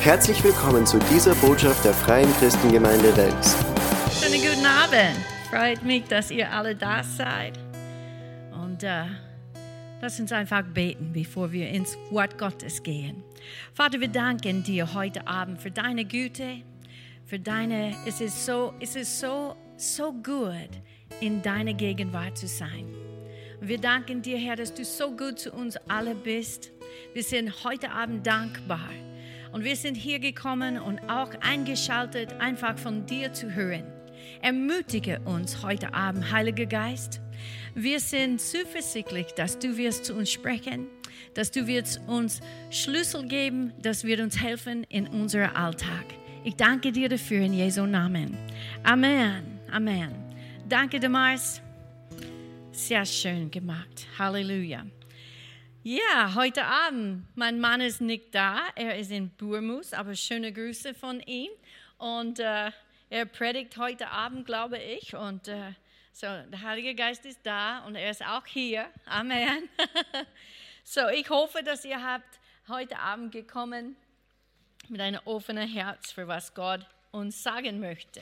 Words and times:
Herzlich 0.00 0.42
willkommen 0.44 0.86
zu 0.86 0.96
dieser 1.12 1.34
Botschaft 1.34 1.84
der 1.84 1.92
Freien 1.92 2.32
Christengemeinde 2.34 3.14
Wels. 3.16 3.56
Schönen 4.12 4.40
guten 4.40 4.64
Abend. 4.64 5.18
Freut 5.50 5.82
mich, 5.82 6.04
dass 6.04 6.30
ihr 6.30 6.50
alle 6.52 6.76
da 6.76 7.02
seid. 7.02 7.58
Und 8.52 8.84
äh, 8.84 9.06
lass 10.00 10.20
uns 10.20 10.30
einfach 10.30 10.62
beten, 10.62 11.10
bevor 11.12 11.50
wir 11.50 11.68
ins 11.70 11.98
Wort 12.10 12.38
Gottes 12.38 12.84
gehen. 12.84 13.24
Vater, 13.74 14.00
wir 14.00 14.08
danken 14.08 14.62
dir 14.62 14.94
heute 14.94 15.26
Abend 15.26 15.60
für 15.60 15.72
deine 15.72 16.04
Güte, 16.04 16.62
für 17.26 17.40
deine, 17.40 17.92
es 18.06 18.20
ist 18.20 18.46
so, 18.46 18.72
es 18.78 18.94
ist 18.94 19.18
so, 19.18 19.56
so 19.76 20.12
gut, 20.12 20.70
in 21.20 21.42
deiner 21.42 21.74
Gegenwart 21.74 22.38
zu 22.38 22.46
sein. 22.46 22.86
Und 23.60 23.68
wir 23.68 23.78
danken 23.78 24.22
dir, 24.22 24.38
Herr, 24.38 24.54
dass 24.54 24.72
du 24.72 24.84
so 24.84 25.10
gut 25.10 25.40
zu 25.40 25.52
uns 25.52 25.76
alle 25.88 26.14
bist. 26.14 26.70
Wir 27.14 27.24
sind 27.24 27.64
heute 27.64 27.90
Abend 27.90 28.24
dankbar. 28.24 28.88
Und 29.52 29.64
wir 29.64 29.76
sind 29.76 29.96
hier 29.96 30.18
gekommen 30.18 30.78
und 30.78 31.00
auch 31.08 31.30
eingeschaltet, 31.40 32.34
einfach 32.38 32.78
von 32.78 33.06
dir 33.06 33.32
zu 33.32 33.54
hören. 33.54 33.84
Ermutige 34.42 35.20
uns 35.24 35.62
heute 35.62 35.94
Abend, 35.94 36.30
Heiliger 36.30 36.66
Geist. 36.66 37.20
Wir 37.74 38.00
sind 38.00 38.40
zuversichtlich, 38.40 39.26
dass 39.34 39.58
du 39.58 39.76
wirst 39.76 40.04
zu 40.04 40.14
uns 40.14 40.30
sprechen, 40.30 40.86
dass 41.34 41.50
du 41.50 41.66
wirst 41.66 42.00
uns 42.06 42.40
Schlüssel 42.70 43.26
geben, 43.26 43.72
das 43.80 44.04
wird 44.04 44.20
uns 44.20 44.40
helfen 44.40 44.84
in 44.88 45.06
unserem 45.06 45.54
Alltag. 45.54 46.04
Ich 46.44 46.56
danke 46.56 46.92
dir 46.92 47.08
dafür 47.08 47.40
in 47.40 47.52
Jesu 47.52 47.86
Namen. 47.86 48.36
Amen. 48.82 49.60
Amen. 49.70 50.12
Danke, 50.68 50.98
Damaris. 51.00 51.60
Sehr 52.72 53.04
schön 53.04 53.50
gemacht. 53.50 54.06
Halleluja. 54.18 54.84
Ja, 55.90 56.34
heute 56.34 56.66
Abend. 56.66 57.24
Mein 57.34 57.60
Mann 57.60 57.80
ist 57.80 58.02
nicht 58.02 58.34
da. 58.34 58.66
Er 58.74 58.98
ist 58.98 59.10
in 59.10 59.30
Burmus, 59.30 59.94
aber 59.94 60.14
schöne 60.14 60.52
Grüße 60.52 60.92
von 60.92 61.18
ihm. 61.20 61.48
Und 61.96 62.40
äh, 62.40 62.70
er 63.08 63.24
predigt 63.24 63.78
heute 63.78 64.10
Abend, 64.10 64.44
glaube 64.44 64.76
ich. 64.76 65.16
Und 65.16 65.48
äh, 65.48 65.72
so, 66.12 66.26
der 66.26 66.60
Heilige 66.60 66.94
Geist 66.94 67.24
ist 67.24 67.40
da 67.42 67.86
und 67.86 67.94
er 67.94 68.10
ist 68.10 68.22
auch 68.22 68.44
hier. 68.44 68.84
Amen. 69.06 69.70
so, 70.84 71.08
ich 71.08 71.30
hoffe, 71.30 71.62
dass 71.62 71.86
ihr 71.86 72.04
habt 72.04 72.38
heute 72.68 72.98
Abend 72.98 73.32
gekommen 73.32 73.96
mit 74.90 75.00
einem 75.00 75.22
offenen 75.24 75.70
Herz 75.70 76.12
für 76.12 76.28
was 76.28 76.52
Gott 76.52 76.84
uns 77.12 77.42
sagen 77.42 77.80
möchte. 77.80 78.20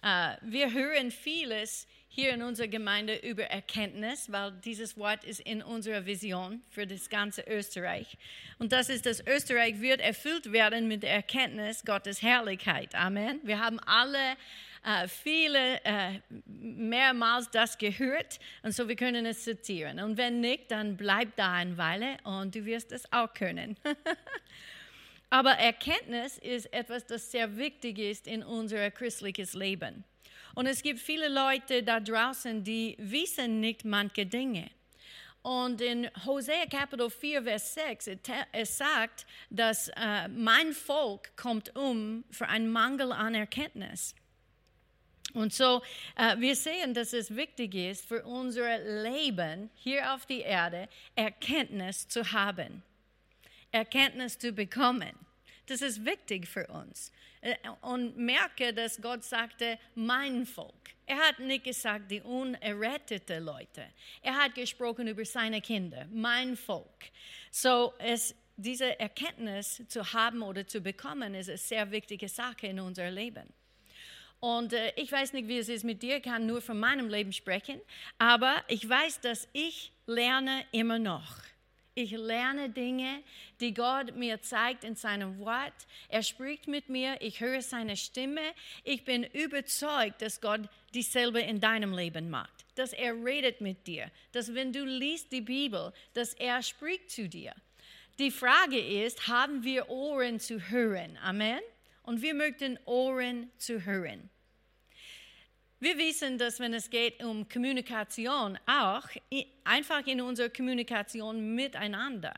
Äh, 0.00 0.36
wir 0.42 0.72
hören 0.72 1.10
vieles 1.10 1.88
hier 2.14 2.32
in 2.32 2.42
unserer 2.42 2.68
Gemeinde 2.68 3.16
über 3.16 3.42
Erkenntnis, 3.42 4.30
weil 4.30 4.52
dieses 4.64 4.96
Wort 4.96 5.24
ist 5.24 5.40
in 5.40 5.62
unserer 5.62 6.06
Vision 6.06 6.62
für 6.70 6.86
das 6.86 7.10
ganze 7.10 7.42
Österreich. 7.42 8.16
Und 8.60 8.70
das 8.70 8.88
ist, 8.88 9.04
dass 9.04 9.26
Österreich 9.26 9.80
wird 9.80 10.00
erfüllt 10.00 10.52
werden 10.52 10.86
mit 10.86 11.02
der 11.02 11.10
Erkenntnis 11.10 11.84
Gottes 11.84 12.22
Herrlichkeit. 12.22 12.94
Amen. 12.94 13.40
Wir 13.42 13.58
haben 13.58 13.80
alle 13.80 14.36
äh, 14.84 15.08
viele 15.08 15.82
äh, 15.84 16.20
mehrmals 16.46 17.50
das 17.50 17.78
gehört 17.78 18.38
und 18.62 18.72
so 18.72 18.86
wir 18.86 18.94
können 18.94 19.26
es 19.26 19.42
zitieren. 19.42 19.98
Und 19.98 20.16
wenn 20.16 20.40
nicht, 20.40 20.70
dann 20.70 20.96
bleib 20.96 21.34
da 21.34 21.54
eine 21.54 21.76
Weile 21.76 22.18
und 22.22 22.54
du 22.54 22.64
wirst 22.64 22.92
es 22.92 23.12
auch 23.12 23.34
können. 23.34 23.76
Aber 25.30 25.50
Erkenntnis 25.50 26.38
ist 26.38 26.72
etwas, 26.72 27.06
das 27.06 27.32
sehr 27.32 27.56
wichtig 27.56 27.98
ist 27.98 28.28
in 28.28 28.44
unser 28.44 28.88
christliches 28.92 29.54
Leben. 29.54 30.04
Und 30.54 30.66
es 30.66 30.82
gibt 30.82 31.00
viele 31.00 31.28
Leute 31.28 31.82
da 31.82 32.00
draußen, 32.00 32.62
die 32.62 32.96
wissen 32.98 33.60
nicht 33.60 33.84
manche 33.84 34.24
Dinge. 34.24 34.70
Und 35.42 35.82
in 35.82 36.08
Hosea 36.24 36.64
Kapitel 36.66 37.10
4, 37.10 37.42
Vers 37.42 37.74
6, 37.74 38.10
es 38.52 38.78
sagt, 38.78 39.26
dass 39.50 39.88
äh, 39.88 40.28
mein 40.28 40.72
Volk 40.72 41.36
kommt 41.36 41.76
um 41.76 42.24
für 42.30 42.48
einen 42.48 42.70
Mangel 42.70 43.12
an 43.12 43.34
Erkenntnis. 43.34 44.14
Und 45.34 45.52
so, 45.52 45.82
äh, 46.16 46.38
wir 46.38 46.54
sehen, 46.54 46.94
dass 46.94 47.12
es 47.12 47.34
wichtig 47.34 47.74
ist 47.74 48.06
für 48.06 48.22
unser 48.24 48.78
Leben 49.02 49.68
hier 49.74 50.14
auf 50.14 50.24
der 50.26 50.46
Erde, 50.46 50.88
Erkenntnis 51.16 52.08
zu 52.08 52.32
haben, 52.32 52.82
Erkenntnis 53.72 54.38
zu 54.38 54.52
bekommen. 54.52 55.12
Das 55.66 55.80
ist 55.82 56.04
wichtig 56.04 56.46
für 56.46 56.66
uns. 56.66 57.10
Äh, 57.40 57.56
und 57.82 58.16
merke, 58.16 58.72
dass 58.72 59.00
Gott 59.00 59.24
sagte, 59.24 59.78
mein 59.94 60.46
Volk. 60.46 60.90
Er 61.06 61.18
hat 61.18 61.38
nicht 61.38 61.64
gesagt, 61.64 62.10
die 62.10 62.20
unerretteten 62.20 63.44
Leute. 63.44 63.84
Er 64.22 64.34
hat 64.34 64.54
gesprochen 64.54 65.06
über 65.08 65.24
seine 65.24 65.60
Kinder, 65.60 66.06
mein 66.12 66.56
Volk. 66.56 67.10
So, 67.50 67.92
es, 67.98 68.34
diese 68.56 68.98
Erkenntnis 68.98 69.82
zu 69.88 70.12
haben 70.12 70.42
oder 70.42 70.66
zu 70.66 70.80
bekommen, 70.80 71.34
ist 71.34 71.48
eine 71.48 71.58
sehr 71.58 71.90
wichtige 71.90 72.28
Sache 72.28 72.68
in 72.68 72.80
unserem 72.80 73.14
Leben. 73.14 73.52
Und 74.40 74.72
äh, 74.74 74.92
ich 74.96 75.10
weiß 75.10 75.32
nicht, 75.32 75.48
wie 75.48 75.58
es 75.58 75.68
ist 75.68 75.84
mit 75.84 76.02
dir, 76.02 76.20
kann 76.20 76.46
nur 76.46 76.60
von 76.60 76.78
meinem 76.78 77.08
Leben 77.08 77.32
sprechen, 77.32 77.80
aber 78.18 78.62
ich 78.68 78.86
weiß, 78.88 79.20
dass 79.20 79.48
ich 79.52 79.92
lerne 80.06 80.64
immer 80.72 80.98
noch. 80.98 81.36
Ich 81.96 82.10
lerne 82.10 82.70
Dinge, 82.70 83.22
die 83.60 83.72
Gott 83.72 84.16
mir 84.16 84.42
zeigt 84.42 84.82
in 84.82 84.96
seinem 84.96 85.38
Wort. 85.38 85.86
Er 86.08 86.24
spricht 86.24 86.66
mit 86.66 86.88
mir, 86.88 87.16
ich 87.20 87.40
höre 87.40 87.62
seine 87.62 87.96
Stimme. 87.96 88.40
Ich 88.82 89.04
bin 89.04 89.22
überzeugt, 89.22 90.20
dass 90.20 90.40
Gott 90.40 90.62
dieselbe 90.92 91.40
in 91.40 91.60
deinem 91.60 91.92
Leben 91.92 92.30
macht. 92.30 92.64
Dass 92.74 92.92
er 92.92 93.14
redet 93.14 93.60
mit 93.60 93.86
dir. 93.86 94.10
Dass 94.32 94.54
wenn 94.54 94.72
du 94.72 94.84
liest 94.84 95.30
die 95.30 95.40
Bibel, 95.40 95.92
dass 96.14 96.34
er 96.34 96.62
spricht 96.64 97.12
zu 97.12 97.28
dir. 97.28 97.54
Die 98.18 98.32
Frage 98.32 98.78
ist, 98.78 99.28
haben 99.28 99.62
wir 99.62 99.88
Ohren 99.88 100.40
zu 100.40 100.58
hören? 100.70 101.16
Amen. 101.22 101.60
Und 102.02 102.22
wir 102.22 102.34
möchten 102.34 102.76
Ohren 102.86 103.52
zu 103.56 103.84
hören. 103.84 104.30
Wir 105.84 105.98
wissen, 105.98 106.38
dass 106.38 106.60
wenn 106.60 106.72
es 106.72 106.88
geht 106.88 107.22
um 107.22 107.46
Kommunikation, 107.46 108.58
auch 108.64 109.06
einfach 109.64 110.06
in 110.06 110.22
unserer 110.22 110.48
Kommunikation 110.48 111.54
miteinander, 111.54 112.32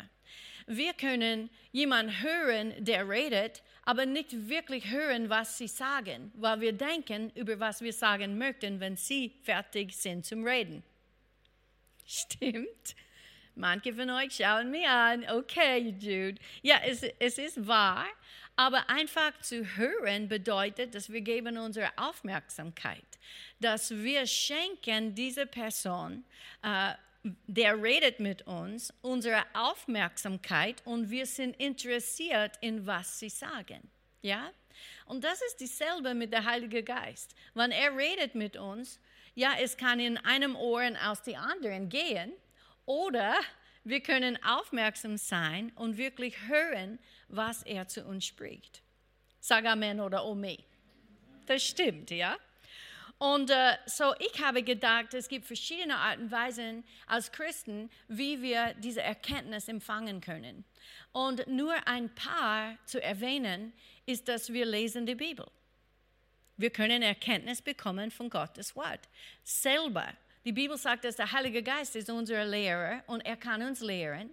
wir 0.66 0.92
können 0.94 1.48
jemanden 1.70 2.24
hören, 2.24 2.74
der 2.78 3.08
redet, 3.08 3.62
aber 3.84 4.04
nicht 4.04 4.48
wirklich 4.48 4.90
hören, 4.90 5.30
was 5.30 5.58
sie 5.58 5.68
sagen, 5.68 6.32
weil 6.34 6.60
wir 6.60 6.72
denken 6.72 7.30
über 7.36 7.60
was 7.60 7.82
wir 7.82 7.92
sagen 7.92 8.36
möchten, 8.36 8.80
wenn 8.80 8.96
sie 8.96 9.30
fertig 9.44 9.94
sind 9.94 10.26
zum 10.26 10.44
Reden. 10.44 10.82
Stimmt? 12.04 12.96
Manche 13.54 13.94
von 13.94 14.10
euch 14.10 14.34
schauen 14.34 14.72
mich 14.72 14.88
an. 14.88 15.24
Okay, 15.30 15.94
Jude. 16.00 16.40
Ja, 16.62 16.80
es, 16.84 17.04
es 17.20 17.38
ist 17.38 17.64
wahr, 17.64 18.06
aber 18.56 18.88
einfach 18.88 19.38
zu 19.40 19.76
hören 19.76 20.28
bedeutet, 20.28 20.94
dass 20.94 21.12
wir 21.12 21.20
geben 21.20 21.58
unsere 21.58 21.90
Aufmerksamkeit 21.96 23.04
dass 23.60 23.90
wir 23.90 24.26
schenken 24.26 25.14
dieser 25.14 25.46
Person, 25.46 26.24
äh, 26.62 26.94
der 27.46 27.82
redet 27.82 28.20
mit 28.20 28.46
uns, 28.46 28.92
unsere 29.02 29.42
Aufmerksamkeit 29.52 30.80
und 30.84 31.10
wir 31.10 31.26
sind 31.26 31.56
interessiert 31.56 32.56
in 32.60 32.86
was 32.86 33.18
sie 33.18 33.30
sagen. 33.30 33.90
Ja? 34.22 34.50
Und 35.06 35.24
das 35.24 35.42
ist 35.42 35.60
dieselbe 35.60 36.14
mit 36.14 36.32
der 36.32 36.44
Heilige 36.44 36.82
Geist. 36.84 37.34
Wenn 37.54 37.72
er 37.72 37.96
redet 37.96 38.34
mit 38.34 38.56
uns, 38.56 39.00
ja, 39.34 39.52
es 39.60 39.76
kann 39.76 39.98
in 39.98 40.18
einem 40.18 40.54
Ohr 40.54 40.88
aus 41.04 41.22
dem 41.22 41.36
anderen 41.36 41.88
gehen 41.88 42.32
oder 42.84 43.34
wir 43.86 44.00
können 44.00 44.36
aufmerksam 44.42 45.16
sein 45.16 45.70
und 45.76 45.96
wirklich 45.96 46.34
hören, 46.48 46.98
was 47.28 47.62
er 47.62 47.86
zu 47.86 48.04
uns 48.04 48.24
spricht. 48.24 48.82
Sag 49.38 49.64
Amen 49.64 50.00
oder 50.00 50.24
Ome. 50.26 50.58
Das 51.46 51.62
stimmt, 51.62 52.10
ja? 52.10 52.36
Und 53.18 53.48
äh, 53.50 53.76
so, 53.86 54.12
ich 54.18 54.42
habe 54.42 54.64
gedacht, 54.64 55.14
es 55.14 55.28
gibt 55.28 55.46
verschiedene 55.46 55.96
Arten 55.96 56.24
und 56.24 56.30
Weisen 56.32 56.84
als 57.06 57.30
Christen, 57.30 57.88
wie 58.08 58.42
wir 58.42 58.74
diese 58.74 59.02
Erkenntnis 59.02 59.68
empfangen 59.68 60.20
können. 60.20 60.64
Und 61.12 61.46
nur 61.46 61.74
ein 61.86 62.12
paar 62.14 62.76
zu 62.86 63.00
erwähnen, 63.00 63.72
ist, 64.04 64.26
dass 64.26 64.52
wir 64.52 64.66
lesen 64.66 65.06
die 65.06 65.14
Bibel. 65.14 65.46
Wir 66.56 66.70
können 66.70 67.02
Erkenntnis 67.02 67.62
bekommen 67.62 68.10
von 68.10 68.30
Gottes 68.30 68.74
Wort. 68.74 69.08
Selber. 69.44 70.08
Die 70.46 70.52
Bibel 70.52 70.78
sagt, 70.78 71.04
dass 71.04 71.16
der 71.16 71.32
Heilige 71.32 71.60
Geist 71.60 71.96
ist 71.96 72.08
unser 72.08 72.44
Lehrer 72.44 73.02
und 73.08 73.20
er 73.26 73.36
kann 73.36 73.62
uns 73.62 73.80
lehren. 73.80 74.30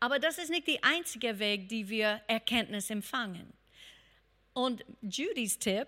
Aber 0.00 0.18
das 0.18 0.38
ist 0.38 0.48
nicht 0.48 0.66
der 0.66 0.82
einzige 0.82 1.38
Weg, 1.38 1.68
wie 1.68 1.86
wir 1.86 2.22
Erkenntnis 2.28 2.88
empfangen. 2.88 3.52
Und 4.54 4.82
Judys 5.02 5.58
Tipp 5.58 5.86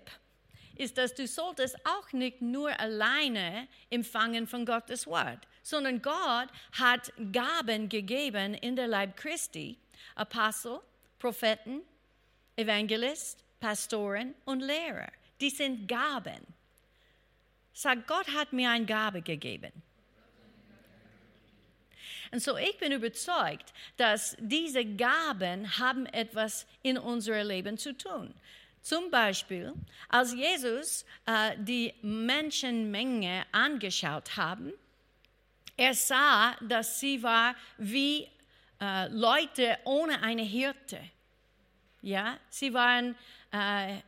ist, 0.77 0.99
dass 0.99 1.15
du 1.15 1.27
solltest 1.27 1.77
auch 1.87 2.13
nicht 2.13 2.43
nur 2.43 2.79
alleine 2.79 3.67
empfangen 3.89 4.47
von 4.47 4.67
Gottes 4.67 5.07
Wort, 5.07 5.49
sondern 5.63 6.03
Gott 6.03 6.49
hat 6.73 7.11
Gaben 7.33 7.89
gegeben 7.89 8.53
in 8.53 8.77
der 8.77 8.89
Leib 8.89 9.17
Christi, 9.17 9.79
Apostel, 10.17 10.81
Propheten, 11.19 11.81
Evangelist, 12.57 13.43
Pastoren 13.59 14.35
und 14.45 14.61
Lehrer. 14.61 15.11
Die 15.41 15.49
sind 15.49 15.89
Gaben. 15.89 16.47
Sag, 17.73 18.07
Gott 18.07 18.29
hat 18.35 18.53
mir 18.53 18.71
eine 18.71 18.85
Gabe 18.85 19.23
gegeben. 19.23 19.73
Und 22.31 22.43
so 22.43 22.57
ich 22.57 22.79
bin 22.79 22.93
überzeugt, 22.93 23.73
dass 23.99 24.37
diese 24.41 24.85
Gaben 24.85 25.79
haben 25.79 26.07
etwas 26.07 26.67
in 26.83 26.97
unserem 26.97 27.47
Leben 27.47 27.77
zu 27.77 27.97
tun. 27.97 28.35
Zum 28.81 29.11
Beispiel, 29.11 29.73
als 30.09 30.33
Jesus 30.35 31.05
äh, 31.27 31.57
die 31.59 31.95
Menschenmenge 32.03 33.45
angeschaut 33.53 34.37
haben, 34.37 34.73
er 35.77 35.95
sah, 35.95 36.57
dass 36.61 36.99
sie 36.99 37.23
war 37.23 37.55
wie 37.79 38.29
äh, 38.81 39.09
Leute 39.09 39.79
ohne 39.85 40.21
eine 40.23 40.43
Hirte. 40.43 41.01
Ja, 42.01 42.39
sie 42.49 42.75
waren 42.75 43.15
äh, 43.53 43.99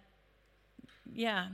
ja, 1.15 1.53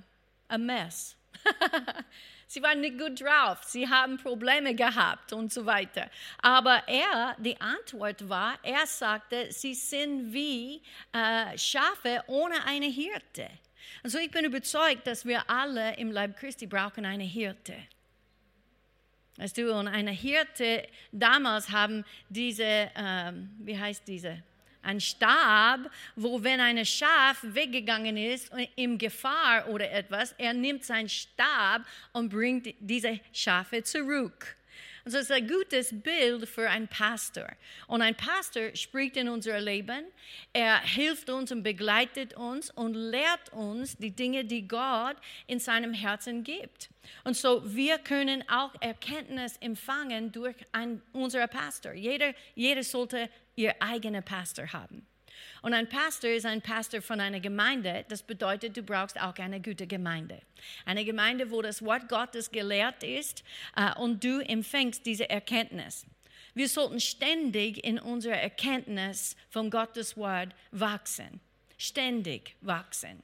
a 0.49 0.57
mess. 0.57 1.17
sie 2.47 2.63
waren 2.63 2.81
nicht 2.81 2.99
gut 2.99 3.21
drauf, 3.21 3.63
sie 3.65 3.89
haben 3.89 4.19
Probleme 4.19 4.75
gehabt 4.75 5.33
und 5.33 5.53
so 5.53 5.65
weiter. 5.67 6.11
Aber 6.43 6.83
er, 6.87 7.37
die 7.39 7.61
Antwort 7.61 8.29
war, 8.29 8.59
er 8.63 8.87
sagte, 8.87 9.51
sie 9.51 9.75
sind 9.75 10.33
wie 10.33 10.83
äh, 11.13 11.57
Schafe 11.57 12.23
ohne 12.27 12.65
eine 12.67 12.87
Hirte. 12.87 13.49
Also 14.03 14.19
ich 14.19 14.31
bin 14.31 14.45
überzeugt, 14.45 15.07
dass 15.07 15.25
wir 15.25 15.49
alle 15.49 15.97
im 15.97 16.11
Leib 16.11 16.37
Christi 16.37 16.67
brauchen 16.67 17.05
eine 17.05 17.25
Hirte. 17.25 17.75
Weißt 19.37 19.57
du, 19.57 19.75
und 19.75 19.89
eine 19.89 20.11
Hirte, 20.11 20.87
damals 21.13 21.71
haben 21.71 22.05
diese, 22.29 22.91
ähm, 22.95 23.51
wie 23.61 23.79
heißt 23.79 24.07
diese? 24.07 24.43
Ein 24.83 25.01
Stab, 25.01 25.91
wo 26.17 26.43
wenn 26.43 26.61
ein 26.61 26.85
Schaf 26.87 27.39
weggegangen 27.43 28.17
ist, 28.17 28.51
in 28.77 28.97
Gefahr 28.97 29.69
oder 29.69 29.91
etwas, 29.91 30.35
er 30.39 30.55
nimmt 30.55 30.85
seinen 30.85 31.09
Stab 31.09 31.83
und 32.13 32.31
bringt 32.31 32.75
diese 32.81 33.21
Schafe 33.33 33.83
zurück. 33.83 34.57
Also 35.11 35.19
es 35.19 35.25
ist 35.25 35.33
ein 35.33 35.49
gutes 35.49 35.93
Bild 35.93 36.49
für 36.49 36.71
einen 36.71 36.87
Pastor. 36.87 37.49
Und 37.89 38.01
ein 38.01 38.15
Pastor 38.15 38.77
spricht 38.77 39.17
in 39.17 39.29
unser 39.29 39.59
Leben, 39.61 40.05
er 40.53 40.81
hilft 40.83 41.29
uns 41.31 41.51
und 41.51 41.65
begleitet 41.65 42.35
uns 42.35 42.71
und 42.71 42.95
lehrt 42.95 43.53
uns 43.53 43.97
die 43.97 44.13
Dinge, 44.13 44.45
die 44.45 44.69
Gott 44.69 45.17
in 45.49 45.59
seinem 45.59 45.93
Herzen 45.93 46.45
gibt. 46.45 46.91
Und 47.25 47.37
so 47.37 47.61
wir 47.65 47.99
können 47.99 48.49
auch 48.49 48.71
Erkenntnis 48.81 49.57
empfangen 49.57 50.31
durch 50.31 50.55
einen, 50.71 51.03
unseren 51.13 51.49
Pastor. 51.49 51.93
Jeder, 51.93 52.33
jeder 52.55 52.85
sollte 52.85 53.29
ihr 53.57 53.75
eigenen 53.83 54.23
Pastor 54.23 54.73
haben. 54.73 55.05
Und 55.63 55.75
ein 55.75 55.89
Pastor 55.89 56.31
ist 56.31 56.47
ein 56.47 56.63
Pastor 56.63 57.03
von 57.03 57.21
einer 57.21 57.41
Gemeinde. 57.41 58.05
Das 58.09 58.23
bedeutet, 58.23 58.77
du 58.77 58.83
brauchst 58.83 59.21
auch 59.21 59.37
eine 59.39 59.61
gute 59.61 59.87
Gemeinde. 59.87 60.41
Eine 60.85 61.05
Gemeinde, 61.05 61.51
wo 61.51 61.63
das 61.63 61.85
Wort 61.85 62.09
Gottes 62.09 62.51
gelehrt 62.51 63.03
ist 63.03 63.45
äh, 63.77 63.93
und 63.99 64.25
du 64.25 64.41
empfängst 64.41 65.05
diese 65.05 65.29
Erkenntnis. 65.29 66.07
Wir 66.55 66.69
sollten 66.69 67.01
ständig 67.01 67.85
in 67.85 67.99
unserer 67.99 68.37
Erkenntnis 68.37 69.37
von 69.51 69.71
Gottes 69.71 70.17
Wort 70.17 70.55
wachsen. 70.73 71.41
Ständig 71.79 72.57
wachsen. 72.61 73.23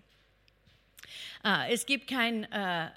Äh, 1.45 1.73
es 1.73 1.87
gibt 1.87 2.09
kein 2.09 2.45
äh, 2.53 2.91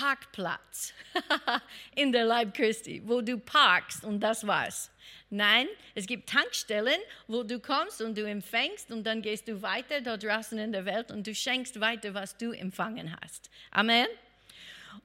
Parkplatz 0.00 0.94
in 1.94 2.10
der 2.10 2.24
Leib 2.24 2.54
Christi, 2.54 3.02
wo 3.04 3.20
du 3.20 3.36
parkst 3.36 4.02
und 4.02 4.20
das 4.20 4.46
war's. 4.46 4.90
Nein, 5.28 5.66
es 5.94 6.06
gibt 6.06 6.30
Tankstellen, 6.30 6.98
wo 7.28 7.42
du 7.42 7.60
kommst 7.60 8.00
und 8.00 8.16
du 8.16 8.26
empfängst 8.26 8.90
und 8.90 9.04
dann 9.04 9.20
gehst 9.20 9.46
du 9.46 9.60
weiter 9.60 10.00
da 10.00 10.16
draußen 10.16 10.58
in 10.58 10.72
der 10.72 10.86
Welt 10.86 11.10
und 11.10 11.26
du 11.26 11.34
schenkst 11.34 11.80
weiter, 11.80 12.14
was 12.14 12.34
du 12.36 12.52
empfangen 12.52 13.14
hast. 13.20 13.50
Amen. 13.70 14.06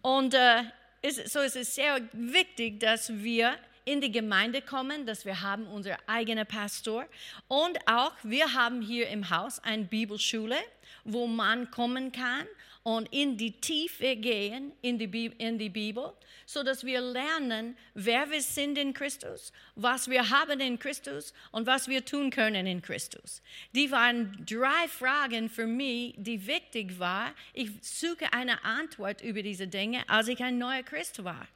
Und 0.01 0.33
äh, 0.33 0.63
ist, 1.01 1.29
so 1.29 1.41
ist 1.41 1.57
es 1.57 1.75
sehr 1.75 1.99
wichtig, 2.13 2.79
dass 2.79 3.13
wir 3.13 3.55
in 3.83 3.99
die 3.99 4.11
Gemeinde 4.11 4.61
kommen, 4.61 5.05
dass 5.05 5.25
wir 5.25 5.41
haben 5.41 5.67
unsere 5.67 5.97
eigene 6.07 6.45
Pastor 6.45 7.05
und 7.49 7.77
auch 7.85 8.13
wir 8.23 8.53
haben 8.53 8.81
hier 8.81 9.09
im 9.09 9.29
Haus 9.29 9.59
eine 9.59 9.83
Bibelschule, 9.83 10.57
wo 11.03 11.27
man 11.27 11.69
kommen 11.69 12.13
kann 12.13 12.47
und 12.85 13.11
in 13.11 13.35
die 13.35 13.59
Tiefe 13.59 14.15
gehen 14.15 14.71
in 14.83 14.99
die, 14.99 15.07
Bibel, 15.07 15.35
in 15.39 15.57
die 15.57 15.69
Bibel, 15.69 16.13
so 16.45 16.61
dass 16.61 16.85
wir 16.85 17.01
lernen, 17.01 17.75
wer 17.95 18.29
wir 18.29 18.43
sind 18.43 18.77
in 18.77 18.93
Christus, 18.93 19.51
was 19.73 20.07
wir 20.07 20.29
haben 20.29 20.59
in 20.59 20.77
Christus 20.77 21.33
und 21.51 21.65
was 21.65 21.87
wir 21.87 22.05
tun 22.05 22.29
können 22.29 22.67
in 22.67 22.83
Christus. 22.83 23.41
Die 23.73 23.89
waren 23.89 24.45
drei 24.45 24.87
Fragen 24.87 25.49
für 25.49 25.65
mich, 25.65 26.13
die 26.17 26.45
wichtig 26.45 26.99
waren. 26.99 27.33
Ich 27.53 27.71
suche 27.81 28.31
eine 28.31 28.63
Antwort 28.63 29.21
über 29.21 29.41
diese 29.41 29.67
Dinge, 29.67 30.07
als 30.07 30.27
ich 30.27 30.43
ein 30.43 30.59
neuer 30.59 30.83
Christ 30.83 31.23
war. 31.23 31.47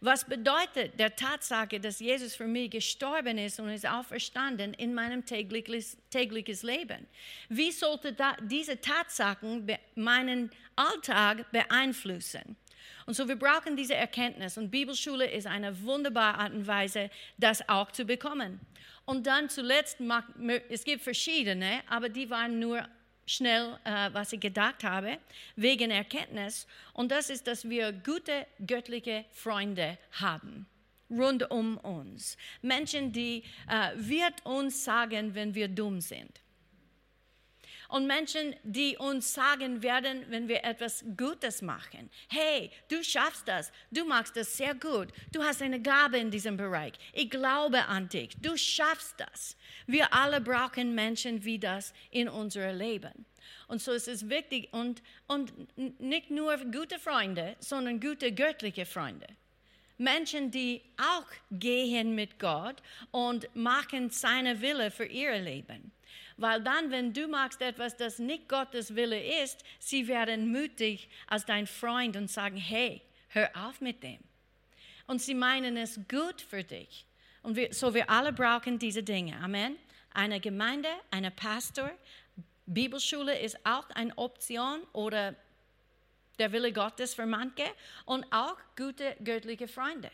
Was 0.00 0.24
bedeutet 0.24 0.98
der 0.98 1.16
Tatsache, 1.16 1.80
dass 1.80 2.00
Jesus 2.00 2.34
für 2.34 2.46
mich 2.46 2.70
gestorben 2.70 3.38
ist 3.38 3.58
und 3.60 3.68
ist 3.70 3.88
auferstanden 3.88 4.74
in 4.74 4.94
meinem 4.94 5.24
tägliches, 5.24 5.96
tägliches 6.10 6.62
Leben? 6.62 7.06
Wie 7.48 7.70
sollte 7.70 8.12
da, 8.12 8.36
diese 8.42 8.80
Tatsachen 8.80 9.66
meinen 9.94 10.50
Alltag 10.76 11.50
beeinflussen? 11.50 12.56
Und 13.06 13.14
so, 13.14 13.28
wir 13.28 13.36
brauchen 13.36 13.76
diese 13.76 13.94
Erkenntnis. 13.94 14.58
Und 14.58 14.70
Bibelschule 14.70 15.30
ist 15.30 15.46
eine 15.46 15.80
wunderbare 15.82 16.38
Art 16.38 16.52
und 16.52 16.66
Weise, 16.66 17.10
das 17.38 17.68
auch 17.68 17.92
zu 17.92 18.04
bekommen. 18.04 18.60
Und 19.04 19.26
dann 19.26 19.48
zuletzt, 19.48 19.98
es 20.68 20.84
gibt 20.84 21.02
verschiedene, 21.02 21.82
aber 21.88 22.08
die 22.08 22.28
waren 22.28 22.58
nur 22.58 22.86
schnell, 23.26 23.78
äh, 23.84 24.10
was 24.12 24.32
ich 24.32 24.40
gedacht 24.40 24.84
habe, 24.84 25.18
wegen 25.56 25.90
Erkenntnis. 25.90 26.66
Und 26.94 27.10
das 27.10 27.28
ist, 27.30 27.46
dass 27.46 27.68
wir 27.68 27.92
gute 27.92 28.46
göttliche 28.64 29.24
Freunde 29.32 29.98
haben 30.12 30.66
rund 31.08 31.50
um 31.50 31.76
uns. 31.78 32.36
Menschen, 32.62 33.12
die 33.12 33.44
äh, 33.68 33.90
wird 33.94 34.44
uns 34.44 34.84
sagen, 34.84 35.34
wenn 35.34 35.54
wir 35.54 35.68
dumm 35.68 36.00
sind 36.00 36.40
und 37.88 38.06
Menschen, 38.06 38.54
die 38.62 38.96
uns 38.96 39.32
sagen 39.32 39.82
werden, 39.82 40.24
wenn 40.28 40.48
wir 40.48 40.64
etwas 40.64 41.04
Gutes 41.16 41.62
machen. 41.62 42.10
Hey, 42.28 42.70
du 42.88 43.02
schaffst 43.02 43.46
das, 43.46 43.72
du 43.90 44.04
machst 44.04 44.36
das 44.36 44.56
sehr 44.56 44.74
gut, 44.74 45.08
du 45.32 45.42
hast 45.42 45.62
eine 45.62 45.80
Gabe 45.80 46.18
in 46.18 46.30
diesem 46.30 46.56
Bereich. 46.56 46.94
Ich 47.12 47.30
glaube 47.30 47.84
an 47.86 48.08
dich, 48.08 48.36
du 48.40 48.56
schaffst 48.56 49.14
das. 49.18 49.56
Wir 49.86 50.12
alle 50.12 50.40
brauchen 50.40 50.94
Menschen 50.94 51.44
wie 51.44 51.58
das 51.58 51.92
in 52.10 52.28
unserem 52.28 52.76
Leben. 52.76 53.26
Und 53.68 53.80
so 53.80 53.92
ist 53.92 54.08
es 54.08 54.28
wichtig 54.28 54.68
und, 54.72 55.02
und 55.26 55.52
nicht 56.00 56.30
nur 56.30 56.56
gute 56.56 56.98
Freunde, 56.98 57.56
sondern 57.60 58.00
gute 58.00 58.32
göttliche 58.32 58.86
Freunde. 58.86 59.26
Menschen, 59.98 60.50
die 60.50 60.82
auch 60.98 61.26
gehen 61.50 62.14
mit 62.14 62.38
Gott 62.38 62.76
und 63.10 63.48
machen 63.54 64.10
seine 64.10 64.60
Wille 64.60 64.90
für 64.90 65.06
ihr 65.06 65.38
Leben. 65.38 65.92
Weil 66.36 66.62
dann, 66.62 66.90
wenn 66.90 67.12
du 67.12 67.28
machst 67.28 67.62
etwas, 67.62 67.96
das 67.96 68.18
nicht 68.18 68.48
Gottes 68.48 68.94
Wille 68.94 69.42
ist, 69.42 69.64
sie 69.78 70.06
werden 70.06 70.52
mutig 70.52 71.08
als 71.26 71.46
dein 71.46 71.66
Freund 71.66 72.16
und 72.16 72.30
sagen, 72.30 72.56
hey, 72.56 73.00
hör 73.28 73.50
auf 73.54 73.80
mit 73.80 74.02
dem. 74.02 74.18
Und 75.06 75.22
sie 75.22 75.34
meinen 75.34 75.76
es 75.76 75.98
gut 76.08 76.42
für 76.42 76.62
dich. 76.62 77.06
Und 77.42 77.56
wir, 77.56 77.72
so 77.72 77.94
wir 77.94 78.10
alle 78.10 78.32
brauchen 78.32 78.78
diese 78.78 79.02
Dinge. 79.02 79.36
Amen. 79.36 79.76
Eine 80.12 80.40
Gemeinde, 80.40 80.88
eine 81.10 81.30
Pastor, 81.30 81.90
Bibelschule 82.66 83.38
ist 83.38 83.64
auch 83.64 83.88
eine 83.90 84.16
Option 84.18 84.82
oder 84.92 85.34
der 86.38 86.52
Wille 86.52 86.72
Gottes 86.72 87.14
für 87.14 87.26
manche 87.26 87.64
und 88.04 88.26
auch 88.32 88.56
gute 88.76 89.16
göttliche 89.22 89.68
Freunde. 89.68 90.10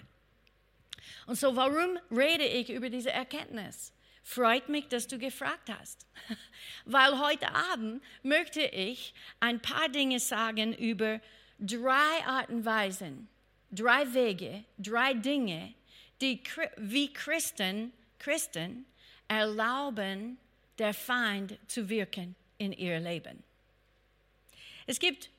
Und 1.26 1.37
so, 1.37 1.57
warum 1.57 1.99
rede 2.11 2.45
ich 2.45 2.71
über 2.71 2.91
diese 2.91 3.11
Erkenntnis? 3.11 3.93
Freut 4.23 4.69
mich, 4.69 4.88
dass 4.88 5.09
du 5.09 5.19
gefragt 5.19 5.69
hast, 5.69 6.07
weil 6.85 7.19
heute 7.19 7.52
Abend 7.55 8.02
möchte 8.23 8.62
ich 8.62 9.14
ein 9.41 9.61
paar 9.61 9.88
Dinge 9.88 10.21
sagen 10.21 10.73
über 10.73 11.21
drei 11.59 12.25
Arten 12.26 12.64
Weisen, 12.64 13.29
drei 13.71 14.12
Wege, 14.14 14.64
drei 14.79 15.14
Dinge, 15.14 15.75
die 16.21 16.41
wie 16.76 17.12
Christen, 17.12 17.93
Christen 18.19 18.87
erlauben, 19.26 20.38
der 20.79 20.95
Feind 20.95 21.59
zu 21.67 21.88
wirken 21.88 22.37
in 22.59 22.73
ihr 22.73 23.00
Leben. 23.00 23.43
Es 24.87 24.99
gibt 24.99 25.31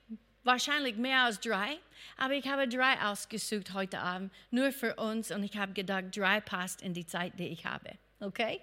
wahrscheinlich 0.43 0.97
mehr 0.97 1.23
als 1.23 1.39
drei, 1.39 1.77
aber 2.17 2.33
ich 2.33 2.47
habe 2.47 2.67
drei 2.67 3.01
ausgesucht 3.01 3.73
heute 3.73 3.99
Abend, 3.99 4.31
nur 4.51 4.71
für 4.71 4.95
uns 4.95 5.31
und 5.31 5.43
ich 5.43 5.57
habe 5.57 5.73
gedacht, 5.73 6.05
drei 6.15 6.41
passt 6.41 6.81
in 6.81 6.93
die 6.93 7.05
Zeit, 7.05 7.39
die 7.39 7.47
ich 7.47 7.65
habe. 7.65 7.91
Okay? 8.19 8.59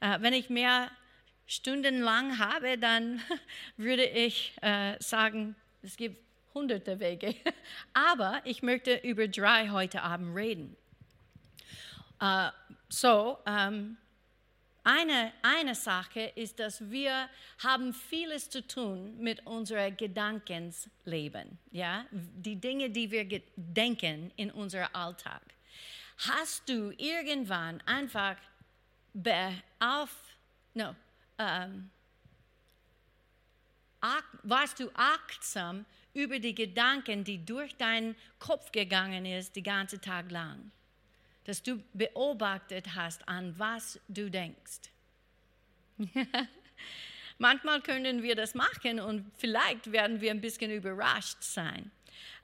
Äh, 0.00 0.20
wenn 0.20 0.32
ich 0.32 0.50
mehr 0.50 0.90
Stunden 1.46 2.00
lang 2.00 2.38
habe, 2.38 2.78
dann 2.78 3.20
würde 3.76 4.04
ich 4.04 4.52
äh, 4.62 4.96
sagen, 5.00 5.54
es 5.82 5.96
gibt 5.96 6.18
hunderte 6.54 6.98
Wege. 7.00 7.34
Aber 7.92 8.40
ich 8.44 8.62
möchte 8.62 8.96
über 8.96 9.28
drei 9.28 9.68
heute 9.70 10.02
Abend 10.02 10.36
reden. 10.36 10.76
Äh, 12.20 12.50
so, 12.88 13.38
ähm, 13.46 13.96
eine, 14.84 15.32
eine 15.42 15.74
Sache 15.74 16.32
ist, 16.36 16.60
dass 16.60 16.90
wir 16.90 17.28
haben 17.58 17.92
vieles 17.92 18.48
zu 18.48 18.64
tun 18.64 19.16
mit 19.18 19.44
unserem 19.44 19.96
Gedankensleben, 19.96 21.58
ja, 21.72 22.04
die 22.12 22.54
Dinge, 22.54 22.90
die 22.90 23.10
wir 23.10 23.42
denken 23.56 24.30
in 24.36 24.52
unserem 24.52 24.88
Alltag 24.92 25.42
Hast 26.18 26.68
du 26.68 26.92
irgendwann 26.96 27.82
einfach 27.82 28.36
auf, 29.78 30.10
no, 30.74 30.94
ähm, 31.38 31.90
warst 34.42 34.78
du 34.78 34.90
achtsam 34.94 35.84
über 36.12 36.38
die 36.38 36.54
Gedanken, 36.54 37.24
die 37.24 37.44
durch 37.44 37.74
deinen 37.76 38.14
Kopf 38.38 38.72
gegangen 38.72 39.26
ist, 39.26 39.56
die 39.56 39.62
ganze 39.62 40.00
Tag 40.00 40.30
lang? 40.30 40.70
Dass 41.44 41.62
du 41.62 41.82
beobachtet 41.92 42.94
hast, 42.94 43.26
an 43.28 43.58
was 43.58 44.00
du 44.08 44.30
denkst. 44.30 44.90
Manchmal 47.38 47.80
können 47.82 48.22
wir 48.22 48.34
das 48.34 48.54
machen 48.54 49.00
und 49.00 49.30
vielleicht 49.36 49.92
werden 49.92 50.20
wir 50.20 50.30
ein 50.30 50.40
bisschen 50.40 50.70
überrascht 50.70 51.42
sein. 51.42 51.90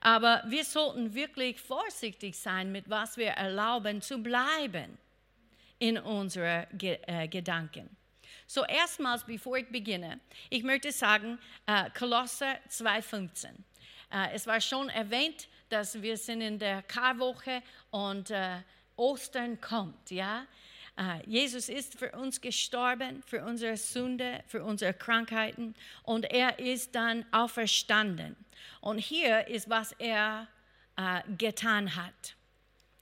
Aber 0.01 0.43
wir 0.47 0.63
sollten 0.63 1.13
wirklich 1.13 1.59
vorsichtig 1.59 2.37
sein, 2.37 2.71
mit 2.71 2.89
was 2.89 3.17
wir 3.17 3.29
erlauben 3.29 4.01
zu 4.01 4.21
bleiben 4.21 4.97
in 5.83 5.97
unseren 5.97 6.65
Ge 6.77 6.97
äh, 7.07 7.27
Gedanken. 7.27 7.89
So 8.47 8.63
erstmals, 8.63 9.25
bevor 9.25 9.57
ich 9.57 9.67
beginne, 9.67 10.21
ich 10.49 10.63
möchte 10.63 10.93
sagen, 10.93 11.37
äh, 11.65 11.89
Kolosser 11.89 12.55
2,15. 12.69 13.47
Äh, 14.09 14.33
es 14.33 14.47
war 14.47 14.61
schon 14.61 14.87
erwähnt, 14.87 15.49
dass 15.67 16.01
wir 16.01 16.15
sind 16.15 16.39
in 16.39 16.57
der 16.57 16.83
Karwoche 16.83 17.61
und 17.91 18.31
äh, 18.31 18.61
Ostern 18.95 19.59
kommt, 19.59 20.09
ja. 20.09 20.45
Äh, 20.95 21.27
Jesus 21.29 21.67
ist 21.67 21.99
für 21.99 22.11
uns 22.11 22.39
gestorben, 22.39 23.21
für 23.25 23.43
unsere 23.43 23.75
Sünde, 23.75 24.41
für 24.47 24.63
unsere 24.63 24.93
Krankheiten 24.93 25.75
und 26.03 26.31
er 26.31 26.59
ist 26.59 26.95
dann 26.95 27.25
auferstanden. 27.31 28.37
Und 28.79 28.99
hier 28.99 29.47
ist, 29.47 29.69
was 29.69 29.91
er 29.93 30.47
äh, 30.95 31.21
getan 31.37 31.93
hat. 31.93 32.35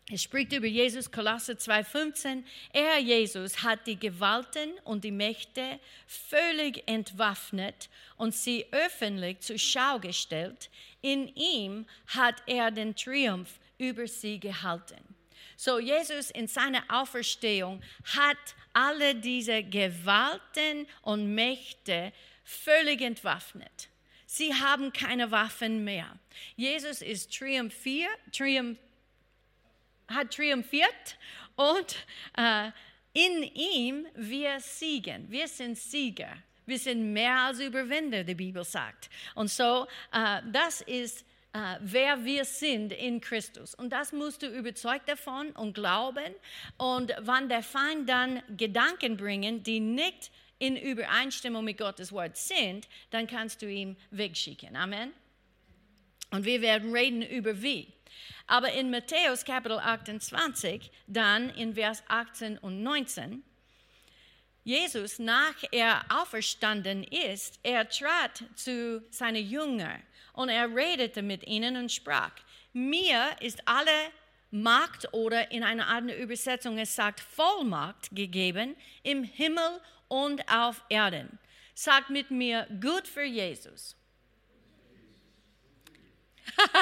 Es 0.10 0.24
spricht 0.24 0.51
über 0.51 0.67
Jesus, 0.67 1.12
Kolosse 1.12 1.53
2,15. 1.53 2.43
Er, 2.74 3.00
Jesus, 3.00 3.63
hat 3.63 3.88
die 3.88 3.98
Gewalten 3.98 4.72
und 4.84 5.03
die 5.03 5.12
Mächte 5.12 5.79
völlig 6.08 6.84
entwaffnet 6.88 7.89
und 8.17 8.36
sie 8.36 8.65
öffentlich 8.72 9.39
zur 9.39 9.58
Schau 9.58 10.00
gestellt. 10.00 10.70
In 11.01 11.27
ihm 11.36 11.86
hat 12.08 12.43
er 12.46 12.72
den 12.72 12.96
Triumph 12.96 13.60
über 13.77 14.08
sie 14.08 14.39
gehalten. 14.39 15.00
So, 15.55 15.79
Jesus 15.79 16.31
in 16.31 16.48
seiner 16.48 16.84
Auferstehung 16.89 17.81
hat 18.17 18.38
alle 18.74 19.15
diese 19.15 19.63
Gewalten 19.63 20.88
und 21.03 21.36
Mächte 21.36 22.12
völlig 22.43 23.01
entwaffnet. 23.01 23.89
Sie 24.25 24.53
haben 24.53 24.91
keine 24.91 25.29
Waffen 25.29 25.84
mehr. 25.84 26.17
Jesus 26.55 27.01
ist 27.01 27.38
triumphiert, 27.38 28.17
triumph, 28.31 28.77
hat 30.13 30.34
triumphiert 30.34 31.18
und 31.56 31.96
äh, 32.38 32.72
in 33.13 33.44
ihm 33.44 34.06
wir 34.15 34.60
siegen. 34.60 35.30
Wir 35.30 35.48
sind 35.48 35.77
Sieger. 35.77 36.32
Wir 36.65 36.80
sind 36.80 37.12
mehr 37.12 37.38
als 37.38 37.60
Überwinder, 37.60 38.24
die 38.24 38.36
Bibel 38.36 38.63
sagt. 38.63 39.10
Und 39.36 39.50
so, 39.50 39.88
äh, 40.13 40.41
das 40.51 40.82
ist 40.82 41.25
äh, 41.53 41.77
wer 41.82 42.24
wir 42.24 42.46
sind 42.46 42.94
in 42.94 43.20
Christus. 43.20 43.75
Und 43.75 43.91
das 43.91 44.13
musst 44.13 44.41
du 44.41 44.48
überzeugt 44.48 45.10
davon 45.10 45.51
und 45.51 45.74
glauben. 45.74 46.34
Und 46.77 47.13
wenn 47.20 47.50
der 47.50 47.62
Feind 47.62 48.08
dann 48.08 48.41
Gedanken 48.56 49.18
bringen, 49.18 49.62
die 49.62 49.82
nicht 49.82 50.32
in 50.60 50.77
Übereinstimmung 50.77 51.65
mit 51.65 51.77
Gottes 51.77 52.12
Wort 52.12 52.38
sind, 52.38 52.88
dann 53.10 53.27
kannst 53.27 53.62
du 53.62 53.65
ihn 53.70 53.98
wegschicken. 54.12 54.75
Amen. 54.75 55.12
Und 56.30 56.46
wir 56.46 56.62
werden 56.62 56.94
reden 56.94 57.22
über 57.22 57.62
wie. 57.62 57.91
Aber 58.48 58.72
in 58.74 58.90
Matthäus 58.90 59.46
Kapitel 59.46 59.80
28, 59.80 60.92
dann 61.08 61.50
in 61.51 61.74
Vers 61.75 62.04
18 62.08 62.58
und 62.58 62.84
19, 62.84 63.44
Jesus, 64.63 65.18
nach 65.20 65.56
er 65.72 66.06
auferstanden 66.10 67.04
ist, 67.04 67.60
er 67.63 67.90
trat 67.90 68.44
zu 68.56 69.04
seinen 69.10 69.48
Jüngern 69.48 70.04
und 70.34 70.50
er 70.50 70.74
redete 70.75 71.22
mit 71.22 71.48
ihnen 71.48 71.78
und 71.78 71.92
sprach, 71.92 72.34
mir 72.74 73.36
ist 73.40 73.68
alle 73.68 74.12
Macht 74.51 75.13
oder 75.13 75.51
in 75.51 75.63
einer 75.63 75.88
anderen 75.88 76.22
Übersetzung 76.22 76.78
es 76.78 76.96
sagt 76.96 77.22
Vollmacht 77.22 78.13
gegeben 78.13 78.75
im 79.01 79.24
Himmel 79.24 79.80
und 80.10 80.48
auf 80.51 80.84
Erden. 80.90 81.40
Sagt 81.74 82.10
mit 82.10 82.30
mir, 82.32 82.68
gut 82.82 83.08
für 83.08 83.24
Jesus. 83.24 83.96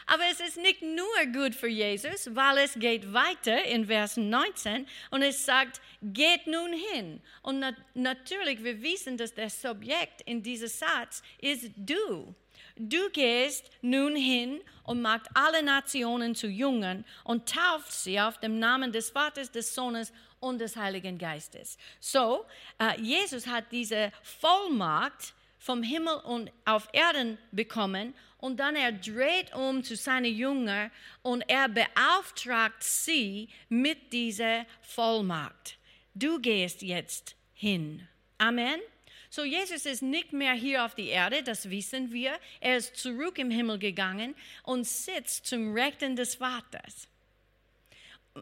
Aber 0.11 0.23
es 0.29 0.41
ist 0.41 0.57
nicht 0.57 0.81
nur 0.81 1.25
gut 1.31 1.55
für 1.55 1.69
Jesus, 1.69 2.35
weil 2.35 2.57
es 2.57 2.73
geht 2.73 3.13
weiter 3.13 3.63
in 3.63 3.85
Vers 3.85 4.17
19 4.17 4.85
und 5.09 5.21
es 5.21 5.45
sagt, 5.45 5.79
geht 6.01 6.47
nun 6.47 6.73
hin. 6.73 7.21
Und 7.43 7.59
nat 7.59 7.75
natürlich, 7.93 8.61
wir 8.61 8.81
wissen, 8.81 9.15
dass 9.15 9.33
der 9.33 9.49
Subjekt 9.49 10.19
in 10.25 10.43
diesem 10.43 10.67
Satz 10.67 11.23
ist 11.39 11.71
du. 11.77 12.35
Du 12.75 13.09
gehst 13.13 13.69
nun 13.81 14.17
hin 14.17 14.59
und 14.83 15.01
macht 15.01 15.27
alle 15.33 15.63
Nationen 15.63 16.35
zu 16.35 16.47
Jüngern 16.47 17.05
und 17.23 17.47
tauft 17.47 17.93
sie 17.93 18.19
auf 18.19 18.37
dem 18.37 18.59
Namen 18.59 18.91
des 18.91 19.11
Vaters, 19.11 19.49
des 19.49 19.73
Sohnes 19.73 20.11
und 20.41 20.59
des 20.59 20.75
Heiligen 20.75 21.17
Geistes. 21.17 21.77
So, 22.01 22.45
uh, 22.81 22.99
Jesus 23.01 23.47
hat 23.47 23.71
diese 23.71 24.11
Vollmacht 24.23 25.33
vom 25.57 25.83
Himmel 25.83 26.15
und 26.25 26.51
auf 26.65 26.89
Erden 26.91 27.37
bekommen 27.51 28.13
und 28.41 28.59
dann 28.59 28.75
er 28.75 28.91
dreht 28.91 29.53
um 29.55 29.83
zu 29.83 29.95
seinen 29.95 30.35
Jüngern 30.35 30.91
und 31.21 31.43
er 31.47 31.69
beauftragt 31.69 32.83
sie 32.83 33.47
mit 33.69 34.11
dieser 34.11 34.65
Vollmacht. 34.81 35.77
Du 36.13 36.39
gehst 36.39 36.81
jetzt 36.81 37.35
hin. 37.53 38.05
Amen. 38.37 38.81
So, 39.29 39.45
Jesus 39.45 39.85
ist 39.85 40.01
nicht 40.01 40.33
mehr 40.33 40.53
hier 40.53 40.83
auf 40.83 40.93
die 40.93 41.07
Erde, 41.07 41.41
das 41.41 41.69
wissen 41.69 42.11
wir. 42.11 42.37
Er 42.59 42.75
ist 42.75 42.97
zurück 42.97 43.37
im 43.39 43.49
Himmel 43.49 43.79
gegangen 43.79 44.35
und 44.63 44.85
sitzt 44.85 45.45
zum 45.45 45.73
Rechten 45.73 46.17
des 46.17 46.35
Vaters. 46.35 47.07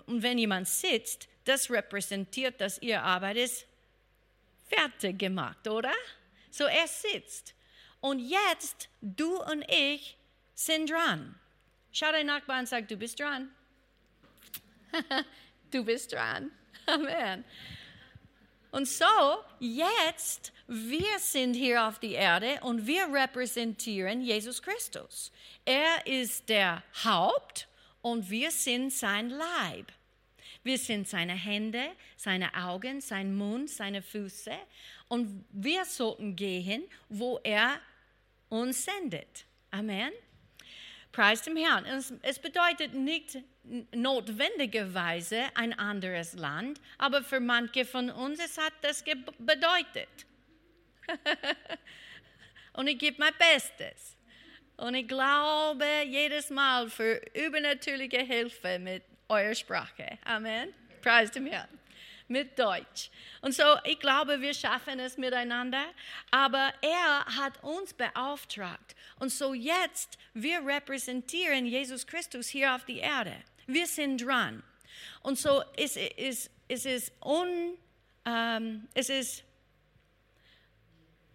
Und 0.08 0.24
wenn 0.24 0.40
jemand 0.40 0.68
sitzt, 0.68 1.28
das 1.46 1.70
repräsentiert, 1.70 2.60
dass 2.60 2.82
ihr 2.82 3.04
Arbeit 3.04 3.38
ist 3.38 3.66
fertig 4.68 5.20
gemacht, 5.20 5.68
oder? 5.68 5.94
So, 6.50 6.64
er 6.64 6.88
sitzt. 6.88 7.54
Und 8.02 8.20
jetzt, 8.20 8.90
du 9.02 9.42
und 9.44 9.64
ich 9.70 10.18
sind 10.54 10.90
dran. 10.90 11.36
Schau 11.92 12.12
deinen 12.12 12.28
Nachbarn 12.28 12.62
und 12.62 12.68
sag, 12.68 12.88
du 12.88 12.96
bist 12.96 13.20
dran. 13.20 13.50
du 15.72 15.84
bist 15.84 16.14
dran. 16.14 16.52
Amen. 16.86 17.44
Und 18.72 18.88
so, 18.88 19.06
jetzt, 19.60 20.54
wir 20.68 21.18
sind 21.18 21.56
hier 21.56 21.88
auf 21.88 22.00
der 22.00 22.12
Erde 22.12 22.60
und 22.62 22.86
wir 22.86 23.12
repräsentieren 23.12 24.22
Jesus 24.22 24.62
Christus. 24.62 25.32
Er 25.66 26.06
ist 26.06 26.48
der 26.50 26.84
Haupt 27.04 27.68
und 28.02 28.30
wir 28.30 28.52
sind 28.52 28.94
sein 28.94 29.30
Leib. 29.30 29.92
Wir 30.62 30.78
sind 30.78 31.08
seine 31.08 31.34
Hände, 31.34 31.90
seine 32.16 32.54
Augen, 32.54 33.02
sein 33.02 33.36
Mund, 33.36 33.70
seine 33.70 34.02
Füße 34.02 34.54
und 35.08 35.46
wir 35.52 35.86
sollten 35.86 36.36
gehen, 36.36 36.84
wo 37.08 37.40
er 37.44 37.80
uns 38.50 38.84
sendet. 38.84 39.46
Amen. 39.72 40.12
Preis 41.12 41.42
dem 41.42 41.58
Herrn. 41.58 41.86
Es 42.22 42.40
bedeutet 42.40 42.94
nicht 42.94 43.38
notwendigerweise 43.94 45.44
ein 45.56 45.78
anderes 45.78 46.34
Land, 46.34 46.80
aber 46.98 47.24
für 47.24 47.40
manche 47.40 47.86
von 47.86 48.10
uns 48.10 48.40
es 48.40 48.58
hat 48.58 48.74
das 48.82 49.04
bedeutet. 49.40 50.10
Und 52.74 52.88
ich 52.88 52.98
gebe 52.98 53.18
mein 53.20 53.34
Bestes. 53.38 54.16
Und 54.78 54.96
ich 54.96 55.08
glaube 55.08 55.86
jedes 56.06 56.50
Mal 56.50 56.90
für 56.90 57.22
übernatürliche 57.34 58.20
Hilfe 58.20 58.80
mit 58.80 59.04
eurer 59.28 59.56
Sprache. 59.56 60.18
Amen. 60.24 60.74
Preis 61.02 61.32
dem 61.32 61.48
Herrn 61.48 61.79
mit 62.30 62.58
Deutsch. 62.58 63.10
Und 63.42 63.54
so, 63.54 63.64
ich 63.84 64.00
glaube, 64.00 64.40
wir 64.40 64.54
schaffen 64.54 65.00
es 65.00 65.18
miteinander, 65.18 65.84
aber 66.32 66.72
er 66.82 67.26
hat 67.38 67.62
uns 67.64 67.94
beauftragt. 67.94 68.96
Und 69.20 69.32
so 69.32 69.54
jetzt, 69.54 70.18
wir 70.34 70.66
repräsentieren 70.66 71.66
Jesus 71.66 72.08
Christus 72.08 72.48
hier 72.48 72.74
auf 72.76 72.86
die 72.86 73.00
Erde. 73.00 73.36
Wir 73.68 73.88
sind 73.88 74.24
dran. 74.24 74.64
Und 75.22 75.38
so 75.38 75.64
es 75.76 75.96
ist 75.96 76.52
es 76.70 76.86
ist 76.86 77.12
un, 77.22 77.78
ähm, 78.26 78.88
es 78.94 79.10
ist 79.10 79.44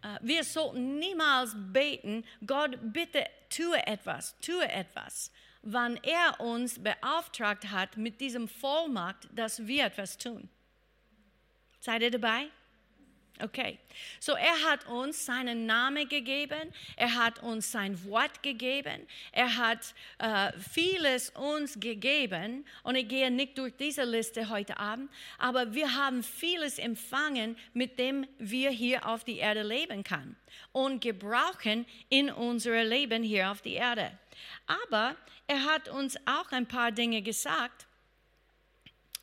äh, 0.02 0.18
wir 0.20 0.44
sollten 0.44 0.98
niemals 0.98 1.54
beten, 1.56 2.24
Gott, 2.46 2.78
bitte 2.80 3.26
tue 3.50 3.84
etwas, 3.86 4.36
tue 4.40 4.66
etwas, 4.68 5.32
wann 5.62 5.96
er 6.02 6.40
uns 6.40 6.82
beauftragt 6.82 7.70
hat 7.70 7.96
mit 7.96 8.20
diesem 8.20 8.48
Vollmacht, 8.48 9.28
dass 9.32 9.66
wir 9.66 9.86
etwas 9.86 10.16
tun. 10.16 10.48
Seid 11.84 12.00
ihr 12.00 12.10
dabei? 12.10 12.46
Okay, 13.42 13.78
so 14.20 14.32
er 14.32 14.70
hat 14.70 14.86
uns 14.86 15.26
seinen 15.26 15.66
Namen 15.66 16.08
gegeben, 16.08 16.72
er 16.96 17.14
hat 17.14 17.42
uns 17.42 17.70
sein 17.70 18.02
Wort 18.04 18.42
gegeben, 18.42 19.06
er 19.32 19.56
hat 19.56 19.92
äh, 20.18 20.52
vieles 20.58 21.28
uns 21.30 21.78
gegeben 21.78 22.64
und 22.84 22.94
ich 22.94 23.06
gehe 23.06 23.30
nicht 23.30 23.58
durch 23.58 23.76
diese 23.76 24.04
Liste 24.04 24.48
heute 24.48 24.78
Abend, 24.78 25.10
aber 25.36 25.74
wir 25.74 25.94
haben 25.94 26.22
vieles 26.22 26.78
empfangen, 26.78 27.58
mit 27.74 27.98
dem 27.98 28.26
wir 28.38 28.70
hier 28.70 29.06
auf 29.06 29.24
die 29.24 29.36
Erde 29.36 29.62
leben 29.62 30.04
können 30.04 30.36
und 30.72 31.02
gebrauchen 31.02 31.84
in 32.08 32.30
unser 32.30 32.82
Leben 32.82 33.22
hier 33.22 33.50
auf 33.50 33.60
die 33.60 33.74
Erde. 33.74 34.16
Aber 34.88 35.16
er 35.48 35.64
hat 35.64 35.90
uns 35.90 36.16
auch 36.24 36.50
ein 36.50 36.66
paar 36.66 36.92
Dinge 36.92 37.20
gesagt 37.20 37.86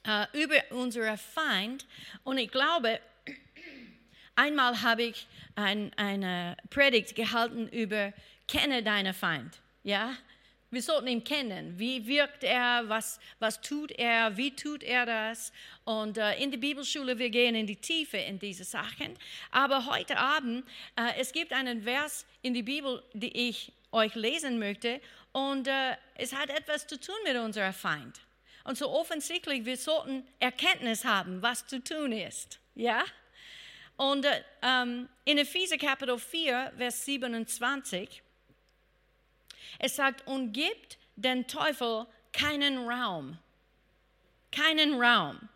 äh, 0.03 0.25
über 0.33 0.55
unseren 0.71 1.17
Feind 1.17 1.85
und 2.23 2.37
ich 2.37 2.51
glaube, 2.51 2.99
Einmal 4.35 4.81
habe 4.81 5.03
ich 5.03 5.27
ein, 5.55 5.91
eine 5.97 6.55
Predigt 6.69 7.15
gehalten 7.15 7.67
über 7.67 8.13
Kenne 8.47 8.81
deinen 8.81 9.13
Feind. 9.13 9.59
Ja? 9.83 10.15
Wir 10.69 10.81
sollten 10.81 11.07
ihn 11.07 11.23
kennen. 11.23 11.77
Wie 11.77 12.07
wirkt 12.07 12.45
er? 12.45 12.83
Was, 12.87 13.19
was 13.39 13.59
tut 13.59 13.91
er? 13.91 14.37
Wie 14.37 14.55
tut 14.55 14.83
er 14.83 15.05
das? 15.05 15.51
Und 15.83 16.17
äh, 16.17 16.41
in 16.41 16.49
der 16.49 16.59
Bibelschule, 16.59 17.19
wir 17.19 17.29
gehen 17.29 17.55
in 17.55 17.67
die 17.67 17.75
Tiefe 17.75 18.17
in 18.17 18.39
diese 18.39 18.63
Sachen. 18.63 19.17
Aber 19.51 19.85
heute 19.85 20.17
Abend, 20.17 20.65
äh, 20.95 21.19
es 21.19 21.33
gibt 21.33 21.51
einen 21.51 21.83
Vers 21.83 22.25
in 22.41 22.53
der 22.53 22.63
Bibel, 22.63 23.03
den 23.13 23.31
ich 23.33 23.73
euch 23.91 24.15
lesen 24.15 24.59
möchte. 24.59 25.01
Und 25.33 25.67
äh, 25.67 25.97
es 26.15 26.33
hat 26.33 26.49
etwas 26.49 26.87
zu 26.87 26.97
tun 26.97 27.15
mit 27.25 27.35
unserem 27.35 27.73
Feind. 27.73 28.21
Und 28.63 28.77
so 28.77 28.89
offensichtlich, 28.89 29.65
wir 29.65 29.77
sollten 29.77 30.27
Erkenntnis 30.39 31.03
haben, 31.05 31.41
was 31.41 31.65
zu 31.65 31.83
tun 31.83 32.11
ist. 32.11 32.59
Ja? 32.75 33.03
Und 33.97 34.25
ähm, 34.61 35.09
in 35.25 35.37
Epheser 35.37 35.77
Kapitel 35.77 36.17
4, 36.17 36.73
Vers 36.77 37.05
27, 37.05 38.21
es 39.79 39.95
sagt, 39.95 40.27
und 40.27 40.53
gibt 40.53 40.97
den 41.15 41.47
Teufel 41.47 42.05
keinen 42.33 42.87
Raum. 42.89 43.37
Keinen 44.51 45.01
Raum. 45.01 45.49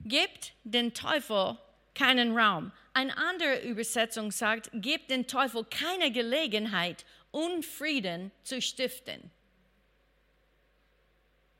Gibt 0.00 0.52
den 0.64 0.94
Teufel 0.94 1.58
keinen 1.94 2.36
Raum. 2.36 2.72
Eine 2.94 3.16
andere 3.16 3.60
Übersetzung 3.62 4.30
sagt, 4.32 4.70
gibt 4.72 5.10
den 5.10 5.26
Teufel 5.26 5.64
keine 5.64 6.10
Gelegenheit, 6.10 7.04
Unfrieden 7.30 8.32
zu 8.42 8.62
stiften. 8.62 9.30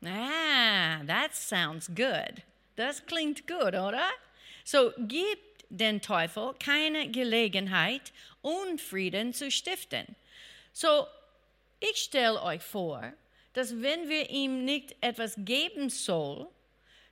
Ah, 0.04 1.00
that 1.06 1.34
sounds 1.34 1.88
good. 1.88 2.42
Das 2.76 3.04
klingt 3.06 3.46
gut, 3.46 3.74
oder? 3.74 4.08
So, 4.64 4.92
gibt 4.98 5.64
den 5.68 6.00
Teufel 6.00 6.54
keine 6.62 7.10
Gelegenheit, 7.10 8.12
Unfrieden 8.40 9.32
zu 9.32 9.50
stiften. 9.50 10.14
So, 10.72 11.06
ich 11.80 11.96
stelle 11.96 12.40
euch 12.42 12.62
vor, 12.62 13.12
dass 13.52 13.82
wenn 13.82 14.08
wir 14.08 14.30
ihm 14.30 14.64
nicht 14.64 14.94
etwas 15.00 15.34
geben 15.38 15.90
soll, 15.90 16.48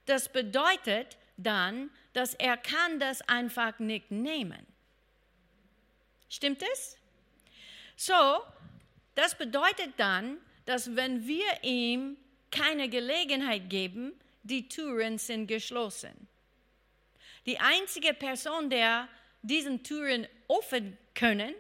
das 0.07 0.29
bedeutet 0.29 1.17
dann, 1.37 1.91
dass 2.13 2.35
er 2.35 2.57
kann 2.57 3.01
das 3.01 3.21
einfach 3.29 3.79
nicht 3.79 4.11
nehmen. 4.11 4.65
Stimmt 6.29 6.63
es? 6.73 6.97
So, 7.97 8.15
das 9.15 9.37
bedeutet 9.37 9.95
dann, 9.97 10.39
dass 10.65 10.95
wenn 10.95 11.27
wir 11.27 11.63
ihm 11.63 12.17
keine 12.51 12.89
Gelegenheit 12.89 13.69
geben, 13.69 14.13
die 14.43 14.69
Türen 14.69 15.19
sind 15.19 15.47
geschlossen. 15.47 16.29
Die 17.47 17.59
einzige 17.59 18.15
Person, 18.15 18.71
der 18.71 19.09
diesen 19.43 19.83
Türen 19.83 20.27
offen 20.49 20.97
können, 21.15 21.55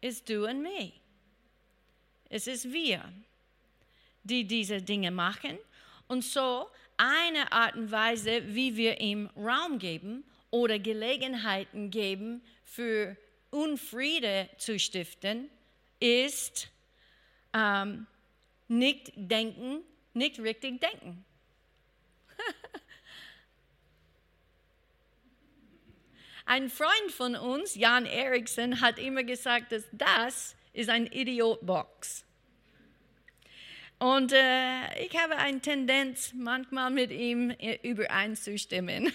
ist 0.00 0.28
du 0.28 0.46
und 0.46 0.62
mir. 0.62 0.92
Es 2.28 2.46
ist 2.46 2.72
wir, 2.72 3.02
die 4.24 4.46
diese 4.46 4.82
Dinge 4.82 5.10
machen. 5.10 5.58
Und 6.08 6.22
so 6.22 6.68
eine 6.96 7.50
Art 7.52 7.76
und 7.76 7.90
Weise, 7.90 8.42
wie 8.54 8.76
wir 8.76 9.00
ihm 9.00 9.30
Raum 9.36 9.78
geben 9.78 10.24
oder 10.50 10.78
Gelegenheiten 10.78 11.90
geben, 11.90 12.42
für 12.64 13.16
Unfriede 13.50 14.48
zu 14.58 14.78
stiften, 14.78 15.48
ist 16.00 16.68
ähm, 17.54 18.06
nicht 18.68 19.12
denken, 19.14 19.82
nicht 20.16 20.40
richtig 20.40 20.80
denken. 20.80 21.24
Ein 26.46 26.70
Freund 26.70 27.10
von 27.10 27.36
uns, 27.36 27.74
Jan 27.74 28.06
Eriksen, 28.06 28.80
hat 28.80 28.98
immer 28.98 29.22
gesagt, 29.24 29.72
dass 29.72 29.84
das 29.92 30.56
ist 30.72 30.88
ein 30.90 31.06
Idiotbox. 31.06 32.24
Und 33.98 34.32
äh, 34.32 35.04
ich 35.04 35.16
habe 35.16 35.36
eine 35.36 35.60
Tendenz, 35.60 36.34
manchmal 36.34 36.90
mit 36.90 37.10
ihm 37.10 37.50
übereinzustimmen. 37.82 39.10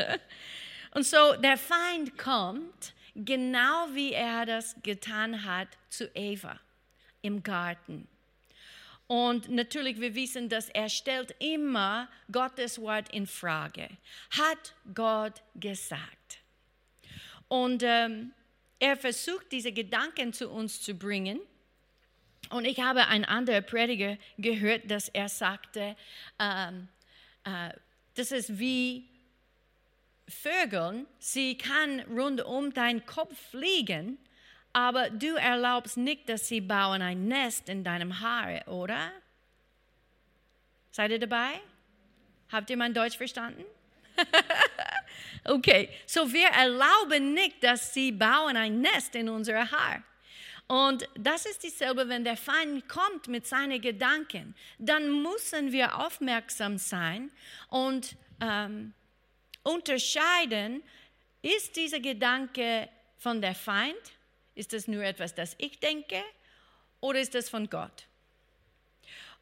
Und 0.94 1.06
so, 1.06 1.34
der 1.36 1.56
Feind 1.56 2.18
kommt, 2.18 2.94
genau 3.14 3.88
wie 3.92 4.12
er 4.12 4.44
das 4.44 4.76
getan 4.82 5.44
hat 5.44 5.68
zu 5.88 6.10
Eva 6.14 6.60
im 7.22 7.42
Garten. 7.42 8.06
Und 9.10 9.48
natürlich, 9.48 10.00
wir 10.00 10.14
wissen, 10.14 10.48
dass 10.48 10.68
er 10.68 10.88
stellt 10.88 11.34
immer 11.40 12.08
Gottes 12.30 12.80
Wort 12.80 13.12
in 13.12 13.26
Frage. 13.26 13.88
Hat 14.30 14.76
Gott 14.94 15.42
gesagt? 15.56 16.38
Und 17.48 17.82
ähm, 17.84 18.30
er 18.78 18.96
versucht, 18.96 19.50
diese 19.50 19.72
Gedanken 19.72 20.32
zu 20.32 20.48
uns 20.48 20.80
zu 20.80 20.94
bringen. 20.94 21.40
Und 22.50 22.64
ich 22.64 22.78
habe 22.78 23.08
einen 23.08 23.24
anderen 23.24 23.66
Prediger 23.66 24.16
gehört, 24.38 24.88
dass 24.88 25.08
er 25.08 25.28
sagte, 25.28 25.96
ähm, 26.38 26.86
äh, 27.42 27.70
das 28.14 28.30
ist 28.30 28.60
wie 28.60 29.08
Vögeln, 30.28 31.08
sie 31.18 31.58
kann 31.58 31.98
rund 32.02 32.42
um 32.42 32.72
deinen 32.72 33.04
Kopf 33.06 33.36
fliegen, 33.50 34.18
aber 34.72 35.10
du 35.10 35.34
erlaubst 35.36 35.96
nicht, 35.96 36.28
dass 36.28 36.48
sie 36.48 36.60
bauen 36.60 37.02
ein 37.02 37.26
Nest 37.26 37.68
in 37.68 37.82
deinem 37.84 38.20
Haar, 38.20 38.66
oder? 38.68 39.10
Seid 40.90 41.10
ihr 41.10 41.18
dabei? 41.18 41.60
Habt 42.50 42.70
ihr 42.70 42.76
mein 42.76 42.94
Deutsch 42.94 43.16
verstanden? 43.16 43.64
Okay, 45.44 45.88
so 46.06 46.30
wir 46.32 46.48
erlauben 46.48 47.32
nicht, 47.32 47.62
dass 47.64 47.94
sie 47.94 48.12
bauen 48.12 48.56
ein 48.56 48.80
Nest 48.80 49.14
in 49.14 49.28
unser 49.28 49.70
Haar. 49.70 50.02
Und 50.66 51.08
das 51.14 51.46
ist 51.46 51.62
dieselbe, 51.62 52.08
wenn 52.08 52.24
der 52.24 52.36
Feind 52.36 52.88
kommt 52.88 53.26
mit 53.26 53.46
seinen 53.46 53.80
Gedanken, 53.80 54.54
dann 54.78 55.22
müssen 55.22 55.72
wir 55.72 55.98
aufmerksam 55.98 56.78
sein 56.78 57.30
und 57.68 58.14
ähm, 58.40 58.92
unterscheiden, 59.62 60.82
ist 61.42 61.74
dieser 61.74 62.00
Gedanke 62.00 62.88
von 63.16 63.40
der 63.40 63.54
Feind? 63.54 63.96
Ist 64.54 64.72
das 64.72 64.88
nur 64.88 65.02
etwas, 65.02 65.34
das 65.34 65.54
ich 65.58 65.78
denke? 65.78 66.22
Oder 67.00 67.20
ist 67.20 67.34
das 67.34 67.48
von 67.48 67.68
Gott? 67.68 68.06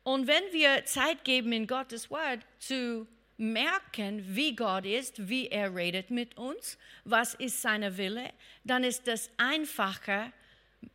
Und 0.02 0.26
wenn 0.26 0.44
wir 0.52 0.84
Zeit 0.84 1.24
geben, 1.24 1.52
in 1.52 1.66
Gottes 1.66 2.10
Wort 2.10 2.40
zu 2.58 3.06
merken, 3.36 4.24
wie 4.26 4.54
Gott 4.54 4.84
ist, 4.84 5.28
wie 5.28 5.48
er 5.48 5.74
redet 5.74 6.10
mit 6.10 6.36
uns, 6.36 6.78
was 7.04 7.34
ist 7.34 7.62
seine 7.62 7.96
Wille, 7.96 8.32
dann 8.64 8.84
ist 8.84 9.06
es 9.08 9.30
einfacher, 9.36 10.32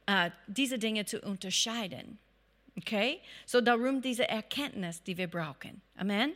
äh, 0.06 0.30
diese 0.48 0.78
Dinge 0.78 1.06
zu 1.06 1.22
unterscheiden. 1.22 2.20
Okay? 2.78 3.20
So 3.46 3.62
darum 3.62 4.02
diese 4.02 4.28
Erkenntnis, 4.28 5.04
die 5.04 5.18
wir 5.18 5.28
brauchen. 5.28 5.82
Amen? 5.96 6.34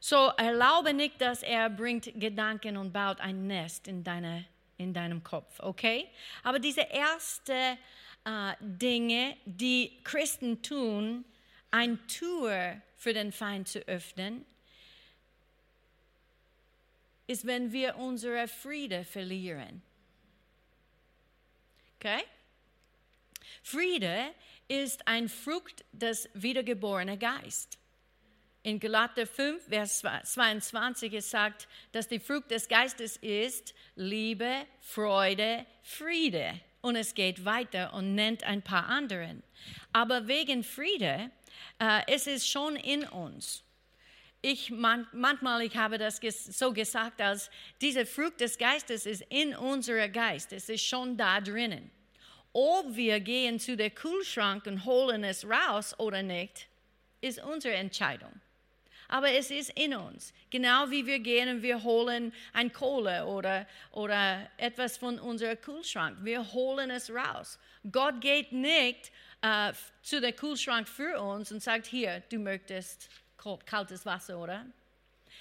So 0.00 0.30
erlaube 0.36 0.94
nicht, 0.94 1.20
dass 1.20 1.42
er 1.42 1.68
bringt 1.68 2.10
Gedanken 2.18 2.76
und 2.76 2.92
baut 2.92 3.20
ein 3.20 3.46
Nest 3.46 3.86
in, 3.86 4.02
deine, 4.02 4.46
in 4.80 4.94
deinem 4.94 5.22
Kopf. 5.22 5.60
Okay? 5.60 6.08
Aber 6.42 6.58
diese 6.58 6.88
ersten 6.88 7.78
äh, 8.24 8.54
Dinge, 8.60 9.36
die 9.44 10.00
Christen 10.02 10.62
tun, 10.62 11.24
ein 11.70 11.98
Tour 12.08 12.80
für 12.96 13.12
den 13.12 13.30
Feind 13.30 13.68
zu 13.68 13.80
öffnen, 13.86 14.44
ist, 17.26 17.46
wenn 17.46 17.72
wir 17.72 17.96
unsere 17.96 18.48
Friede 18.48 19.04
verlieren. 19.04 19.82
Okay? 21.96 22.22
Friede 23.62 24.34
ist 24.68 25.06
ein 25.06 25.28
Frucht 25.28 25.84
des 25.92 26.28
wiedergeborenen 26.34 27.18
Geistes. 27.18 27.79
In 28.62 28.78
Galater 28.78 29.26
5, 29.26 29.68
Vers 29.68 30.02
22 30.24 31.14
ist 31.14 31.30
sagt, 31.30 31.66
dass 31.92 32.08
die 32.08 32.20
Frucht 32.20 32.50
des 32.50 32.68
Geistes 32.68 33.16
ist 33.16 33.74
Liebe, 33.96 34.66
Freude, 34.80 35.64
Friede. 35.82 36.60
Und 36.82 36.96
es 36.96 37.14
geht 37.14 37.46
weiter 37.46 37.94
und 37.94 38.14
nennt 38.14 38.44
ein 38.44 38.60
paar 38.60 38.86
anderen. 38.86 39.42
Aber 39.94 40.28
wegen 40.28 40.62
Friede, 40.62 41.30
äh, 41.78 42.02
es 42.06 42.26
ist 42.26 42.48
schon 42.48 42.76
in 42.76 43.04
uns. 43.04 43.64
ich 44.42 44.70
man, 44.70 45.06
manchmal, 45.12 45.62
ich 45.62 45.76
habe 45.76 45.96
das 45.96 46.20
so 46.20 46.72
gesagt, 46.72 47.20
als 47.22 47.50
diese 47.80 48.04
Frucht 48.04 48.40
des 48.40 48.58
Geistes 48.58 49.06
ist 49.06 49.22
in 49.30 49.56
unserem 49.56 50.12
Geist, 50.12 50.52
es 50.52 50.68
ist 50.68 50.84
schon 50.84 51.16
da 51.16 51.40
drinnen. 51.40 51.90
Ob 52.52 52.94
wir 52.94 53.20
gehen 53.20 53.58
zu 53.58 53.74
der 53.74 53.90
Kühlschrank 53.90 54.66
und 54.66 54.84
holen 54.84 55.24
es 55.24 55.46
raus 55.48 55.94
oder 55.98 56.22
nicht, 56.22 56.68
ist 57.22 57.42
unsere 57.42 57.74
Entscheidung. 57.74 58.32
Aber 59.10 59.32
es 59.32 59.50
ist 59.50 59.70
in 59.70 59.92
uns. 59.94 60.32
Genau 60.50 60.88
wie 60.88 61.04
wir 61.04 61.18
gehen 61.18 61.48
und 61.48 61.62
wir 61.62 61.82
holen 61.82 62.32
ein 62.52 62.72
Kohle 62.72 63.26
oder, 63.26 63.66
oder 63.90 64.48
etwas 64.56 64.96
von 64.96 65.18
unserem 65.18 65.60
Kühlschrank. 65.60 66.18
Wir 66.22 66.52
holen 66.52 66.90
es 66.90 67.10
raus. 67.10 67.58
Gott 67.90 68.20
geht 68.20 68.52
nicht 68.52 69.10
äh, 69.42 69.72
zu 70.02 70.20
der 70.20 70.32
Kühlschrank 70.32 70.88
für 70.88 71.20
uns 71.20 71.50
und 71.50 71.60
sagt, 71.60 71.88
hier, 71.88 72.22
du 72.30 72.38
möchtest 72.38 73.08
kaltes 73.66 74.06
Wasser, 74.06 74.38
oder? 74.38 74.64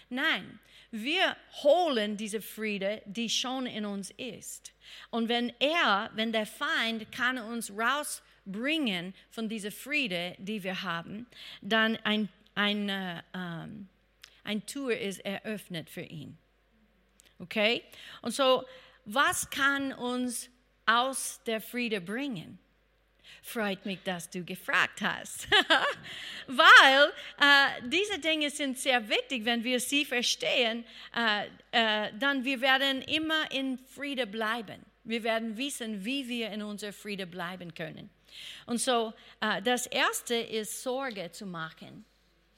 Nein, 0.10 0.60
wir 0.90 1.36
holen 1.62 2.18
diese 2.18 2.42
Friede, 2.42 3.04
die 3.06 3.30
schon 3.30 3.68
in 3.68 3.86
uns 3.86 4.10
ist. 4.18 4.74
Und 5.12 5.30
wenn 5.30 5.54
er, 5.60 6.10
wenn 6.16 6.32
der 6.32 6.48
Feind 6.48 7.12
kann 7.12 7.38
uns 7.38 7.72
rausbringen 7.72 9.14
von 9.30 9.48
dieser 9.48 9.72
Friede, 9.72 10.36
die 10.40 10.64
wir 10.64 10.82
haben, 10.82 11.28
dann 11.62 11.98
ein, 11.98 12.30
ein, 12.60 12.90
äh, 12.90 13.22
ähm, 13.34 13.88
ein 14.44 14.66
Tour 14.66 14.96
ist 14.96 15.20
eröffnet 15.26 15.90
für 15.90 16.02
ihn. 16.02 16.38
Okay? 17.40 17.84
Und 18.22 18.34
so, 18.34 18.66
was 19.06 19.50
kann 19.50 19.94
uns 19.94 20.50
aus 20.86 21.40
der 21.46 21.62
Friede 21.62 22.02
bringen? 22.02 22.60
freut 23.42 23.86
mich, 23.86 24.00
dass 24.04 24.30
du 24.30 24.44
gefragt 24.44 25.02
hast. 25.02 25.48
Weil 26.48 27.12
äh, 27.40 27.88
diese 27.88 28.20
Dinge 28.20 28.50
sind 28.50 28.78
sehr 28.78 29.08
wichtig, 29.08 29.46
wenn 29.46 29.64
wir 29.64 29.80
sie 29.80 30.06
verstehen, 30.06 30.84
äh, 31.16 31.46
äh, 31.72 32.12
dann 32.20 32.44
wir 32.44 32.60
werden 32.62 33.02
immer 33.04 33.50
in 33.52 33.78
Friede 33.78 34.28
bleiben. 34.28 34.86
Wir 35.04 35.24
werden 35.24 35.58
wissen, 35.58 36.04
wie 36.04 36.28
wir 36.28 36.52
in 36.52 36.62
unser 36.62 36.94
Friede 36.94 37.26
bleiben 37.26 37.74
können. 37.74 38.10
Und 38.66 38.80
so, 38.80 39.14
äh, 39.42 39.62
das 39.62 39.88
Erste 39.88 40.36
ist 40.36 40.84
Sorge 40.84 41.32
zu 41.32 41.46
machen. 41.46 42.06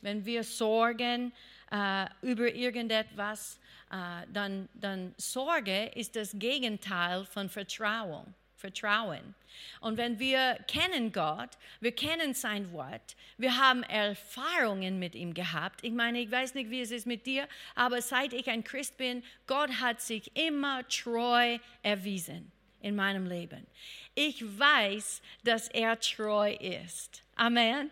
Wenn 0.01 0.25
wir 0.25 0.43
sorgen 0.43 1.31
äh, 1.71 2.05
über 2.21 2.53
irgendetwas, 2.53 3.59
äh, 3.91 4.25
dann, 4.31 4.69
dann 4.73 5.13
Sorge 5.17 5.91
ist 5.95 6.15
das 6.15 6.31
Gegenteil 6.33 7.25
von 7.25 7.49
Vertrauen. 7.49 8.33
Vertrauen. 8.61 9.33
Und 9.81 9.97
wenn 9.97 10.19
wir 10.19 10.57
kennen 10.67 11.11
Gott, 11.11 11.49
wir 11.79 11.93
kennen 11.93 12.33
sein 12.33 12.71
Wort, 12.71 13.15
wir 13.37 13.57
haben 13.57 13.83
Erfahrungen 13.83 14.99
mit 14.99 15.15
ihm 15.15 15.33
gehabt. 15.33 15.83
Ich 15.83 15.91
meine, 15.91 16.21
ich 16.21 16.31
weiß 16.31 16.53
nicht, 16.53 16.69
wie 16.69 16.81
es 16.81 16.91
ist 16.91 17.07
mit 17.07 17.25
dir, 17.25 17.47
aber 17.75 18.01
seit 18.01 18.33
ich 18.33 18.49
ein 18.49 18.63
Christ 18.63 18.97
bin, 18.97 19.23
Gott 19.47 19.81
hat 19.81 19.99
sich 19.99 20.31
immer 20.37 20.87
treu 20.87 21.57
erwiesen 21.81 22.51
in 22.81 22.95
meinem 22.95 23.25
Leben. 23.25 23.65
Ich 24.15 24.43
weiß, 24.43 25.21
dass 25.43 25.67
er 25.67 25.99
treu 25.99 26.53
ist. 26.53 27.23
Amen. 27.35 27.89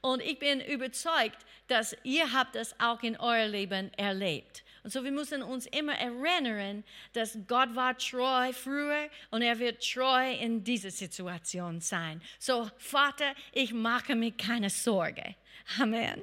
Und 0.00 0.22
ich 0.22 0.38
bin 0.38 0.60
überzeugt, 0.60 1.38
dass 1.66 1.96
ihr 2.02 2.32
habt 2.32 2.54
das 2.54 2.78
auch 2.80 3.02
in 3.02 3.16
euer 3.16 3.46
Leben 3.46 3.92
erlebt. 3.94 4.62
Und 4.84 4.90
so 4.90 5.04
wir 5.04 5.10
müssen 5.10 5.42
uns 5.42 5.66
immer 5.66 5.94
erinnern, 5.94 6.84
dass 7.12 7.36
Gott 7.46 7.74
war 7.74 7.98
treu 7.98 8.52
früher 8.52 9.08
und 9.30 9.42
er 9.42 9.58
wird 9.58 9.82
treu 9.82 10.32
in 10.32 10.62
dieser 10.62 10.90
Situation 10.90 11.80
sein. 11.80 12.22
So 12.38 12.70
Vater, 12.78 13.34
ich 13.52 13.72
mache 13.72 14.14
mir 14.14 14.32
keine 14.32 14.70
Sorge. 14.70 15.34
Amen. 15.78 16.22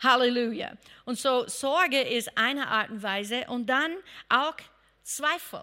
Halleluja. 0.00 0.72
Und 1.04 1.18
so 1.18 1.48
Sorge 1.48 2.00
ist 2.00 2.36
eine 2.36 2.68
Art 2.68 2.90
und 2.90 3.02
Weise 3.02 3.44
und 3.48 3.66
dann 3.66 3.96
auch 4.28 4.56
Zweifel. 5.02 5.62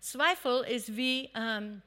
Zweifel 0.00 0.64
ist 0.64 0.96
wie 0.96 1.30
ähm, 1.34 1.82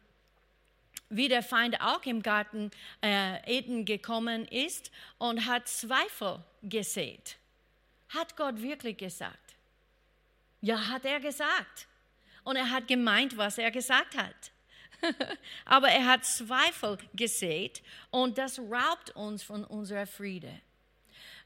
wie 1.10 1.28
der 1.28 1.44
Feind 1.44 1.82
auch 1.82 2.04
im 2.06 2.22
Garten 2.22 2.72
äh, 3.02 3.40
Eden 3.46 3.86
gekommen 3.86 4.46
ist 4.46 4.92
und 5.18 5.46
hat 5.46 5.68
Zweifel 5.68 6.44
gesät. 6.64 7.38
Hat 8.10 8.36
Gott 8.36 8.62
wirklich 8.62 8.98
gesagt? 8.98 9.56
Ja, 10.62 10.88
hat 10.88 11.06
er 11.06 11.20
gesagt. 11.20 11.88
Und 12.44 12.56
er 12.56 12.70
hat 12.70 12.88
gemeint, 12.88 13.38
was 13.38 13.58
er 13.58 13.72
gesagt 13.72 14.18
hat. 14.18 14.52
Aber 15.66 15.90
er 15.90 16.06
hat 16.06 16.26
Zweifel 16.26 16.98
gesät 17.14 17.84
und 18.10 18.38
das 18.38 18.60
raubt 18.60 19.12
uns 19.16 19.44
von 19.44 19.64
unserer 19.64 20.08
Friede. 20.08 20.62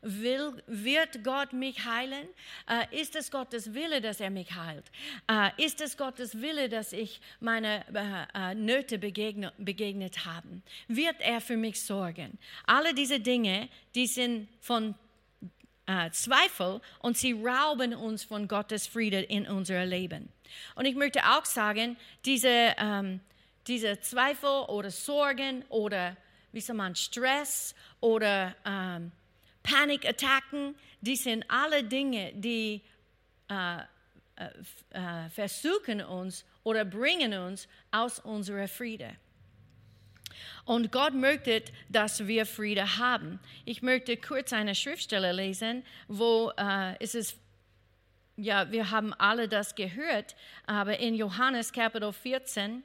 Will, 0.01 0.63
wird 0.65 1.23
Gott 1.23 1.53
mich 1.53 1.85
heilen? 1.85 2.27
Äh, 2.67 2.99
ist 2.99 3.15
es 3.15 3.29
Gottes 3.29 3.73
Wille, 3.73 4.01
dass 4.01 4.19
er 4.19 4.31
mich 4.31 4.53
heilt? 4.55 4.85
Äh, 5.29 5.63
ist 5.63 5.79
es 5.79 5.95
Gottes 5.95 6.41
Wille, 6.41 6.69
dass 6.69 6.91
ich 6.91 7.21
meine 7.39 7.85
äh, 7.93 8.51
äh 8.51 8.55
Nöte 8.55 8.97
begegne, 8.97 9.53
begegnet 9.59 10.25
habe? 10.25 10.61
Wird 10.87 11.17
er 11.19 11.39
für 11.39 11.57
mich 11.57 11.81
sorgen? 11.81 12.39
Alle 12.65 12.95
diese 12.95 13.19
Dinge, 13.19 13.69
die 13.93 14.07
sind 14.07 14.47
von 14.59 14.95
äh, 15.85 16.09
Zweifel 16.11 16.81
und 16.99 17.17
sie 17.17 17.33
rauben 17.33 17.93
uns 17.93 18.23
von 18.23 18.47
Gottes 18.47 18.87
Friede 18.87 19.21
in 19.21 19.47
unser 19.47 19.85
Leben. 19.85 20.29
Und 20.75 20.85
ich 20.85 20.95
möchte 20.95 21.19
auch 21.25 21.45
sagen, 21.45 21.97
diese, 22.25 22.73
ähm, 22.77 23.19
diese 23.67 23.99
Zweifel 23.99 24.65
oder 24.67 24.89
Sorgen 24.89 25.63
oder 25.69 26.17
wie 26.51 26.61
soll 26.61 26.75
man 26.75 26.95
Stress 26.95 27.75
oder 27.99 28.55
ähm, 28.65 29.11
Panikattacken, 29.63 30.75
die 31.01 31.15
sind 31.15 31.45
alle 31.49 31.83
Dinge, 31.83 32.33
die 32.33 32.81
äh, 33.49 33.77
äh, 33.77 33.85
äh 34.91 35.29
versuchen 35.29 36.01
uns 36.01 36.45
oder 36.63 36.85
bringen 36.85 37.33
uns 37.33 37.67
aus 37.91 38.19
unserer 38.19 38.67
Friede. 38.67 39.15
Und 40.65 40.91
Gott 40.91 41.13
möchte, 41.13 41.63
dass 41.89 42.27
wir 42.27 42.45
Friede 42.45 42.97
haben. 42.97 43.39
Ich 43.65 43.81
möchte 43.81 44.17
kurz 44.17 44.53
eine 44.53 44.75
Schriftstelle 44.75 45.31
lesen, 45.31 45.83
wo 46.07 46.51
äh, 46.57 46.95
es 46.99 47.15
ist, 47.15 47.37
ja, 48.37 48.71
wir 48.71 48.91
haben 48.91 49.13
alle 49.13 49.47
das 49.47 49.75
gehört, 49.75 50.35
aber 50.65 50.99
in 50.99 51.15
Johannes 51.15 51.73
Kapitel 51.73 52.13
14, 52.13 52.83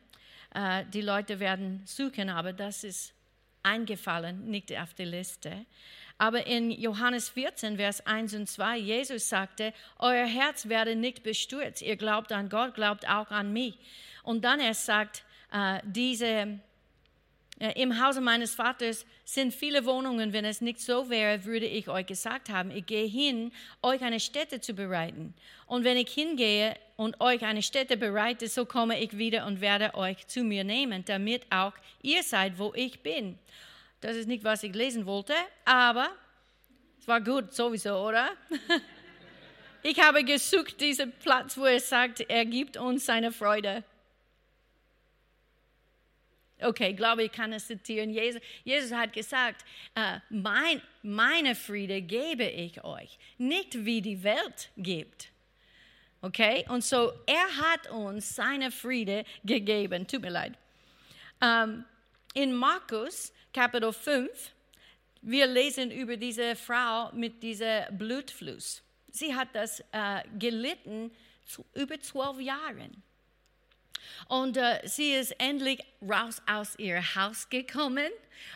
äh, 0.54 0.84
die 0.92 1.02
Leute 1.02 1.38
werden 1.38 1.82
suchen, 1.84 2.30
aber 2.30 2.52
das 2.52 2.84
ist 2.84 3.14
eingefallen, 3.62 4.48
nicht 4.48 4.76
auf 4.76 4.94
der 4.94 5.06
Liste. 5.06 5.66
Aber 6.18 6.46
in 6.46 6.70
Johannes 6.70 7.29
14, 7.29 7.76
Vers 7.76 8.07
1 8.07 8.35
und 8.35 8.48
2, 8.48 8.79
Jesus 8.79 9.29
sagte, 9.29 9.74
euer 9.98 10.26
Herz 10.26 10.68
werde 10.68 10.96
nicht 10.96 11.22
bestürzt. 11.22 11.83
Ihr 11.83 11.96
glaubt 11.96 12.33
an 12.33 12.48
Gott, 12.48 12.74
glaubt 12.74 13.09
auch 13.09 13.31
an 13.31 13.52
mich. 13.52 13.79
Und 14.22 14.44
dann 14.44 14.61
er 14.61 14.74
sagt, 14.74 15.24
äh, 15.52 15.81
diese 15.85 16.59
im 17.59 18.05
Hause 18.05 18.20
meines 18.20 18.55
Vaters 18.55 19.07
sind 19.24 19.55
viele 19.55 19.87
Wohnungen. 19.87 20.35
Wenn 20.35 20.44
es 20.44 20.61
nicht 20.61 20.79
so 20.79 21.09
wäre, 21.09 21.46
würde 21.46 21.64
ich 21.64 21.88
euch 21.88 22.05
gesagt 22.05 22.50
haben, 22.50 22.70
ich 22.70 22.85
gehe 22.85 23.07
hin, 23.07 23.50
euch 23.81 24.02
eine 24.02 24.20
Stätte 24.20 24.61
zu 24.61 24.74
bereiten. 24.74 25.33
Und 25.66 25.85
wenn 25.85 25.96
ich 25.96 26.11
hingehe 26.11 26.76
und 26.96 27.18
euch 27.20 27.42
eine 27.44 27.62
Stätte 27.62 27.96
bereite, 27.96 28.48
so 28.48 28.66
komme 28.66 29.00
ich 29.00 29.16
wieder 29.16 29.46
und 29.46 29.62
werde 29.62 29.94
euch 29.94 30.26
zu 30.26 30.44
mir 30.44 30.64
nehmen, 30.64 31.05
damit 31.07 31.46
auch 31.50 31.72
ihr 32.02 32.22
seid, 32.22 32.59
wo 32.59 32.74
ich 32.74 33.00
bin. 33.00 33.38
Das 34.00 34.16
ist 34.16 34.26
nicht, 34.26 34.44
was 34.44 34.62
ich 34.62 34.74
lesen 34.74 35.06
wollte, 35.06 35.35
aber 35.64 36.11
es 36.98 37.09
war 37.09 37.20
gut 37.20 37.52
sowieso, 37.52 37.96
oder? 37.96 38.30
Ich 39.88 40.00
habe 40.00 40.24
gesucht 40.24 40.80
diesen 40.80 41.12
Platz, 41.12 41.56
wo 41.56 41.64
er 41.64 41.78
sagt, 41.78 42.18
er 42.22 42.44
gibt 42.44 42.76
uns 42.76 43.06
seine 43.06 43.30
Freude. 43.30 43.85
Okay, 46.61 46.92
glaube 46.92 47.22
ich 47.22 47.30
kann 47.30 47.52
es 47.52 47.68
zitieren. 47.68 48.11
Jesus, 48.11 48.40
Jesus 48.64 48.90
hat 48.90 49.12
gesagt, 49.12 49.64
äh, 49.94 50.18
mein, 50.28 50.82
meine 51.02 51.54
Friede 51.54 52.02
gebe 52.02 52.44
ich 52.44 52.82
euch, 52.82 53.16
nicht 53.38 53.85
wie 53.85 54.02
die 54.02 54.24
Welt 54.24 54.70
gibt. 54.76 55.28
Okay, 56.20 56.64
und 56.68 56.82
so 56.82 57.12
er 57.26 57.56
hat 57.56 57.88
uns 57.90 58.35
seine 58.35 58.72
Friede 58.72 59.24
gegeben. 59.44 60.09
Tut 60.09 60.22
mir 60.22 60.30
leid. 60.30 60.54
Ähm, 61.40 61.85
in 62.35 62.52
Markus 62.54 63.32
Kapitel 63.56 63.90
5, 63.90 64.28
wir 65.22 65.46
lesen 65.46 65.90
über 65.90 66.18
diese 66.18 66.54
Frau 66.56 67.10
mit 67.14 67.42
diesem 67.42 67.84
Blutfluss. 67.96 68.82
Sie 69.10 69.34
hat 69.34 69.48
das 69.54 69.80
äh, 69.92 70.24
gelitten 70.38 71.10
zu, 71.46 71.64
über 71.72 71.98
zwölf 71.98 72.38
Jahren. 72.38 73.02
Und 74.28 74.58
äh, 74.58 74.82
sie 74.84 75.14
ist 75.14 75.34
endlich 75.38 75.82
raus 76.02 76.42
aus 76.46 76.78
ihr 76.78 77.00
Haus 77.14 77.48
gekommen 77.48 78.10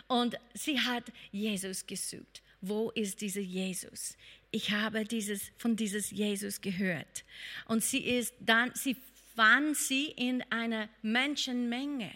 und 0.06 0.38
sie 0.52 0.78
hat 0.78 1.04
Jesus 1.32 1.86
gesucht. 1.86 2.42
Wo 2.60 2.90
ist 2.90 3.22
dieser 3.22 3.40
Jesus? 3.40 4.18
Ich 4.50 4.70
habe 4.70 5.06
dieses, 5.06 5.50
von 5.56 5.76
dieses 5.76 6.10
Jesus 6.10 6.60
gehört. 6.60 7.24
Und 7.64 7.82
sie 7.82 8.04
ist 8.04 8.34
dann, 8.38 8.70
sie 8.74 8.98
fand 9.40 9.74
sie 9.74 10.08
in 10.08 10.42
einer 10.50 10.90
Menschenmenge. 11.00 12.10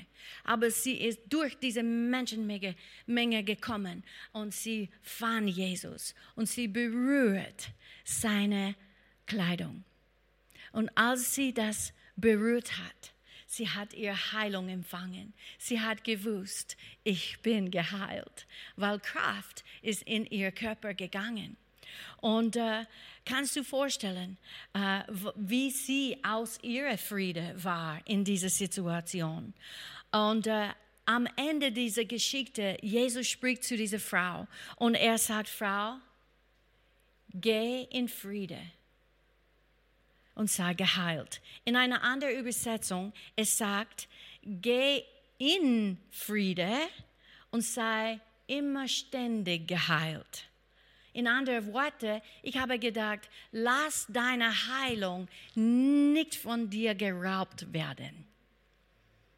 Aber 0.45 0.71
sie 0.71 0.97
ist 1.01 1.21
durch 1.31 1.59
diese 1.59 1.83
Menschenmenge 1.83 2.77
Menge 3.07 3.43
gekommen 3.43 4.05
und 4.33 4.53
sie 4.53 4.91
fand 5.01 5.49
Jesus 5.49 6.15
und 6.37 6.51
sie 6.51 6.69
berührt 6.69 7.71
seine 8.05 8.75
Kleidung. 9.25 9.85
Und 10.73 10.91
als 10.99 11.35
sie 11.35 11.55
das 11.55 11.95
berührt 12.15 12.77
hat, 12.77 13.15
sie 13.47 13.71
hat 13.71 13.95
ihre 13.95 14.33
Heilung 14.33 14.69
empfangen. 14.69 15.33
Sie 15.59 15.81
hat 15.81 16.05
gewusst, 16.05 16.77
ich 17.05 17.39
bin 17.41 17.71
geheilt, 17.71 18.47
weil 18.77 19.01
Kraft 19.01 19.65
ist 19.81 20.03
in 20.03 20.27
ihr 20.27 20.53
Körper 20.53 20.93
gegangen. 20.93 21.57
Und 22.21 22.57
äh, 22.57 22.85
kannst 23.25 23.57
du 23.57 23.65
vorstellen, 23.65 24.37
äh, 24.73 25.01
wie 25.37 25.71
sie 25.71 26.19
aus 26.23 26.59
ihrer 26.63 26.99
Friede 26.99 27.55
war 27.57 28.01
in 28.07 28.25
dieser 28.25 28.49
Situation? 28.49 29.55
Und 30.13 30.47
äh, 30.47 30.69
am 31.07 31.27
Ende 31.37 31.73
dieser 31.73 32.05
Geschichte, 32.05 32.79
Jesus 32.81 33.29
spricht 33.29 33.65
zu 33.65 33.77
dieser 33.77 34.01
Frau 34.01 34.47
und 34.77 34.95
er 34.95 35.19
sagt, 35.19 35.49
Frau, 35.49 35.97
geh 37.35 37.83
in 37.91 38.09
Friede 38.09 38.61
und 40.35 40.51
sei 40.51 40.75
geheilt. 40.75 41.41
In 41.65 41.77
einer 41.77 42.03
anderen 42.03 42.37
Übersetzung, 42.37 43.13
es 43.37 43.59
sagt, 43.59 44.09
geh 44.43 45.03
in 45.39 45.99
Friede 46.11 46.73
und 47.51 47.63
sei 47.63 48.21
immer 48.47 48.89
ständig 48.89 49.69
geheilt. 49.69 50.49
In 51.15 51.27
anderen 51.27 51.73
Worten, 51.73 52.21
ich 52.43 52.59
habe 52.59 52.79
gedacht, 52.79 53.31
lass 53.53 54.07
deine 54.09 54.53
Heilung 54.69 55.29
nicht 55.55 56.35
von 56.35 56.69
dir 56.69 56.95
geraubt 56.95 57.73
werden. 57.73 58.27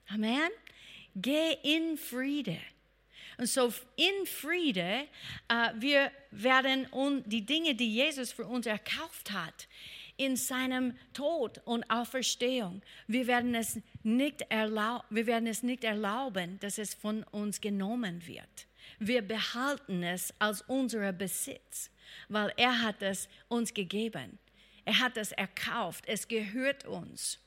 Amen. 0.09 0.51
Geh 1.15 1.53
in 1.63 1.97
Friede. 1.97 2.59
Und 3.39 3.47
so 3.47 3.73
in 3.97 4.27
Friede, 4.27 5.07
äh, 5.49 5.69
wir 5.77 6.11
werden 6.31 6.89
die 7.27 7.45
Dinge, 7.45 7.75
die 7.75 7.95
Jesus 7.95 8.33
für 8.33 8.47
uns 8.47 8.67
erkauft 8.67 9.31
hat, 9.31 9.69
in 10.17 10.37
seinem 10.37 10.97
Tod 11.13 11.61
und 11.67 11.91
Auferstehung, 11.91 12.81
wir 13.07 13.27
werden 13.27 13.55
es 13.55 13.79
nicht, 14.03 14.41
erlaub, 14.49 15.05
wir 15.11 15.27
werden 15.27 15.47
es 15.47 15.63
nicht 15.63 15.85
erlauben, 15.85 16.59
dass 16.61 16.79
es 16.79 16.95
von 16.95 17.23
uns 17.25 17.61
genommen 17.61 18.27
wird. 18.27 18.66
Wir 18.99 19.23
behalten 19.23 20.03
es 20.03 20.33
als 20.39 20.63
unser 20.63 21.13
Besitz, 21.13 21.91
weil 22.29 22.53
er 22.57 22.83
hat 22.83 23.03
es 23.03 23.29
uns 23.49 23.75
gegeben. 23.75 24.39
Er 24.85 24.99
hat 25.01 25.17
es 25.17 25.33
erkauft. 25.33 26.05
Es 26.07 26.29
gehört 26.29 26.87
uns. 26.87 27.39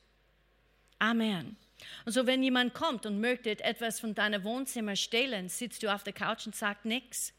Amen. 0.98 1.56
Und 2.04 2.12
so, 2.12 2.26
wenn 2.26 2.42
jemand 2.42 2.74
kommt 2.74 3.06
und 3.06 3.20
möchte 3.20 3.58
etwas 3.64 4.00
von 4.00 4.14
deinem 4.14 4.44
Wohnzimmer 4.44 4.96
stehlen, 4.96 5.48
sitzt 5.48 5.82
du 5.82 5.92
auf 5.92 6.04
der 6.04 6.12
Couch 6.12 6.46
und 6.46 6.54
sagst 6.54 6.84
nichts? 6.84 7.32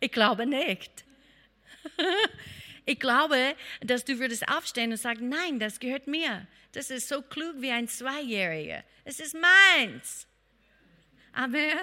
Ich 0.00 0.12
glaube 0.12 0.46
nicht. 0.46 1.04
ich 2.86 3.00
glaube, 3.00 3.56
dass 3.80 4.04
du 4.04 4.18
würdest 4.20 4.48
aufstehen 4.48 4.92
und 4.92 4.98
sagen, 4.98 5.28
nein, 5.28 5.58
das 5.58 5.80
gehört 5.80 6.06
mir. 6.06 6.46
Das 6.72 6.90
ist 6.90 7.08
so 7.08 7.22
klug 7.22 7.56
wie 7.58 7.72
ein 7.72 7.88
Zweijähriger. 7.88 8.84
Es 9.04 9.18
ist 9.18 9.34
meins. 9.34 10.28
Amen. 11.32 11.78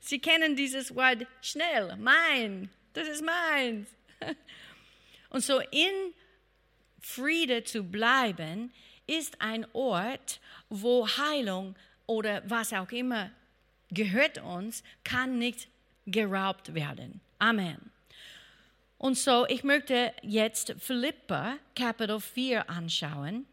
Sie 0.00 0.18
kennen 0.18 0.56
dieses 0.56 0.94
Wort 0.94 1.26
schnell, 1.42 1.96
mein, 1.96 2.70
das 2.92 3.08
ist 3.08 3.24
meins. 3.24 3.88
Und 5.30 5.44
so 5.44 5.60
in 5.70 6.14
Friede 7.00 7.64
zu 7.64 7.82
bleiben, 7.82 8.72
ist 9.06 9.40
ein 9.40 9.66
Ort, 9.72 10.40
wo 10.68 11.06
Heilung 11.06 11.74
oder 12.06 12.42
was 12.48 12.72
auch 12.72 12.90
immer 12.90 13.30
gehört 13.90 14.38
uns, 14.38 14.82
kann 15.04 15.38
nicht 15.38 15.68
geraubt 16.06 16.74
werden. 16.74 17.20
Amen. 17.38 17.90
Und 18.98 19.16
so, 19.16 19.46
ich 19.46 19.62
möchte 19.62 20.12
jetzt 20.22 20.74
Philippa 20.78 21.56
Kapitel 21.76 22.20
4 22.20 22.68
anschauen. 22.68 23.46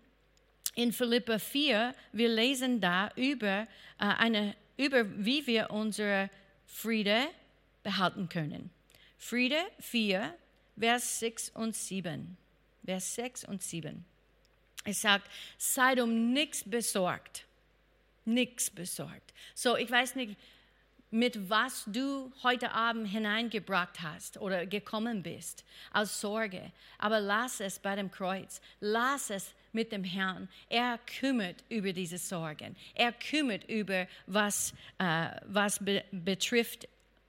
In 0.74 0.92
Philippa 0.92 1.40
4, 1.40 1.94
wir 2.12 2.30
lesen 2.30 2.82
da 2.82 3.12
über 3.16 3.62
äh, 3.62 3.66
eine 3.98 4.56
über 4.78 5.06
wie 5.24 5.46
wir 5.48 5.72
unsere 5.72 6.30
Friede 6.66 7.28
behalten 7.84 8.30
können. 8.30 8.70
Friede 9.18 9.60
4, 9.80 10.34
Vers 10.78 11.20
6 11.20 11.50
und 11.52 11.76
7. 11.76 12.38
Vers 12.84 13.16
6 13.16 13.46
und 13.46 13.64
7. 13.64 14.06
Es 14.84 15.02
sagt, 15.02 15.30
seid 15.58 16.00
um 16.00 16.32
nichts 16.32 16.64
besorgt. 16.64 17.46
Nichts 18.26 18.70
besorgt. 18.70 19.34
So, 19.54 19.78
ich 19.78 19.90
weiß 19.90 20.16
nicht, 20.16 20.36
mit 21.12 21.50
was 21.50 21.86
du 21.88 22.32
heute 22.44 22.72
Abend 22.72 23.08
hineingebracht 23.08 24.02
hast 24.02 24.38
oder 24.38 24.66
gekommen 24.66 25.24
bist 25.24 25.64
als 25.92 26.20
Sorge. 26.20 26.72
Aber 26.98 27.20
lass 27.20 27.60
es 27.62 27.80
bei 27.80 27.96
dem 27.96 28.12
Kreuz. 28.12 28.60
Lass 28.80 29.30
es 29.30 29.54
mit 29.76 29.92
dem 29.92 30.04
Herrn. 30.04 30.50
Er 30.70 31.00
kümmert 31.20 31.64
über 31.70 31.94
diese 31.94 32.18
Sorgen. 32.18 32.76
Er 32.96 33.12
kümmert 33.12 33.70
über 33.70 34.08
was, 34.26 34.74
äh, 34.98 35.28
was 35.46 35.78
be 35.78 36.04
betrifft 36.12 36.88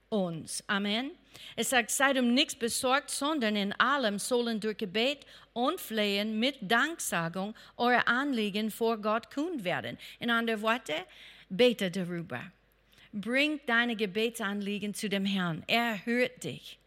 uns. 0.09 0.63
Amen. 0.67 1.11
Es 1.55 1.69
sagt, 1.69 1.91
seid 1.91 2.17
um 2.17 2.33
nichts 2.33 2.55
besorgt, 2.55 3.11
sondern 3.11 3.55
in 3.55 3.73
allem 3.73 4.17
sollen 4.17 4.59
durch 4.59 4.77
Gebet 4.77 5.19
und 5.53 5.79
Flehen 5.79 6.39
mit 6.39 6.55
Danksagung 6.61 7.53
eure 7.75 8.07
Anliegen 8.07 8.71
vor 8.71 8.97
Gott 8.97 9.29
kund 9.29 9.63
werden. 9.63 9.97
In 10.19 10.31
anderen 10.31 10.61
Worten, 10.61 11.03
bete 11.49 11.91
darüber. 11.91 12.41
Bring 13.13 13.59
deine 13.65 13.95
Gebetsanliegen 13.95 14.93
zu 14.93 15.09
dem 15.09 15.25
Herrn. 15.25 15.63
Er 15.67 16.05
hört 16.05 16.43
dich. 16.43 16.79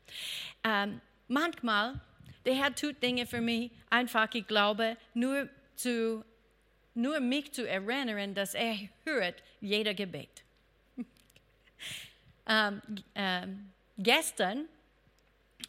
Ähm, 0.64 1.00
manchmal 1.28 2.00
der 2.44 2.54
Herr 2.54 2.74
tut 2.74 3.02
Dinge 3.02 3.26
für 3.26 3.40
mich, 3.40 3.70
einfach, 3.90 4.28
ich 4.34 4.46
glaube, 4.46 4.96
nur, 5.14 5.48
zu, 5.76 6.24
nur 6.94 7.20
mich 7.20 7.52
zu 7.52 7.68
erinnern, 7.68 8.34
dass 8.34 8.54
er 8.54 8.76
hört 9.04 9.42
jeder 9.60 9.94
Gebet. 9.94 10.42
ähm, 12.46 12.82
ähm, 13.14 13.72
gestern 13.98 14.66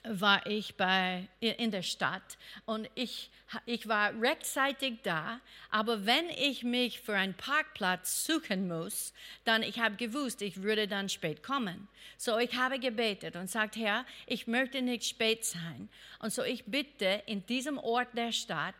war 0.04 0.46
ich 0.48 0.76
bei, 0.76 1.28
in 1.40 1.70
der 1.70 1.84
Stadt 1.84 2.38
und 2.66 2.90
ich, 2.96 3.30
ich 3.66 3.88
war 3.88 4.20
rechtzeitig 4.20 5.00
da, 5.04 5.40
aber 5.70 6.06
wenn 6.06 6.30
ich 6.30 6.64
mich 6.64 7.02
für 7.02 7.14
einen 7.14 7.36
Parkplatz 7.36 8.26
suchen 8.26 8.68
muss, 8.68 9.14
dann 9.44 9.62
ich 9.62 9.80
habe 9.80 9.96
gewusst, 9.96 10.42
ich 10.42 10.64
würde 10.64 10.88
dann 10.88 11.08
spät 11.08 11.44
kommen. 11.44 11.88
So 12.18 12.40
ich 12.40 12.56
habe 12.56 12.80
gebetet 12.80 13.36
und 13.36 13.50
sagt, 13.50 13.76
Herr, 13.76 14.06
ich 14.26 14.48
möchte 14.48 14.82
nicht 14.82 15.06
spät 15.06 15.46
sein. 15.46 15.88
Und 16.20 16.34
so 16.34 16.44
ich 16.44 16.66
bitte 16.66 17.22
in 17.28 17.46
diesem 17.46 17.78
Ort 17.78 18.10
der 18.16 18.32
Stadt, 18.32 18.76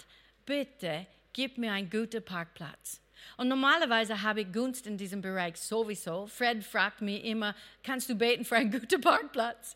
bitte 0.46 1.06
gib 1.34 1.58
mir 1.58 1.72
einen 1.72 1.90
guten 1.90 2.24
Parkplatz. 2.24 3.00
Und 3.38 3.48
normalerweise 3.48 4.24
habe 4.24 4.42
ich 4.42 4.52
Gunst 4.52 4.88
in 4.88 4.98
diesem 4.98 5.22
Bereich 5.22 5.58
sowieso. 5.58 6.26
Fred 6.26 6.64
fragt 6.64 7.02
mich 7.02 7.24
immer, 7.24 7.56
kannst 7.84 8.10
du 8.10 8.16
beten 8.16 8.44
für 8.44 8.56
einen 8.56 8.72
guten 8.72 9.00
Parkplatz? 9.00 9.76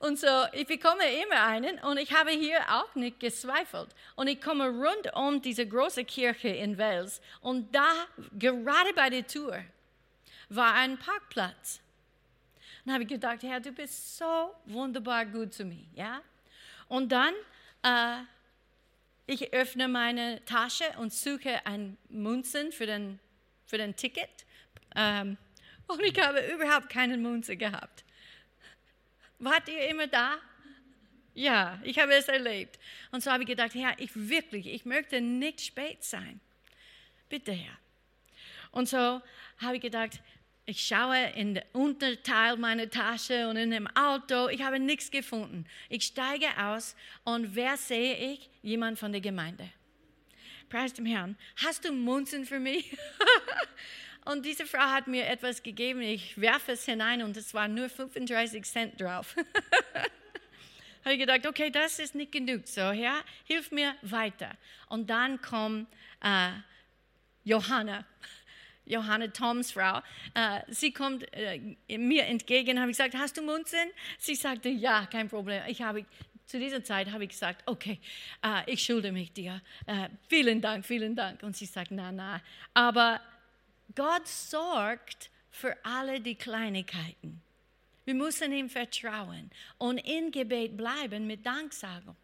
Und 0.00 0.18
so, 0.18 0.46
ich 0.52 0.66
bekomme 0.66 1.04
immer 1.22 1.42
einen 1.44 1.78
und 1.80 1.98
ich 1.98 2.10
habe 2.12 2.30
hier 2.30 2.58
auch 2.70 2.94
nicht 2.94 3.20
gezweifelt. 3.20 3.94
Und 4.16 4.28
ich 4.28 4.40
komme 4.40 4.68
rund 4.68 5.14
um 5.14 5.42
diese 5.42 5.66
große 5.66 6.06
Kirche 6.06 6.48
in 6.48 6.78
Wels 6.78 7.20
und 7.42 7.74
da, 7.74 8.06
gerade 8.32 8.94
bei 8.94 9.10
der 9.10 9.26
Tür, 9.26 9.62
war 10.48 10.72
ein 10.72 10.98
Parkplatz. 10.98 11.80
Und 12.84 12.92
habe 12.92 13.02
ich 13.02 13.10
gedacht, 13.10 13.42
Herr, 13.42 13.60
du 13.60 13.72
bist 13.72 14.16
so 14.16 14.54
wunderbar 14.64 15.26
gut 15.26 15.52
zu 15.52 15.66
mir. 15.66 15.84
Ja? 15.94 16.22
Und 16.88 17.12
dann, 17.12 17.34
äh, 17.82 18.22
ich 19.26 19.52
öffne 19.52 19.86
meine 19.86 20.42
Tasche 20.46 20.84
und 20.96 21.12
suche 21.12 21.64
ein 21.66 21.98
Münzen 22.08 22.72
für 22.72 22.86
den, 22.86 23.20
für 23.66 23.76
den 23.76 23.94
Ticket. 23.94 24.30
Ähm, 24.96 25.36
und 25.86 26.00
ich 26.00 26.18
habe 26.18 26.40
überhaupt 26.54 26.88
keine 26.88 27.18
Münze 27.18 27.54
gehabt. 27.54 28.02
Wart 29.40 29.68
ihr 29.68 29.88
immer 29.88 30.06
da? 30.06 30.36
Ja, 31.34 31.80
ich 31.82 31.98
habe 31.98 32.14
es 32.14 32.28
erlebt. 32.28 32.78
Und 33.10 33.22
so 33.22 33.30
habe 33.30 33.42
ich 33.42 33.48
gedacht, 33.48 33.74
Herr, 33.74 33.94
ich 33.98 34.10
wirklich, 34.14 34.66
ich 34.66 34.84
möchte 34.84 35.20
nicht 35.20 35.60
spät 35.62 36.04
sein. 36.04 36.40
Bitte, 37.28 37.52
Herr. 37.52 37.78
Und 38.70 38.88
so 38.88 39.22
habe 39.58 39.76
ich 39.76 39.80
gedacht, 39.80 40.20
ich 40.66 40.82
schaue 40.86 41.30
in 41.30 41.54
den 41.54 41.64
Unterteil 41.72 42.56
meiner 42.56 42.88
Tasche 42.90 43.48
und 43.48 43.56
in 43.56 43.70
dem 43.70 43.88
Auto. 43.96 44.48
Ich 44.48 44.62
habe 44.62 44.78
nichts 44.78 45.10
gefunden. 45.10 45.66
Ich 45.88 46.04
steige 46.04 46.46
aus 46.58 46.94
und 47.24 47.54
wer 47.54 47.76
sehe 47.76 48.32
ich? 48.32 48.50
Jemand 48.62 48.98
von 48.98 49.10
der 49.10 49.20
Gemeinde. 49.20 49.68
Preis 50.68 50.92
dem 50.92 51.06
Herrn. 51.06 51.36
Hast 51.56 51.84
du 51.84 51.92
Munzen 51.92 52.44
für 52.44 52.60
mich? 52.60 52.96
Und 54.30 54.46
diese 54.46 54.64
Frau 54.64 54.78
hat 54.78 55.08
mir 55.08 55.26
etwas 55.26 55.60
gegeben. 55.60 56.02
Ich 56.02 56.40
werfe 56.40 56.72
es 56.72 56.84
hinein 56.84 57.22
und 57.22 57.36
es 57.36 57.52
war 57.52 57.66
nur 57.66 57.88
35 57.88 58.64
Cent 58.64 59.00
drauf. 59.00 59.34
habe 61.04 61.14
ich 61.14 61.18
gedacht, 61.18 61.44
okay, 61.48 61.68
das 61.70 61.98
ist 61.98 62.14
nicht 62.14 62.30
genug. 62.30 62.68
So, 62.68 62.92
Herr, 62.92 63.24
hilf 63.44 63.72
mir 63.72 63.96
weiter. 64.02 64.52
Und 64.88 65.10
dann 65.10 65.40
kommt 65.42 65.88
äh, 66.22 66.50
Johanna. 67.42 68.04
Johanna 68.84 69.28
Toms 69.28 69.72
Frau, 69.72 70.00
äh, 70.34 70.60
sie 70.68 70.92
kommt 70.92 71.24
äh, 71.32 71.76
mir 71.96 72.26
entgegen, 72.26 72.80
habe 72.80 72.90
ich 72.90 72.96
gesagt, 72.96 73.14
hast 73.16 73.36
du 73.36 73.42
Munzen? 73.42 73.90
Sie 74.18 74.34
sagte, 74.34 74.68
ja, 74.68 75.06
kein 75.06 75.28
Problem. 75.28 75.62
Ich 75.68 75.82
habe 75.82 76.04
zu 76.46 76.58
dieser 76.58 76.82
Zeit 76.82 77.12
habe 77.12 77.24
ich 77.24 77.30
gesagt, 77.30 77.62
okay, 77.66 78.00
äh, 78.42 78.72
ich 78.72 78.82
schulde 78.82 79.12
mich 79.12 79.32
dir. 79.32 79.60
Äh, 79.86 80.08
vielen 80.28 80.60
Dank, 80.60 80.84
vielen 80.84 81.14
Dank. 81.14 81.42
Und 81.42 81.56
sie 81.56 81.66
sagt, 81.66 81.92
na, 81.92 82.10
na. 82.10 82.40
Aber 82.74 83.20
Gott 83.94 84.26
sorgt 84.26 85.30
für 85.50 85.76
alle 85.84 86.20
die 86.20 86.34
Kleinigkeiten. 86.34 87.42
Wir 88.04 88.14
müssen 88.14 88.52
ihm 88.52 88.68
vertrauen 88.68 89.50
und 89.78 89.98
in 89.98 90.30
Gebet 90.30 90.76
bleiben 90.76 91.26
mit 91.26 91.44
Danksagung. 91.44 92.16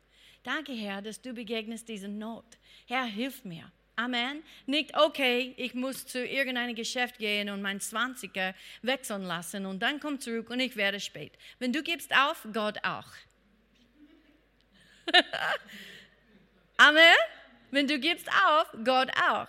Danke, 0.42 0.72
Herr, 0.72 1.02
dass 1.02 1.20
du 1.20 1.33
begegnest 1.33 1.88
dieser 1.88 2.09
Not. 2.09 2.44
Herr, 2.87 3.05
hilf 3.05 3.44
mir. 3.44 3.70
Amen. 3.96 4.42
Nicht, 4.66 4.96
okay, 4.96 5.55
ich 5.57 5.74
muss 5.74 6.07
zu 6.07 6.24
irgendeinem 6.24 6.74
Geschäft 6.74 7.18
gehen 7.18 7.48
und 7.48 7.62
mein 7.62 7.81
20er 7.81 8.55
wechseln 8.83 9.22
lassen 9.22 9.64
und 9.64 9.81
dann 9.81 10.00
komm 10.00 10.20
zurück 10.20 10.50
und 10.50 10.61
ich 10.61 10.76
werde 10.76 11.00
spät. 11.00 11.33
Wenn 11.59 11.72
du 11.72 11.83
gibst 11.83 12.14
auf, 12.14 12.46
Gott 12.52 12.79
auch. 12.85 13.09
Amen. 16.76 17.16
Wenn 17.70 17.87
du 17.87 17.98
gibst 17.98 18.29
auf, 18.29 18.66
Gott 18.85 19.11
auch. 19.16 19.48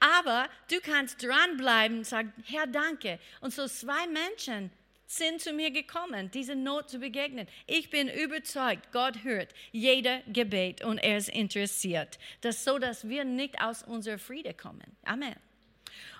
Aber 0.00 0.48
du 0.70 0.80
kannst 0.80 1.22
dranbleiben 1.22 1.98
und 1.98 2.06
sagen, 2.06 2.32
Herr, 2.44 2.66
danke. 2.66 3.18
Und 3.40 3.52
so 3.52 3.66
zwei 3.66 4.06
Menschen 4.06 4.70
sind 5.06 5.40
zu 5.40 5.52
mir 5.52 5.70
gekommen, 5.70 6.30
diese 6.32 6.56
Not 6.56 6.90
zu 6.90 6.98
begegnen. 6.98 7.46
Ich 7.66 7.90
bin 7.90 8.08
überzeugt, 8.08 8.90
Gott 8.92 9.22
hört 9.22 9.54
jeder 9.72 10.20
Gebet 10.26 10.84
und 10.84 10.98
er 10.98 11.18
ist 11.18 11.28
interessiert. 11.28 12.18
Das 12.40 12.64
so, 12.64 12.78
dass 12.78 13.08
wir 13.08 13.24
nicht 13.24 13.60
aus 13.60 13.82
unserer 13.82 14.18
Friede 14.18 14.52
kommen. 14.52 14.96
Amen. 15.04 15.36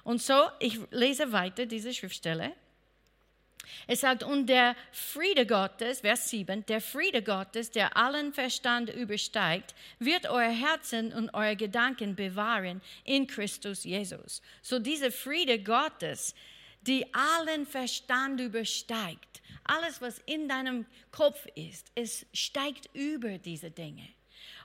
Und 0.05 0.23
so, 0.23 0.49
ich 0.61 0.79
lese 0.91 1.33
weiter 1.33 1.67
diese 1.67 1.93
Schriftstelle. 1.93 2.53
Es 3.87 4.01
sagt, 4.01 4.23
und 4.23 4.47
der 4.47 4.77
Friede 4.93 5.47
Gottes, 5.47 6.01
Vers 6.01 6.31
7, 6.31 6.65
der 6.67 6.81
Friede 6.81 7.23
Gottes, 7.23 7.71
der 7.71 7.97
allen 7.97 8.33
Verstand 8.33 8.91
übersteigt, 8.91 9.75
wird 9.99 10.27
euer 10.27 10.51
Herzen 10.51 11.13
und 11.13 11.33
eure 11.35 11.57
Gedanken 11.57 12.15
bewahren 12.15 12.81
in 13.05 13.27
Christus 13.27 13.85
Jesus. 13.85 14.43
So 14.63 14.79
dieser 14.79 15.11
Friede 15.11 15.63
Gottes, 15.63 16.35
die 16.83 17.07
allen 17.15 17.67
Verstand 17.67 18.41
übersteigt, 18.41 19.43
alles, 19.65 20.01
was 20.01 20.19
in 20.27 20.49
deinem 20.49 20.87
Kopf 21.11 21.47
ist, 21.55 21.91
es 21.95 22.27
steigt 22.33 22.89
über 22.95 23.39
diese 23.39 23.71
Dinge. 23.71 24.07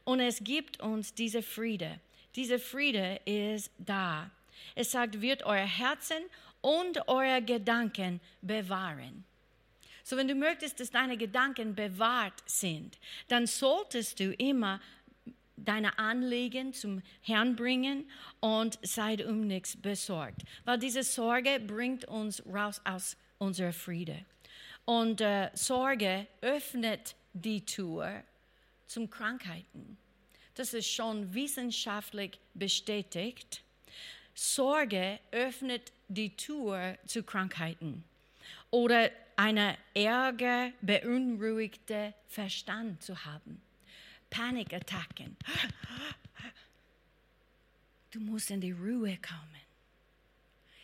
Und 0.03 0.19
es 0.19 0.43
gibt 0.43 0.79
uns 0.79 1.13
diese 1.13 1.41
Friede. 1.41 1.99
Dieser 2.35 2.59
Friede 2.59 3.19
ist 3.25 3.71
da. 3.77 4.29
Es 4.75 4.91
sagt, 4.91 5.21
wird 5.21 5.43
euer 5.43 5.65
Herzen 5.65 6.23
und 6.61 7.07
eure 7.07 7.41
Gedanken 7.41 8.19
bewahren. 8.41 9.23
So, 10.03 10.17
wenn 10.17 10.27
du 10.27 10.35
möchtest, 10.35 10.79
dass 10.79 10.89
deine 10.89 11.17
Gedanken 11.17 11.75
bewahrt 11.75 12.41
sind, 12.45 12.97
dann 13.27 13.45
solltest 13.47 14.19
du 14.19 14.33
immer 14.33 14.79
deine 15.55 15.97
Anliegen 15.99 16.73
zum 16.73 17.01
Herrn 17.21 17.55
bringen 17.55 18.09
und 18.39 18.79
seid 18.81 19.23
um 19.23 19.45
nichts 19.47 19.77
besorgt. 19.77 20.41
Weil 20.65 20.79
diese 20.79 21.03
Sorge 21.03 21.59
bringt 21.59 22.05
uns 22.05 22.43
raus 22.45 22.81
aus 22.83 23.15
unserer 23.37 23.73
Friede. 23.73 24.25
Und 24.85 25.21
äh, 25.21 25.49
Sorge 25.53 26.27
öffnet 26.41 27.15
die 27.33 27.63
Tür 27.63 28.23
zum 28.87 29.09
Krankheiten. 29.09 29.97
Das 30.55 30.73
ist 30.73 30.91
schon 30.91 31.33
wissenschaftlich 31.33 32.39
bestätigt. 32.53 33.63
Sorge 34.33 35.19
öffnet 35.31 35.91
die 36.07 36.35
Tür 36.35 36.97
zu 37.05 37.23
Krankheiten 37.23 38.03
oder 38.69 39.11
eine 39.35 39.77
ärger, 39.93 40.71
beunruhigte 40.81 42.13
Verstand 42.27 43.01
zu 43.01 43.25
haben. 43.25 43.61
Panikattacken. 44.29 45.35
Du 48.11 48.19
musst 48.19 48.51
in 48.51 48.61
die 48.61 48.71
Ruhe 48.71 49.17
kommen. 49.17 49.61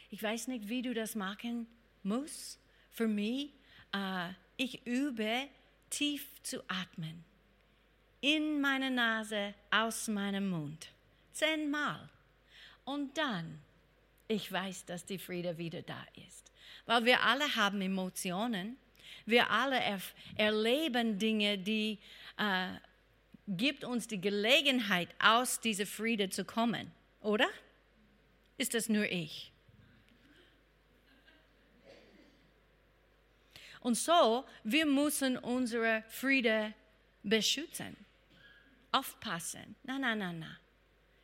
Ich 0.10 0.24
weiß 0.24 0.48
nicht, 0.48 0.70
wie 0.70 0.82
du 0.82 0.94
das 0.94 1.16
machen 1.16 1.68
musst. 2.04 2.60
Für 2.92 3.08
mich, 3.08 3.52
äh, 3.94 4.30
ich 4.56 4.86
übe 4.86 5.48
tief 5.90 6.42
zu 6.44 6.64
atmen. 6.70 7.24
In 8.22 8.62
meine 8.62 8.90
Nase, 8.90 9.54
aus 9.70 10.08
meinem 10.08 10.50
Mund. 10.50 10.90
Zehnmal. 11.34 12.10
Und 12.88 13.18
dann, 13.18 13.60
ich 14.30 14.50
weiß, 14.50 14.86
dass 14.86 15.04
die 15.04 15.18
Friede 15.18 15.58
wieder 15.58 15.82
da 15.82 16.06
ist. 16.26 16.54
Weil 16.86 17.04
wir 17.04 17.22
alle 17.22 17.54
haben 17.58 17.82
Emotionen. 17.82 18.78
Wir 19.26 19.50
alle 19.50 19.78
er 19.78 20.00
erleben 20.38 21.20
Dinge, 21.20 21.58
die 21.58 22.00
äh, 22.38 22.70
gibt 23.46 23.84
uns 23.84 24.08
die 24.08 24.22
Gelegenheit, 24.22 25.10
aus 25.20 25.60
dieser 25.60 25.86
Friede 25.86 26.30
zu 26.30 26.46
kommen, 26.46 26.90
oder? 27.20 27.50
Ist 28.58 28.74
das 28.74 28.88
nur 28.88 29.04
ich? 29.12 29.52
Und 33.82 33.96
so, 33.96 34.46
wir 34.64 34.86
müssen 34.86 35.36
unsere 35.38 36.06
Friede 36.08 36.74
beschützen, 37.22 37.98
aufpassen. 38.94 39.76
Na, 39.84 40.00
na, 40.00 40.16
na, 40.16 40.32
na. 40.32 40.58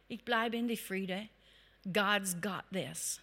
Ich 0.10 0.26
bleibe 0.26 0.58
in 0.58 0.68
die 0.68 0.76
Friede. 0.76 1.30
God's 1.92 2.40
got 2.40 2.64
this. 2.72 3.20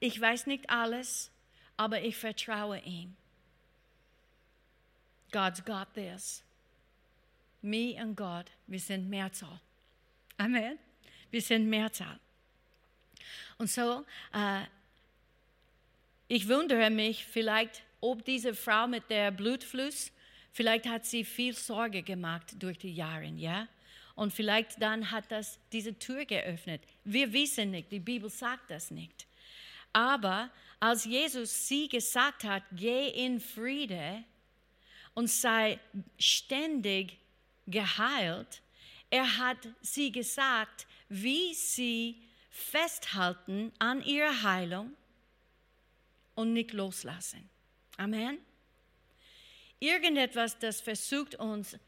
Ich 0.00 0.20
weiß 0.20 0.46
nicht 0.46 0.68
alles, 0.68 1.30
aber 1.76 2.02
ich 2.02 2.16
vertraue 2.16 2.78
ihm. 2.80 3.16
God's 5.32 5.64
got 5.64 5.92
this. 5.94 6.42
Me 7.62 7.96
und 8.00 8.16
Gott, 8.16 8.46
wir 8.66 8.78
sind 8.78 9.08
Mehrzahl. 9.08 9.60
Amen. 10.36 10.78
Wir 11.30 11.42
sind 11.42 11.68
Mehrzahl. 11.68 12.18
Und 13.58 13.68
so, 13.68 14.04
äh, 14.32 14.62
ich 16.28 16.48
wundere 16.48 16.90
mich 16.90 17.24
vielleicht, 17.24 17.82
ob 18.00 18.24
diese 18.24 18.54
Frau 18.54 18.86
mit 18.86 19.10
der 19.10 19.30
Blutfluss, 19.30 20.12
vielleicht 20.52 20.86
hat 20.86 21.04
sie 21.04 21.24
viel 21.24 21.54
Sorge 21.54 22.02
gemacht 22.02 22.54
durch 22.62 22.78
die 22.78 22.94
Jahre, 22.94 23.26
ja? 23.26 23.66
Und 24.18 24.32
vielleicht 24.32 24.82
dann 24.82 25.12
hat 25.12 25.30
das 25.30 25.60
diese 25.70 25.96
Tür 25.96 26.24
geöffnet. 26.24 26.82
Wir 27.04 27.32
wissen 27.32 27.70
nicht, 27.70 27.92
die 27.92 28.00
Bibel 28.00 28.28
sagt 28.28 28.68
das 28.68 28.90
nicht. 28.90 29.28
Aber 29.92 30.50
als 30.80 31.04
Jesus 31.04 31.68
sie 31.68 31.88
gesagt 31.88 32.42
hat, 32.42 32.64
geh 32.72 33.10
in 33.10 33.38
Friede 33.38 34.24
und 35.14 35.30
sei 35.30 35.78
ständig 36.18 37.16
geheilt. 37.68 38.60
Er 39.08 39.38
hat 39.38 39.68
sie 39.82 40.10
gesagt, 40.10 40.88
wie 41.08 41.54
sie 41.54 42.20
festhalten 42.50 43.70
an 43.78 44.02
ihrer 44.02 44.42
Heilung 44.42 44.96
und 46.34 46.54
nicht 46.54 46.72
loslassen. 46.72 47.48
Amen. 47.96 48.38
Irgendetwas, 49.78 50.58
das 50.58 50.80
versucht 50.80 51.36
uns, 51.36 51.78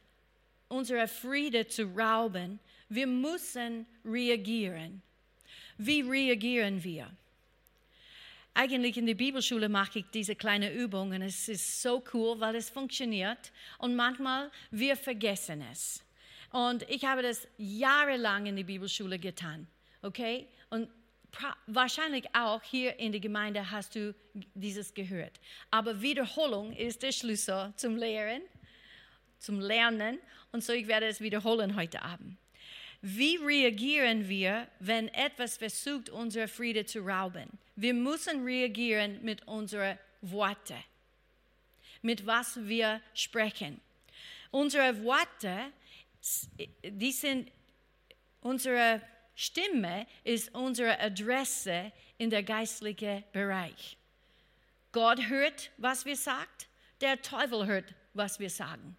unsere 0.70 1.06
Friede 1.08 1.66
zu 1.66 1.84
rauben, 1.96 2.58
wir 2.88 3.06
müssen 3.06 3.86
reagieren. 4.04 5.02
Wie 5.76 6.00
reagieren 6.00 6.82
wir? 6.82 7.10
Eigentlich 8.54 8.96
in 8.96 9.06
der 9.06 9.14
Bibelschule 9.14 9.68
mache 9.68 10.00
ich 10.00 10.04
diese 10.12 10.34
kleine 10.34 10.72
Übung 10.72 11.12
und 11.12 11.22
es 11.22 11.48
ist 11.48 11.82
so 11.82 12.02
cool, 12.12 12.40
weil 12.40 12.56
es 12.56 12.68
funktioniert 12.68 13.52
und 13.78 13.94
manchmal 13.94 14.50
wir 14.70 14.96
vergessen 14.96 15.64
es. 15.70 16.02
Und 16.50 16.82
ich 16.88 17.04
habe 17.04 17.22
das 17.22 17.46
jahrelang 17.58 18.46
in 18.46 18.56
der 18.56 18.64
Bibelschule 18.64 19.18
getan, 19.18 19.68
okay? 20.02 20.48
Und 20.68 20.88
wahrscheinlich 21.66 22.26
auch 22.34 22.62
hier 22.62 22.98
in 22.98 23.12
der 23.12 23.20
Gemeinde 23.20 23.70
hast 23.70 23.94
du 23.94 24.14
dieses 24.54 24.92
gehört. 24.92 25.40
Aber 25.70 26.02
Wiederholung 26.02 26.72
ist 26.72 27.02
der 27.02 27.12
Schlüssel 27.12 27.72
zum 27.76 27.96
Lehren, 27.96 28.42
zum 29.40 29.60
Lernen. 29.60 30.20
Und 30.52 30.62
so 30.62 30.72
ich 30.72 30.86
werde 30.86 31.06
es 31.06 31.20
wiederholen 31.20 31.74
heute 31.74 32.02
Abend. 32.02 32.36
Wie 33.02 33.36
reagieren 33.36 34.28
wir, 34.28 34.68
wenn 34.78 35.08
etwas 35.08 35.56
versucht, 35.56 36.10
unsere 36.10 36.48
Friede 36.48 36.84
zu 36.84 37.00
rauben? 37.00 37.58
Wir 37.74 37.94
müssen 37.94 38.44
reagieren 38.44 39.20
mit 39.22 39.46
unseren 39.48 39.98
Worten, 40.20 40.76
mit 42.02 42.26
was 42.26 42.68
wir 42.68 43.00
sprechen. 43.14 43.80
Unsere 44.50 45.02
Worte, 45.02 45.72
die 46.84 47.12
sind, 47.12 47.50
unsere 48.42 49.00
Stimme 49.34 50.06
ist 50.22 50.54
unsere 50.54 51.00
Adresse 51.00 51.92
in 52.18 52.28
der 52.28 52.42
geistlichen 52.42 53.24
Bereich. 53.32 53.96
Gott 54.92 55.28
hört, 55.28 55.70
was 55.78 56.04
wir 56.04 56.16
sagt, 56.16 56.68
der 57.00 57.22
Teufel 57.22 57.64
hört, 57.66 57.94
was 58.12 58.38
wir 58.38 58.50
sagen. 58.50 58.98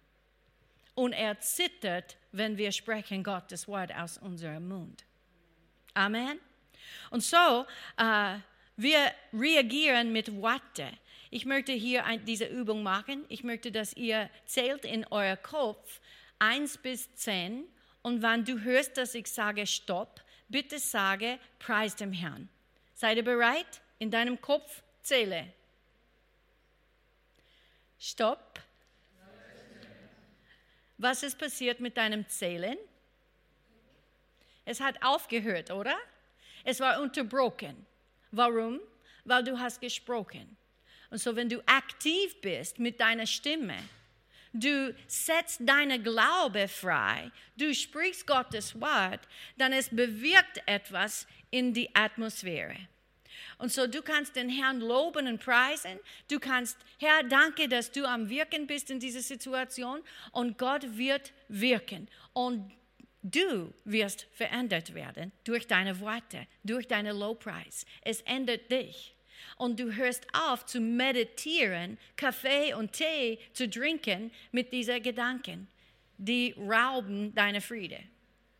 Und 0.94 1.12
er 1.12 1.38
zittert, 1.40 2.16
wenn 2.32 2.56
wir 2.56 2.72
sprechen 2.72 3.22
Gottes 3.22 3.66
Wort 3.68 3.94
aus 3.94 4.18
unserem 4.18 4.68
Mund. 4.68 5.04
Amen. 5.94 6.38
Und 7.10 7.22
so, 7.22 7.66
äh, 7.96 8.38
wir 8.76 9.12
reagieren 9.32 10.12
mit 10.12 10.34
Worte. 10.40 10.88
Ich 11.30 11.46
möchte 11.46 11.72
hier 11.72 12.04
ein, 12.04 12.24
diese 12.24 12.46
Übung 12.46 12.82
machen. 12.82 13.24
Ich 13.28 13.44
möchte, 13.44 13.72
dass 13.72 13.94
ihr 13.94 14.28
zählt 14.44 14.84
in 14.84 15.06
euer 15.10 15.36
Kopf 15.36 16.00
1 16.38 16.78
bis 16.78 17.14
10 17.14 17.64
und 18.02 18.20
wenn 18.20 18.44
du 18.44 18.60
hörst, 18.60 18.96
dass 18.96 19.14
ich 19.14 19.28
sage 19.28 19.66
Stopp, 19.66 20.20
bitte 20.48 20.78
sage 20.78 21.38
Preis 21.58 21.94
dem 21.96 22.12
Herrn. 22.12 22.48
Seid 22.94 23.16
ihr 23.16 23.24
bereit? 23.24 23.80
In 23.98 24.10
deinem 24.10 24.40
Kopf 24.40 24.82
zähle. 25.02 25.52
Stopp. 27.98 28.60
Was 31.02 31.24
ist 31.24 31.36
passiert 31.36 31.80
mit 31.80 31.96
deinem 31.96 32.28
Zählen? 32.28 32.78
Es 34.64 34.80
hat 34.80 35.02
aufgehört, 35.02 35.72
oder? 35.72 35.96
Es 36.62 36.78
war 36.78 37.00
unterbrochen. 37.00 37.74
Warum? 38.30 38.78
Weil 39.24 39.42
du 39.42 39.58
hast 39.58 39.80
gesprochen. 39.80 40.56
Und 41.10 41.18
so, 41.18 41.34
wenn 41.34 41.48
du 41.48 41.60
aktiv 41.66 42.40
bist 42.40 42.78
mit 42.78 43.00
deiner 43.00 43.26
Stimme, 43.26 43.78
du 44.52 44.94
setzt 45.08 45.62
deine 45.64 46.00
Glaube 46.00 46.68
frei, 46.68 47.32
du 47.56 47.74
sprichst 47.74 48.24
Gottes 48.24 48.80
Wort, 48.80 49.26
dann 49.56 49.72
es 49.72 49.88
bewirkt 49.88 50.62
etwas 50.66 51.26
in 51.50 51.74
die 51.74 51.92
Atmosphäre. 51.96 52.76
Und 53.58 53.72
so, 53.72 53.86
du 53.86 54.02
kannst 54.02 54.36
den 54.36 54.48
Herrn 54.48 54.80
loben 54.80 55.26
und 55.26 55.40
preisen. 55.40 55.98
Du 56.28 56.38
kannst, 56.38 56.76
Herr, 56.98 57.22
danke, 57.22 57.68
dass 57.68 57.90
du 57.90 58.04
am 58.04 58.28
Wirken 58.28 58.66
bist 58.66 58.90
in 58.90 59.00
dieser 59.00 59.20
Situation. 59.20 60.00
Und 60.32 60.58
Gott 60.58 60.96
wird 60.96 61.32
wirken. 61.48 62.08
Und 62.32 62.72
du 63.22 63.72
wirst 63.84 64.26
verändert 64.32 64.94
werden 64.94 65.32
durch 65.44 65.66
deine 65.66 66.00
Worte, 66.00 66.46
durch 66.64 66.86
deine 66.88 67.12
Lowpreis. 67.12 67.86
Es 68.02 68.20
ändert 68.22 68.70
dich 68.70 69.14
und 69.56 69.78
du 69.78 69.94
hörst 69.94 70.26
auf 70.32 70.66
zu 70.66 70.80
meditieren, 70.80 71.98
Kaffee 72.16 72.74
und 72.74 72.92
Tee 72.92 73.38
zu 73.52 73.68
trinken 73.68 74.30
mit 74.50 74.72
diesen 74.72 75.02
Gedanken, 75.02 75.68
die 76.18 76.54
rauben 76.58 77.34
deine 77.34 77.60
Friede. 77.60 78.00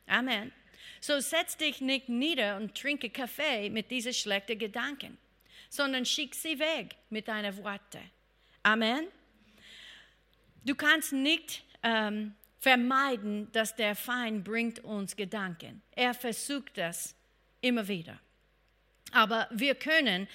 Amen. 0.07 0.53
So 1.01 1.21
setz 1.21 1.57
dich 1.57 1.81
nicht 1.81 2.09
nieder 2.09 2.57
und 2.57 2.77
trinke 2.77 3.11
Kaffee 3.11 3.71
mit 3.71 3.91
diesen 3.91 4.13
schlechten 4.13 4.59
Gedanken, 4.59 5.19
sondern 5.69 6.05
schick 6.05 6.35
sie 6.35 6.59
weg 6.59 6.97
mit 7.11 7.29
deinen 7.29 7.57
Worten. 7.63 8.11
Amen. 8.63 9.07
Du 10.65 10.75
kannst 10.75 11.13
nicht 11.13 11.65
ähm, 11.83 12.35
vermeiden, 12.59 13.51
dass 13.53 13.75
der 13.75 13.97
Feind 13.97 14.45
bringt 14.45 14.79
uns 14.81 15.17
Gedanken. 15.17 15.83
Er 15.93 16.15
versucht 16.15 16.79
das 16.79 17.17
immer 17.61 17.87
wieder. 17.89 18.19
Aber 19.11 19.49
wir 19.51 19.75
können 19.75 20.29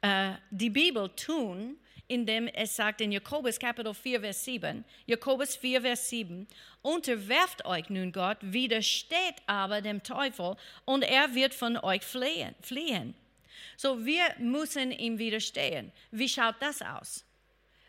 äh, 0.00 0.32
die 0.50 0.70
Bibel 0.70 1.08
tun, 1.16 1.76
indem 2.12 2.46
es 2.48 2.76
sagt 2.76 3.00
in 3.00 3.10
Jakobus 3.10 3.58
Kapitel 3.58 3.94
4, 3.94 4.20
Vers 4.20 4.44
7, 4.44 4.84
Jakobus 5.06 5.56
4, 5.56 5.80
Vers 5.80 6.10
7, 6.10 6.46
unterwerft 6.82 7.64
euch 7.64 7.88
nun 7.88 8.12
Gott, 8.12 8.36
widersteht 8.42 9.36
aber 9.46 9.80
dem 9.80 10.02
Teufel 10.02 10.56
und 10.84 11.02
er 11.04 11.34
wird 11.34 11.54
von 11.54 11.78
euch 11.78 12.02
fliehen. 12.02 12.54
fliehen. 12.60 13.14
So, 13.78 14.04
wir 14.04 14.24
müssen 14.38 14.92
ihm 14.92 15.18
widerstehen. 15.18 15.90
Wie 16.10 16.28
schaut 16.28 16.56
das 16.60 16.82
aus? 16.82 17.24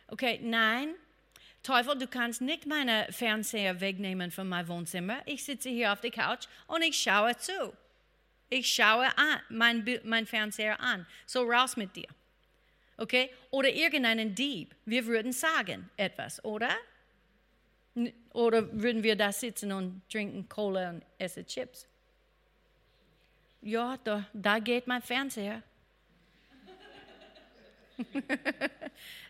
Okay, 0.07 0.39
nein, 0.41 0.95
Teufel, 1.61 1.97
du 1.97 2.07
kannst 2.07 2.39
nicht 2.39 2.65
meine 2.65 3.07
Fernseher 3.09 3.81
wegnehmen 3.81 4.31
von 4.31 4.47
meinem 4.47 4.69
Wohnzimmer. 4.69 5.17
Ich 5.25 5.43
sitze 5.43 5.69
hier 5.69 5.91
auf 5.91 5.99
der 5.99 6.11
Couch 6.11 6.45
und 6.67 6.81
ich 6.81 6.97
schaue 6.97 7.35
zu. 7.37 7.73
Ich 8.49 8.71
schaue 8.73 9.07
an, 9.17 9.41
mein, 9.49 9.99
mein 10.05 10.25
Fernseher 10.25 10.79
an. 10.79 11.05
So 11.25 11.43
raus 11.43 11.75
mit 11.75 11.95
dir. 11.95 12.07
Okay? 13.03 13.29
Oder 13.51 13.69
irgendeinen 13.69 14.33
Dieb. 14.33 14.73
Wir 14.85 15.05
würden 15.05 15.33
sagen 15.33 15.89
etwas, 15.97 16.41
oder? 16.45 16.69
Oder 18.31 18.71
würden 18.81 19.03
wir 19.03 19.17
da 19.17 19.29
sitzen 19.33 19.73
und 19.73 20.01
trinken 20.09 20.47
Cola 20.47 20.89
und 20.89 21.03
essen 21.17 21.45
Chips? 21.45 21.85
Ja, 23.61 23.97
da, 24.05 24.25
da 24.31 24.59
geht 24.59 24.87
mein 24.87 25.01
Fernseher. 25.01 25.61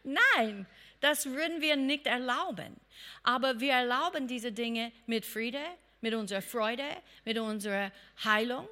Nein, 0.04 0.68
das 1.00 1.26
würden 1.26 1.60
wir 1.60 1.76
nicht 1.76 2.06
erlauben. 2.06 2.80
Aber 3.24 3.60
wir 3.60 3.72
erlauben 3.72 4.28
diese 4.28 4.52
Dinge 4.52 4.92
mit 5.08 5.26
Friede, 5.26 5.64
mit 6.00 6.14
unserer 6.14 6.44
Freude, 6.44 6.86
mit 7.26 7.40
unserer 7.40 7.92
Heilung, 8.24 8.68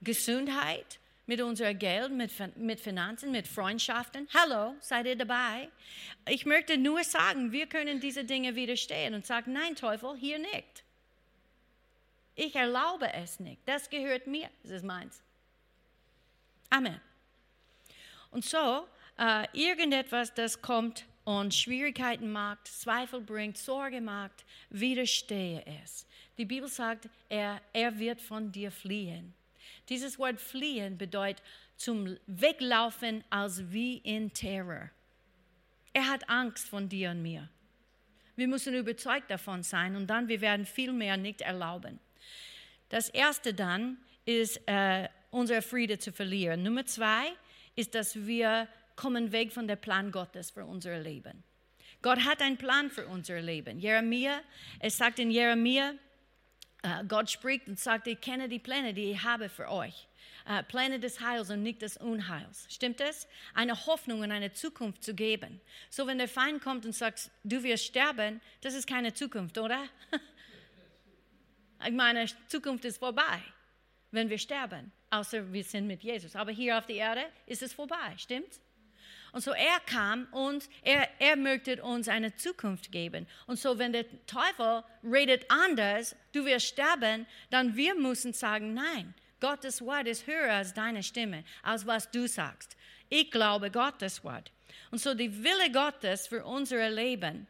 Gesundheit, 0.00 1.00
mit 1.26 1.40
unserem 1.40 1.78
Geld, 1.78 2.12
mit, 2.12 2.32
mit 2.56 2.80
Finanzen, 2.80 3.30
mit 3.30 3.48
Freundschaften. 3.48 4.28
Hallo, 4.34 4.74
seid 4.80 5.06
ihr 5.06 5.16
dabei? 5.16 5.68
Ich 6.28 6.44
möchte 6.44 6.76
nur 6.76 7.02
sagen, 7.04 7.52
wir 7.52 7.66
können 7.66 8.00
diese 8.00 8.24
Dinge 8.24 8.54
widerstehen 8.54 9.14
und 9.14 9.24
sagen, 9.24 9.52
nein, 9.52 9.74
Teufel, 9.74 10.16
hier 10.16 10.38
nicht. 10.38 10.84
Ich 12.34 12.54
erlaube 12.54 13.12
es 13.12 13.40
nicht. 13.40 13.60
Das 13.66 13.88
gehört 13.88 14.26
mir. 14.26 14.50
Das 14.62 14.72
ist 14.72 14.84
meins. 14.84 15.22
Amen. 16.70 17.00
Und 18.30 18.44
so, 18.44 18.86
äh, 19.18 19.46
irgendetwas, 19.52 20.34
das 20.34 20.60
kommt 20.60 21.06
und 21.24 21.54
Schwierigkeiten 21.54 22.30
macht, 22.30 22.66
Zweifel 22.66 23.20
bringt, 23.20 23.56
Sorge 23.56 24.00
macht, 24.00 24.44
widerstehe 24.70 25.64
es. 25.82 26.06
Die 26.36 26.44
Bibel 26.44 26.68
sagt, 26.68 27.08
er, 27.28 27.60
er 27.72 27.98
wird 27.98 28.20
von 28.20 28.50
dir 28.50 28.70
fliehen. 28.70 29.32
Dieses 29.88 30.18
Wort 30.18 30.40
fliehen 30.40 30.96
bedeutet 30.96 31.42
zum 31.76 32.16
Weglaufen 32.26 33.24
als 33.30 33.70
wie 33.70 33.98
in 33.98 34.32
Terror. 34.32 34.90
Er 35.92 36.08
hat 36.08 36.28
Angst 36.28 36.68
von 36.68 36.88
dir 36.88 37.10
und 37.10 37.22
mir. 37.22 37.48
Wir 38.36 38.48
müssen 38.48 38.74
überzeugt 38.74 39.30
davon 39.30 39.62
sein 39.62 39.94
und 39.94 40.08
dann 40.08 40.28
wir 40.28 40.40
werden 40.40 40.66
viel 40.66 40.92
mehr 40.92 41.16
nicht 41.16 41.40
erlauben. 41.40 42.00
Das 42.88 43.08
erste 43.08 43.54
dann 43.54 43.98
ist, 44.24 44.60
äh, 44.66 45.08
unser 45.30 45.62
Friede 45.62 45.98
zu 45.98 46.12
verlieren. 46.12 46.62
Nummer 46.62 46.86
zwei 46.86 47.32
ist, 47.76 47.94
dass 47.94 48.14
wir 48.26 48.68
kommen 48.96 49.32
weg 49.32 49.52
von 49.52 49.66
dem 49.66 49.78
Plan 49.78 50.10
Gottes 50.10 50.50
für 50.50 50.64
unser 50.64 50.98
Leben. 50.98 51.42
Gott 52.02 52.24
hat 52.24 52.40
einen 52.40 52.56
Plan 52.56 52.90
für 52.90 53.06
unser 53.06 53.40
Leben. 53.40 53.78
Jeremia, 53.78 54.40
es 54.78 54.96
sagt 54.96 55.18
in 55.18 55.30
Jeremia 55.30 55.94
Gott 57.08 57.30
spricht 57.30 57.66
und 57.66 57.78
sagt, 57.78 58.06
ich 58.06 58.20
kenne 58.20 58.48
die 58.48 58.58
Pläne, 58.58 58.92
die 58.92 59.12
ich 59.12 59.22
habe 59.22 59.48
für 59.48 59.70
euch. 59.70 60.06
Uh, 60.46 60.62
Pläne 60.62 61.00
des 61.00 61.20
Heils 61.20 61.48
und 61.48 61.62
nicht 61.62 61.80
des 61.80 61.96
Unheils. 61.96 62.66
Stimmt 62.68 63.00
es? 63.00 63.26
Eine 63.54 63.86
Hoffnung 63.86 64.20
und 64.20 64.30
eine 64.30 64.52
Zukunft 64.52 65.02
zu 65.02 65.14
geben. 65.14 65.58
So, 65.88 66.06
wenn 66.06 66.18
der 66.18 66.28
Feind 66.28 66.62
kommt 66.62 66.84
und 66.84 66.92
sagt, 66.92 67.30
du 67.44 67.62
wirst 67.62 67.86
sterben, 67.86 68.42
das 68.60 68.74
ist 68.74 68.86
keine 68.86 69.14
Zukunft, 69.14 69.56
oder? 69.56 69.84
ich 71.86 71.92
meine, 71.92 72.26
Zukunft 72.48 72.84
ist 72.84 72.98
vorbei, 72.98 73.40
wenn 74.10 74.28
wir 74.28 74.36
sterben, 74.36 74.92
außer 75.08 75.50
wir 75.50 75.64
sind 75.64 75.86
mit 75.86 76.02
Jesus. 76.02 76.36
Aber 76.36 76.50
hier 76.50 76.76
auf 76.76 76.84
der 76.84 76.96
Erde 76.96 77.24
ist 77.46 77.62
es 77.62 77.72
vorbei, 77.72 78.14
stimmt's? 78.18 78.60
Und 79.34 79.40
so 79.40 79.50
er 79.50 79.80
kam 79.80 80.28
und 80.30 80.68
er, 80.82 81.08
er 81.18 81.34
möchte 81.34 81.82
uns 81.82 82.06
eine 82.06 82.36
Zukunft 82.36 82.92
geben. 82.92 83.26
Und 83.48 83.58
so 83.58 83.80
wenn 83.80 83.92
der 83.92 84.04
Teufel 84.28 84.84
redet 85.02 85.44
anders, 85.50 86.14
du 86.30 86.44
wirst 86.44 86.66
sterben, 86.66 87.26
dann 87.50 87.74
wir 87.74 87.96
müssen 87.96 88.32
sagen, 88.32 88.74
nein, 88.74 89.12
Gottes 89.40 89.82
Wort 89.82 90.06
ist 90.06 90.28
höher 90.28 90.52
als 90.52 90.72
deine 90.72 91.02
Stimme, 91.02 91.42
als 91.64 91.84
was 91.84 92.08
du 92.12 92.28
sagst. 92.28 92.76
Ich 93.08 93.32
glaube 93.32 93.72
Gottes 93.72 94.22
Wort. 94.22 94.52
Und 94.92 95.00
so 95.00 95.14
die 95.14 95.42
Wille 95.42 95.72
Gottes 95.72 96.28
für 96.28 96.44
unser 96.44 96.88
Leben 96.88 97.48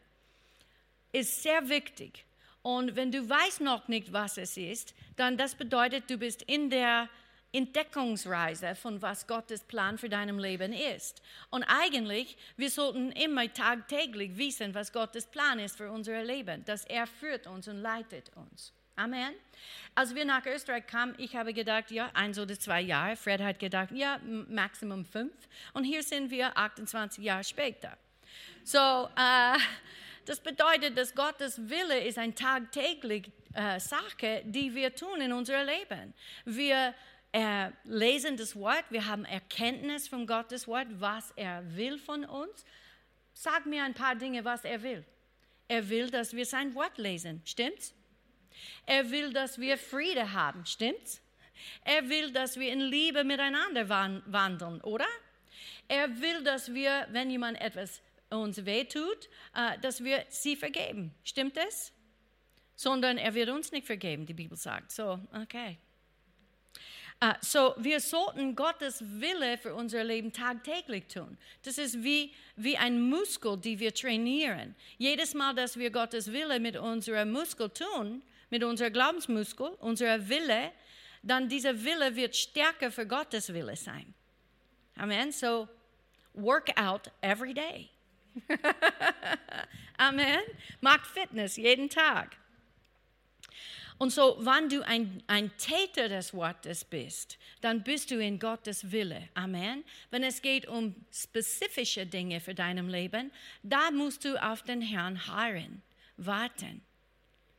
ist 1.11 1.43
sehr 1.43 1.69
wichtig. 1.69 2.25
Und 2.63 2.95
wenn 2.95 3.11
du 3.11 3.29
weißt 3.29 3.61
noch 3.61 3.87
nicht, 3.87 4.11
was 4.11 4.39
es 4.39 4.57
ist, 4.57 4.95
dann 5.17 5.37
das 5.37 5.53
bedeutet, 5.53 6.09
du 6.09 6.17
bist 6.17 6.41
in 6.41 6.71
der 6.71 7.09
Entdeckungsreise 7.55 8.75
von 8.75 9.01
was 9.01 9.27
Gottes 9.27 9.63
Plan 9.63 9.97
für 9.97 10.09
deinem 10.09 10.39
Leben 10.39 10.73
ist. 10.73 11.21
Und 11.49 11.63
eigentlich, 11.63 12.37
wir 12.57 12.69
sollten 12.69 13.11
immer 13.13 13.51
tagtäglich 13.51 14.37
wissen, 14.37 14.75
was 14.75 14.91
Gottes 14.91 15.25
Plan 15.25 15.59
ist 15.59 15.77
für 15.77 15.91
unser 15.91 16.23
Leben, 16.23 16.65
dass 16.65 16.85
er 16.85 17.07
führt 17.07 17.47
uns 17.47 17.67
und 17.67 17.77
leitet 17.77 18.31
uns. 18.35 18.73
Amen. 18.97 19.33
Als 19.93 20.15
wir 20.15 20.23
nach 20.23 20.45
Österreich 20.45 20.87
kamen, 20.87 21.15
ich 21.17 21.35
habe 21.35 21.53
gedacht, 21.53 21.91
ja, 21.91 22.09
eins 22.13 22.39
oder 22.39 22.57
zwei 22.57 22.81
Jahre. 22.81 23.15
Fred 23.15 23.41
hat 23.41 23.59
gedacht, 23.59 23.91
ja, 23.91 24.19
maximum 24.23 25.05
fünf. 25.05 25.33
Und 25.73 25.83
hier 25.83 26.01
sind 26.01 26.31
wir 26.31 26.57
28 26.57 27.23
Jahre 27.23 27.43
später. 27.43 27.97
So, 28.63 29.09
äh, 29.17 29.57
das 30.25 30.39
bedeutet, 30.39 30.97
dass 30.97 31.13
Gottes 31.13 31.69
Wille 31.69 31.99
ist 32.05 32.17
eine 32.17 32.33
tagtägliche 32.33 33.31
äh, 33.53 33.79
Sache, 33.79 34.41
die 34.45 34.73
wir 34.73 34.95
tun 34.95 35.21
in 35.21 35.33
unserem 35.33 35.67
Leben. 35.67 36.13
Wir 36.45 36.93
er 37.35 37.73
lesen 37.83 38.37
das 38.37 38.55
Wort, 38.55 38.85
wir 38.91 39.07
haben 39.07 39.25
Erkenntnis 39.25 40.07
von 40.07 40.25
Gottes 40.25 40.69
Wort, 40.69 40.87
was 41.01 41.31
er 41.35 41.75
will 41.75 41.97
von 41.97 42.23
uns. 42.23 42.63
Sag 43.33 43.65
mir 43.65 43.83
ein 43.83 43.93
paar 43.93 44.15
Dinge, 44.15 44.45
was 44.45 44.63
er 44.63 44.81
will. 44.83 45.03
Er 45.67 45.89
will, 45.89 46.09
dass 46.09 46.33
wir 46.33 46.45
sein 46.45 46.73
Wort 46.75 46.97
lesen. 46.97 47.41
Stimmt's? 47.43 47.93
Er 48.85 49.11
will, 49.11 49.33
dass 49.33 49.59
wir 49.59 49.77
Friede 49.77 50.31
haben. 50.31 50.65
Stimmt's? 50.65 51.21
Er 51.83 52.07
will, 52.07 52.31
dass 52.31 52.57
wir 52.57 52.71
in 52.71 52.79
Liebe 52.79 53.25
miteinander 53.25 53.89
wandeln, 53.89 54.79
oder? 54.79 55.07
Er 55.89 56.21
will, 56.21 56.41
dass 56.41 56.73
wir, 56.73 57.05
wenn 57.11 57.29
jemand 57.29 57.59
etwas 57.59 58.01
uns 58.29 58.65
wehtut, 58.65 59.27
äh, 59.53 59.77
dass 59.79 60.01
wir 60.01 60.25
sie 60.29 60.55
vergeben. 60.55 61.13
Stimmt 61.25 61.57
es? 61.57 61.91
Sondern 62.77 63.17
er 63.17 63.33
wird 63.33 63.49
uns 63.49 63.73
nicht 63.73 63.85
vergeben, 63.85 64.25
die 64.25 64.33
Bibel 64.33 64.57
sagt. 64.57 64.93
So, 64.93 65.19
okay. 65.33 65.79
Uh, 67.23 67.33
so, 67.39 67.73
wir 67.77 68.01
sollten 68.01 68.55
Gottes 68.55 69.01
Wille 69.01 69.57
für 69.57 69.73
unser 69.73 70.03
Leben 70.03 70.33
tagtäglich 70.33 71.07
tun. 71.07 71.37
Das 71.63 71.77
ist 71.77 72.03
wie, 72.03 72.33
wie 72.57 72.77
ein 72.77 73.01
Muskel, 73.01 73.57
die 73.57 73.79
wir 73.79 73.93
trainieren. 73.93 74.75
Jedes 74.97 75.33
Mal, 75.33 75.55
dass 75.55 75.77
wir 75.77 75.91
Gottes 75.91 76.31
Wille 76.31 76.59
mit 76.59 76.75
unserem 76.75 77.31
Muskel 77.31 77.69
tun, 77.69 78.21
mit 78.49 78.65
unserem 78.65 78.91
Glaubensmuskel, 78.91 79.67
unserer 79.79 80.27
Wille, 80.27 80.71
dann 81.23 81.47
dieser 81.47 81.83
Wille 81.83 82.15
wird 82.15 82.35
stärker 82.35 82.91
für 82.91 83.07
Gottes 83.07 83.51
Wille 83.53 83.77
sein. 83.77 84.13
Amen. 84.97 85.31
So, 85.31 85.69
work 86.33 86.69
out 86.79 87.09
every 87.21 87.53
day. 87.53 87.89
Amen. 89.97 90.41
Macht 90.81 91.07
Fitness 91.07 91.55
jeden 91.55 91.89
Tag. 91.89 92.35
Und 93.97 94.09
so, 94.09 94.37
wenn 94.39 94.67
du 94.67 94.85
ein, 94.85 95.23
ein 95.27 95.55
Täter 95.57 96.09
des 96.09 96.33
Wortes 96.33 96.83
bist, 96.83 97.37
dann 97.61 97.81
bist 97.83 98.11
du 98.11 98.19
in 98.19 98.39
Gottes 98.39 98.91
Wille. 98.91 99.29
Amen. 99.35 99.85
Wenn 100.11 100.23
es 100.23 100.41
geht 100.41 100.67
um 100.67 100.95
spezifische 101.13 102.05
Dinge 102.05 102.41
für 102.41 102.53
deinem 102.53 102.89
Leben, 102.89 103.31
da 103.63 103.91
musst 103.91 104.25
du 104.25 104.41
auf 104.43 104.63
den 104.63 104.81
Herrn 104.81 105.27
harren, 105.27 105.81
warten, 106.17 106.81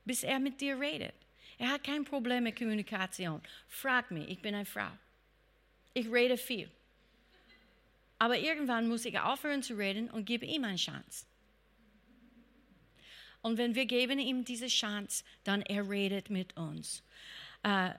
bis 0.05 0.25
er 0.25 0.39
mit 0.39 0.61
dir 0.61 0.79
redet. 0.79 1.15
Er 1.59 1.71
hat 1.71 1.85
kein 1.85 2.05
Problem 2.05 2.45
mit 2.45 2.59
Kommunikation. 2.59 3.41
Frag 3.67 4.11
mich, 4.11 4.29
ich 4.29 4.43
bin 4.43 4.55
eine 4.55 4.67
Frau. 4.67 4.91
Ich 5.95 6.11
rede 6.13 6.37
viel. 6.37 6.71
Aber 8.19 8.39
irgendwann 8.39 8.89
muss 8.89 9.07
ich 9.07 9.19
aufhören 9.19 9.63
zu 9.63 9.75
reden 9.75 10.11
und 10.11 10.27
gebe 10.27 10.45
ihm 10.45 10.65
eine 10.65 10.77
Chance. 10.77 11.25
Und 13.47 13.59
wenn 13.59 13.77
wir 13.77 13.87
geben 13.87 14.19
ihm 14.19 14.45
diese 14.45 14.67
Chance, 14.67 15.23
dann 15.45 15.63
er 15.63 15.89
redet 15.89 16.31
mit 16.31 16.57
uns. 16.57 17.05
Äh, 17.63 17.91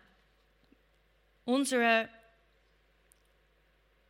unsere, 1.46 2.10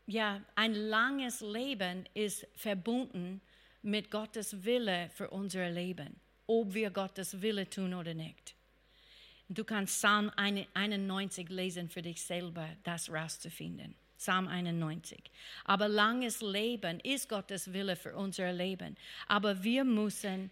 ja, 0.07 0.41
ein 0.55 0.73
langes 0.73 1.41
Leben 1.41 2.09
ist 2.15 2.47
verbunden 2.55 3.39
mit 3.83 4.09
Gottes 4.09 4.65
Wille 4.65 5.11
für 5.13 5.29
unser 5.29 5.69
Leben, 5.69 6.19
ob 6.47 6.73
wir 6.73 6.89
Gottes 6.89 7.39
Wille 7.39 7.69
tun 7.69 7.93
oder 7.93 8.15
nicht. 8.15 8.55
Du 9.47 9.63
kannst 9.63 9.93
Psalm 9.97 10.31
91 10.37 11.49
lesen 11.49 11.87
für 11.87 12.01
dich 12.01 12.19
selber, 12.19 12.67
das 12.83 13.11
rauszufinden. 13.11 13.93
Psalm 14.17 14.47
91. 14.47 15.21
Aber 15.65 15.87
langes 15.87 16.41
Leben 16.41 16.99
ist 17.01 17.29
Gottes 17.29 17.71
Wille 17.73 17.95
für 17.95 18.15
unser 18.15 18.51
Leben. 18.51 18.97
Aber 19.27 19.61
wir 19.63 19.83
müssen 19.83 20.49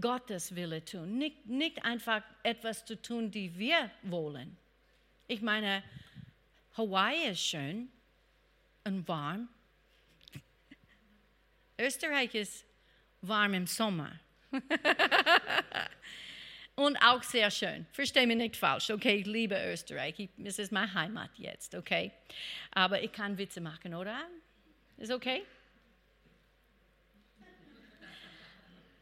Gottes 0.00 0.54
Wille 0.54 0.84
tun. 0.84 1.18
Nicht, 1.18 1.46
nicht 1.46 1.84
einfach 1.84 2.22
etwas 2.42 2.84
zu 2.84 3.00
tun, 3.00 3.30
die 3.30 3.58
wir 3.58 3.90
wollen. 4.02 4.56
Ich 5.26 5.42
meine, 5.42 5.82
Hawaii 6.76 7.30
ist 7.30 7.40
schön 7.40 7.90
und 8.84 9.06
warm. 9.08 9.48
Österreich 11.78 12.34
ist 12.34 12.64
warm 13.20 13.54
im 13.54 13.66
Sommer. 13.66 14.12
und 16.74 16.96
auch 16.98 17.22
sehr 17.22 17.50
schön. 17.50 17.86
Verstehe 17.92 18.26
mich 18.26 18.36
nicht 18.36 18.56
falsch, 18.56 18.90
okay? 18.90 19.16
Ich 19.16 19.26
liebe 19.26 19.56
Österreich. 19.72 20.14
Ich, 20.18 20.30
es 20.44 20.58
ist 20.58 20.72
meine 20.72 20.92
Heimat 20.94 21.30
jetzt, 21.36 21.74
okay? 21.74 22.12
Aber 22.70 23.02
ich 23.02 23.12
kann 23.12 23.36
Witze 23.36 23.60
machen, 23.60 23.94
oder? 23.94 24.26
Ist 24.96 25.12
okay? 25.12 25.42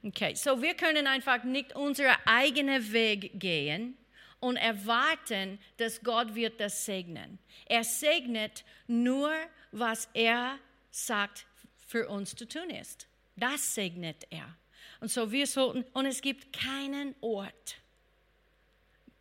Okay, 0.06 0.36
so 0.36 0.62
wir 0.62 0.74
können 0.74 1.08
einfach 1.08 1.42
nicht 1.42 1.74
unseren 1.74 2.14
eigenen 2.26 2.92
Weg 2.92 3.40
gehen 3.40 3.96
und 4.38 4.56
erwarten, 4.56 5.58
dass 5.78 6.00
Gott 6.00 6.32
wird 6.36 6.60
das 6.60 6.84
segnen. 6.84 7.40
Er 7.64 7.82
segnet 7.82 8.64
nur, 8.86 9.32
was 9.72 10.08
er 10.14 10.60
sagt, 10.92 11.44
für 11.88 12.08
uns 12.08 12.36
zu 12.36 12.46
tun 12.46 12.70
ist. 12.70 13.08
Das 13.34 13.74
segnet 13.74 14.28
er. 14.30 14.56
Und 15.00 15.10
so 15.10 15.32
wir 15.32 15.46
sollten, 15.48 15.82
und 15.92 16.06
es 16.06 16.20
gibt 16.20 16.52
keinen 16.52 17.16
Ort 17.20 17.76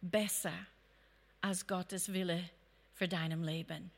besser 0.01 0.53
als 1.41 1.65
Gottes 1.65 2.13
Wille 2.13 2.47
für 2.93 3.07
deinem 3.07 3.43
Leben. 3.43 3.89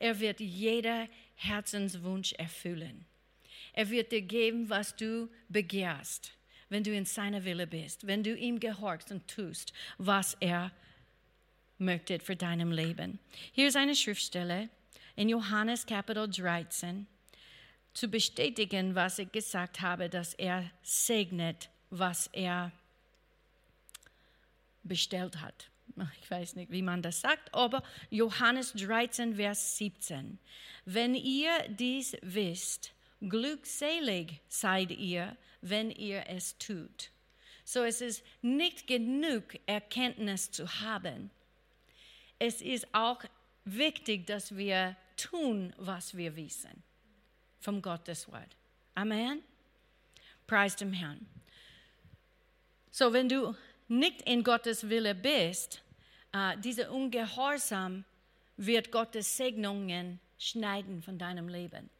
Er 0.00 0.18
wird 0.18 0.40
jeder 0.40 1.06
Herzenswunsch 1.36 2.32
erfüllen. 2.32 3.06
Er 3.72 3.90
wird 3.90 4.12
dir 4.12 4.22
geben, 4.22 4.68
was 4.68 4.96
du 4.96 5.28
begehrst, 5.48 6.32
wenn 6.68 6.84
du 6.84 6.94
in 6.94 7.04
seiner 7.04 7.44
Wille 7.44 7.66
bist, 7.66 8.06
wenn 8.06 8.22
du 8.22 8.34
ihm 8.34 8.60
gehorchst 8.60 9.10
und 9.10 9.28
tust, 9.28 9.72
was 9.98 10.36
er 10.40 10.72
möchte 11.78 12.18
für 12.18 12.36
deinem 12.36 12.72
Leben. 12.72 13.18
Hier 13.52 13.68
ist 13.68 13.76
eine 13.76 13.94
Schriftstelle 13.94 14.68
in 15.16 15.28
Johannes 15.28 15.86
Kapitel 15.86 16.28
13 16.28 17.06
zu 17.94 18.08
bestätigen, 18.08 18.94
was 18.94 19.18
ich 19.18 19.32
gesagt 19.32 19.80
habe, 19.80 20.08
dass 20.08 20.34
er 20.34 20.70
segnet, 20.82 21.70
was 21.90 22.28
er 22.28 22.72
bestellt 24.82 25.40
hat. 25.40 25.70
Ich 26.22 26.30
weiß 26.30 26.54
nicht, 26.54 26.70
wie 26.70 26.82
man 26.82 27.02
das 27.02 27.20
sagt, 27.20 27.52
aber 27.52 27.82
Johannes 28.10 28.72
13, 28.74 29.36
Vers 29.36 29.76
17. 29.78 30.38
Wenn 30.84 31.14
ihr 31.14 31.50
dies 31.68 32.16
wisst, 32.22 32.92
glückselig 33.20 34.40
seid 34.48 34.90
ihr, 34.90 35.36
wenn 35.60 35.90
ihr 35.90 36.24
es 36.28 36.58
tut. 36.58 37.10
So 37.64 37.82
es 37.82 38.00
ist 38.00 38.24
nicht 38.40 38.86
genug 38.86 39.44
Erkenntnis 39.66 40.50
zu 40.50 40.80
haben. 40.80 41.30
Es 42.38 42.62
ist 42.62 42.86
auch 42.94 43.22
wichtig, 43.64 44.26
dass 44.26 44.56
wir 44.56 44.96
tun, 45.16 45.74
was 45.76 46.16
wir 46.16 46.36
wissen 46.36 46.82
vom 47.60 47.82
Gottes 47.82 48.30
Wort. 48.30 48.56
Amen. 48.94 49.42
Preis 50.46 50.76
dem 50.76 50.92
Herrn. 50.92 51.26
So, 52.90 53.12
wenn 53.12 53.28
du 53.28 53.54
nicht 53.88 54.22
in 54.22 54.42
Gottes 54.42 54.88
Wille 54.88 55.14
bist, 55.14 55.82
uh, 56.34 56.56
dieser 56.58 56.90
Ungehorsam 56.90 58.04
wird 58.56 58.90
Gottes 58.90 59.36
Segnungen 59.36 60.20
schneiden 60.38 61.02
von 61.02 61.18
deinem 61.18 61.48
Leben. 61.48 61.90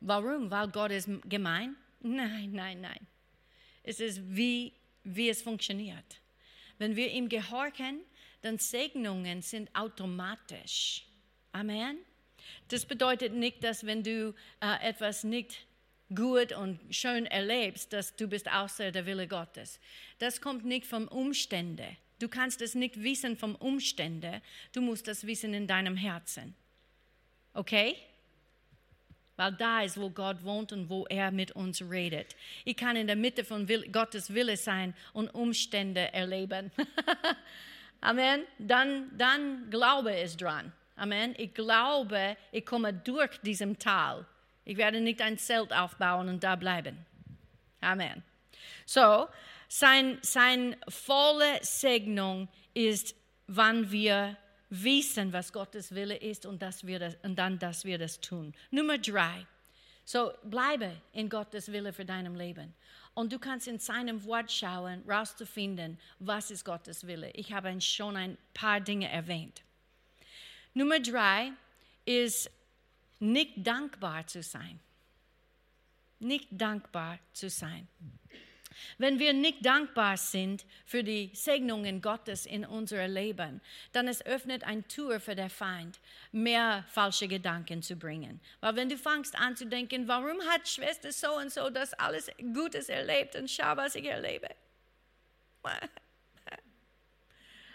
Warum? 0.00 0.50
Weil 0.50 0.68
Gott 0.68 0.90
ist 0.90 1.08
gemein? 1.24 1.76
Nein, 2.00 2.52
nein, 2.52 2.80
nein. 2.80 3.06
Es 3.82 4.00
ist 4.00 4.20
wie, 4.24 4.72
wie 5.04 5.28
es 5.28 5.42
funktioniert. 5.42 6.20
Wenn 6.78 6.96
wir 6.96 7.10
ihm 7.10 7.28
gehorchen, 7.28 8.00
dann 8.42 8.58
Segnungen 8.58 9.42
sind 9.42 9.74
automatisch. 9.74 11.06
Amen. 11.52 11.98
Das 12.68 12.84
bedeutet 12.84 13.32
nicht, 13.32 13.64
dass 13.64 13.86
wenn 13.86 14.02
du 14.02 14.34
äh, 14.60 14.88
etwas 14.88 15.24
nicht 15.24 15.66
gut 16.14 16.52
und 16.52 16.78
schön 16.90 17.26
erlebst, 17.26 17.92
dass 17.92 18.14
du 18.14 18.28
bist 18.28 18.50
außer 18.50 18.92
der 18.92 19.06
Wille 19.06 19.26
Gottes. 19.26 19.80
Das 20.18 20.40
kommt 20.40 20.64
nicht 20.64 20.86
vom 20.86 21.08
Umstände. 21.08 21.96
Du 22.18 22.28
kannst 22.28 22.62
es 22.62 22.74
nicht 22.74 23.02
wissen 23.02 23.36
vom 23.36 23.56
Umstände. 23.56 24.40
Du 24.72 24.80
musst 24.80 25.08
das 25.08 25.26
wissen 25.26 25.52
in 25.52 25.66
deinem 25.66 25.96
Herzen. 25.96 26.54
Okay? 27.52 27.96
Weil 29.36 29.52
da 29.52 29.82
ist, 29.82 30.00
wo 30.00 30.10
Gott 30.10 30.42
wohnt 30.44 30.72
und 30.72 30.88
wo 30.88 31.06
er 31.06 31.30
mit 31.30 31.52
uns 31.52 31.82
redet. 31.82 32.34
Ich 32.64 32.76
kann 32.76 32.96
in 32.96 33.06
der 33.06 33.16
Mitte 33.16 33.44
von 33.44 33.68
Will 33.68 33.88
Gottes 33.90 34.32
Wille 34.32 34.56
sein 34.56 34.94
und 35.12 35.28
Umstände 35.28 36.12
erleben. 36.12 36.72
Amen. 38.00 38.44
Dann, 38.58 39.10
dann 39.16 39.68
Glaube 39.70 40.12
ist 40.12 40.40
dran. 40.40 40.72
Amen. 40.96 41.34
Ich 41.36 41.52
glaube, 41.52 42.36
ich 42.52 42.64
komme 42.64 42.94
durch 42.94 43.38
diesem 43.42 43.78
Tal. 43.78 44.24
Ich 44.64 44.76
werde 44.76 45.00
nicht 45.00 45.20
ein 45.20 45.38
Zelt 45.38 45.72
aufbauen 45.72 46.28
und 46.28 46.42
da 46.42 46.56
bleiben. 46.56 47.04
Amen. 47.80 48.22
So, 48.86 49.28
sein, 49.68 50.18
sein 50.22 50.76
volle 50.88 51.58
Segnung 51.62 52.48
ist, 52.74 53.14
wann 53.46 53.90
wir 53.90 54.36
wissen, 54.70 55.32
was 55.32 55.52
Gottes 55.52 55.94
Wille 55.94 56.16
ist 56.16 56.46
und, 56.46 56.62
dass 56.62 56.86
wir 56.86 56.98
das, 56.98 57.16
und 57.22 57.36
dann, 57.36 57.58
dass 57.58 57.84
wir 57.84 57.98
das 57.98 58.20
tun. 58.20 58.54
Nummer 58.70 58.98
drei. 58.98 59.46
So, 60.04 60.32
bleibe 60.44 60.92
in 61.12 61.28
Gottes 61.28 61.72
Wille 61.72 61.92
für 61.92 62.04
deinem 62.04 62.36
Leben. 62.36 62.74
Und 63.14 63.32
du 63.32 63.38
kannst 63.38 63.66
in 63.66 63.78
seinem 63.78 64.24
Wort 64.24 64.52
schauen, 64.52 65.02
rauszufinden, 65.08 65.98
was 66.18 66.50
ist 66.50 66.64
Gottes 66.64 67.06
Wille. 67.06 67.30
Ich 67.32 67.52
habe 67.52 67.80
schon 67.80 68.16
ein 68.16 68.38
paar 68.54 68.80
Dinge 68.80 69.08
erwähnt. 69.10 69.62
Nummer 70.74 71.00
drei 71.00 71.52
ist 72.04 72.50
nicht 73.18 73.54
dankbar 73.56 74.26
zu 74.26 74.42
sein. 74.42 74.78
Nicht 76.18 76.48
dankbar 76.50 77.18
zu 77.32 77.50
sein. 77.50 77.88
Wenn 78.98 79.18
wir 79.18 79.32
nicht 79.32 79.64
dankbar 79.64 80.16
sind 80.16 80.64
für 80.84 81.02
die 81.04 81.30
Segnungen 81.34 82.00
Gottes 82.00 82.46
in 82.46 82.64
unserem 82.64 83.12
Leben, 83.12 83.60
dann 83.92 84.08
es 84.08 84.24
öffnet 84.24 84.64
ein 84.64 84.86
Tür 84.88 85.20
für 85.20 85.34
den 85.34 85.50
Feind, 85.50 86.00
mehr 86.32 86.84
falsche 86.90 87.28
Gedanken 87.28 87.82
zu 87.82 87.96
bringen. 87.96 88.40
Weil 88.60 88.76
wenn 88.76 88.88
du 88.88 88.96
fängst 88.96 89.36
an 89.38 89.56
zu 89.56 89.66
denken, 89.66 90.08
warum 90.08 90.40
hat 90.50 90.68
Schwester 90.68 91.12
so 91.12 91.36
und 91.36 91.52
so 91.52 91.70
das 91.70 91.94
alles 91.94 92.30
Gutes 92.54 92.88
erlebt 92.88 93.36
und 93.36 93.50
schau, 93.50 93.76
was 93.76 93.94
ich 93.94 94.04
erlebe. 94.04 94.48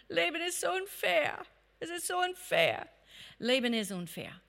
Leben 0.08 0.42
ist 0.42 0.62
so 0.62 0.72
unfair. 0.72 1.46
Es 1.80 1.90
ist 1.90 2.08
so 2.08 2.18
unfair. 2.18 2.88
Leben 3.40 3.74
ist 3.74 3.92
unfair. 3.92 4.40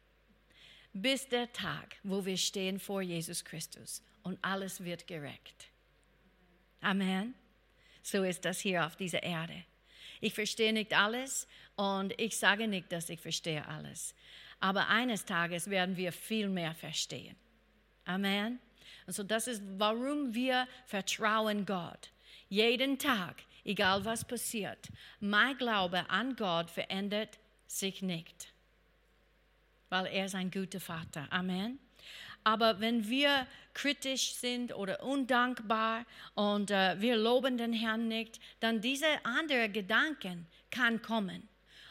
Bis 0.92 1.26
der 1.28 1.50
Tag, 1.52 1.96
wo 2.02 2.24
wir 2.24 2.36
stehen 2.36 2.78
vor 2.78 3.00
Jesus 3.00 3.44
Christus 3.44 4.02
und 4.22 4.38
alles 4.42 4.84
wird 4.84 5.06
gerecht. 5.06 5.71
Amen. 6.82 7.34
So 8.02 8.24
ist 8.24 8.44
das 8.44 8.60
hier 8.60 8.84
auf 8.84 8.96
dieser 8.96 9.22
Erde. 9.22 9.64
Ich 10.20 10.34
verstehe 10.34 10.72
nicht 10.72 10.92
alles 10.96 11.48
und 11.76 12.12
ich 12.20 12.36
sage 12.36 12.68
nicht, 12.68 12.92
dass 12.92 13.08
ich 13.08 13.20
verstehe 13.20 13.66
alles. 13.66 14.14
Aber 14.60 14.88
eines 14.88 15.24
Tages 15.24 15.70
werden 15.70 15.96
wir 15.96 16.12
viel 16.12 16.48
mehr 16.48 16.74
verstehen. 16.74 17.36
Amen. 18.04 18.60
Und 19.06 19.12
so 19.12 19.22
das 19.22 19.46
ist, 19.48 19.62
warum 19.78 20.34
wir 20.34 20.68
vertrauen 20.86 21.66
Gott. 21.66 22.10
Jeden 22.48 22.98
Tag, 22.98 23.42
egal 23.64 24.04
was 24.04 24.24
passiert. 24.24 24.88
Mein 25.20 25.56
Glaube 25.56 26.08
an 26.10 26.36
Gott 26.36 26.70
verändert 26.70 27.38
sich 27.66 28.02
nicht, 28.02 28.52
weil 29.88 30.06
er 30.06 30.26
ist 30.26 30.34
ein 30.34 30.50
guter 30.50 30.80
Vater. 30.80 31.26
Amen. 31.30 31.78
Aber 32.44 32.80
wenn 32.80 33.08
wir 33.08 33.46
kritisch 33.74 34.34
sind 34.34 34.74
oder 34.74 35.02
undankbar 35.02 36.04
und 36.34 36.70
äh, 36.70 37.00
wir 37.00 37.16
loben 37.16 37.56
den 37.56 37.72
Herrn 37.72 38.08
nicht, 38.08 38.40
dann 38.60 38.80
diese 38.80 39.06
andere 39.24 39.68
Gedanken 39.68 40.46
kann 40.70 41.00
kommen. 41.00 41.48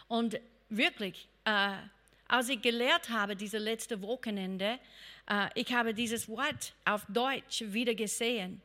Und 0.07 0.39
wirklich, 0.69 1.27
äh, 1.45 1.73
als 2.27 2.49
ich 2.49 2.61
gelehrt 2.61 3.09
habe, 3.09 3.35
diese 3.35 3.57
letzte 3.57 4.01
Wochenende, 4.01 4.79
äh, 5.29 5.49
ich 5.55 5.73
habe 5.73 5.93
dieses 5.93 6.27
Wort 6.27 6.73
auf 6.85 7.05
Deutsch 7.07 7.63
wieder 7.67 7.95
gesehen, 7.95 8.61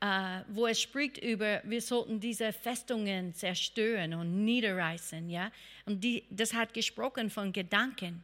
äh, 0.00 0.40
wo 0.48 0.66
es 0.66 0.80
spricht 0.80 1.18
über, 1.18 1.60
wir 1.64 1.80
sollten 1.80 2.20
diese 2.20 2.52
Festungen 2.52 3.32
zerstören 3.34 4.14
und 4.14 4.44
niederreißen, 4.44 5.30
ja. 5.30 5.50
Und 5.86 6.02
die, 6.02 6.24
das 6.30 6.52
hat 6.52 6.74
gesprochen 6.74 7.30
von 7.30 7.52
Gedanken. 7.52 8.22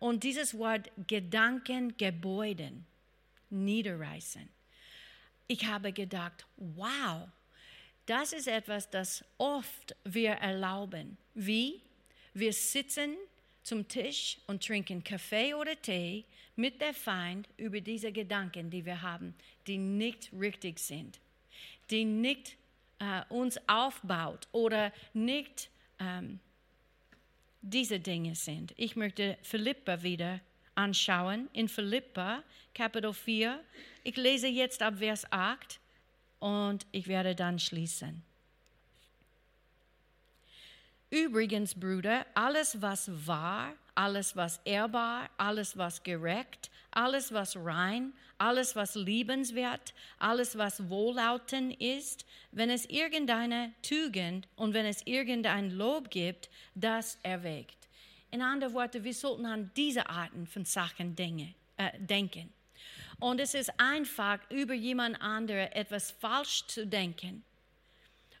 Und 0.00 0.24
dieses 0.24 0.58
Wort 0.58 0.90
Gedankengebäuden, 1.06 2.84
niederreißen. 3.50 4.48
Ich 5.46 5.64
habe 5.66 5.92
gedacht, 5.92 6.44
wow, 6.56 7.28
das 8.06 8.32
ist 8.32 8.48
etwas, 8.48 8.90
das 8.90 9.24
oft 9.38 9.94
wir 10.04 10.32
erlauben. 10.32 11.16
Wie? 11.34 11.80
Wir 12.32 12.52
sitzen 12.52 13.14
zum 13.62 13.86
Tisch 13.86 14.38
und 14.46 14.64
trinken 14.64 15.02
Kaffee 15.04 15.54
oder 15.54 15.80
Tee 15.80 16.24
mit 16.56 16.80
der 16.80 16.94
Feind 16.94 17.48
über 17.56 17.80
diese 17.80 18.12
Gedanken, 18.12 18.70
die 18.70 18.84
wir 18.84 19.00
haben, 19.02 19.34
die 19.66 19.78
nicht 19.78 20.30
richtig 20.38 20.78
sind, 20.78 21.18
die 21.90 22.04
nicht 22.04 22.56
äh, 22.98 23.22
uns 23.28 23.58
aufbaut 23.68 24.48
oder 24.52 24.92
nicht 25.12 25.70
ähm, 25.98 26.40
diese 27.64 27.98
Dinge 27.98 28.34
sind. 28.34 28.74
Ich 28.76 28.94
möchte 28.94 29.38
Philippa 29.42 30.02
wieder 30.02 30.40
anschauen. 30.74 31.48
In 31.52 31.68
Philippa, 31.68 32.42
Kapitel 32.74 33.12
4. 33.12 33.58
Ich 34.02 34.16
lese 34.16 34.48
jetzt 34.48 34.82
ab 34.82 34.98
Vers 34.98 35.26
8 35.32 35.80
und 36.40 36.86
ich 36.92 37.08
werde 37.08 37.34
dann 37.34 37.58
schließen. 37.58 38.22
Übrigens, 41.08 41.74
Brüder, 41.74 42.26
alles, 42.34 42.82
was 42.82 43.08
wahr, 43.26 43.72
alles, 43.94 44.36
was 44.36 44.60
ehrbar, 44.64 45.30
alles, 45.38 45.78
was 45.78 46.02
gerecht, 46.02 46.70
alles, 46.96 47.32
was 47.32 47.56
rein, 47.56 48.12
alles, 48.38 48.74
was 48.76 48.94
liebenswert, 48.94 49.94
alles, 50.18 50.56
was 50.58 50.88
wohllautend 50.88 51.80
ist, 51.80 52.24
wenn 52.52 52.70
es 52.70 52.86
irgendeine 52.86 53.72
Tugend 53.82 54.48
und 54.56 54.74
wenn 54.74 54.86
es 54.86 55.06
irgendein 55.06 55.70
Lob 55.70 56.10
gibt, 56.10 56.50
das 56.74 57.18
erwägt. 57.22 57.76
In 58.30 58.42
anderen 58.42 58.74
Worten, 58.74 59.04
wir 59.04 59.14
sollten 59.14 59.46
an 59.46 59.70
diese 59.76 60.08
Arten 60.08 60.46
von 60.46 60.64
Sachen 60.64 61.14
Dinge, 61.14 61.54
äh, 61.76 61.90
denken. 61.98 62.52
Und 63.20 63.40
es 63.40 63.54
ist 63.54 63.72
einfach, 63.78 64.38
über 64.50 64.74
jemand 64.74 65.20
anderen 65.22 65.70
etwas 65.72 66.10
falsch 66.10 66.66
zu 66.66 66.86
denken 66.86 67.44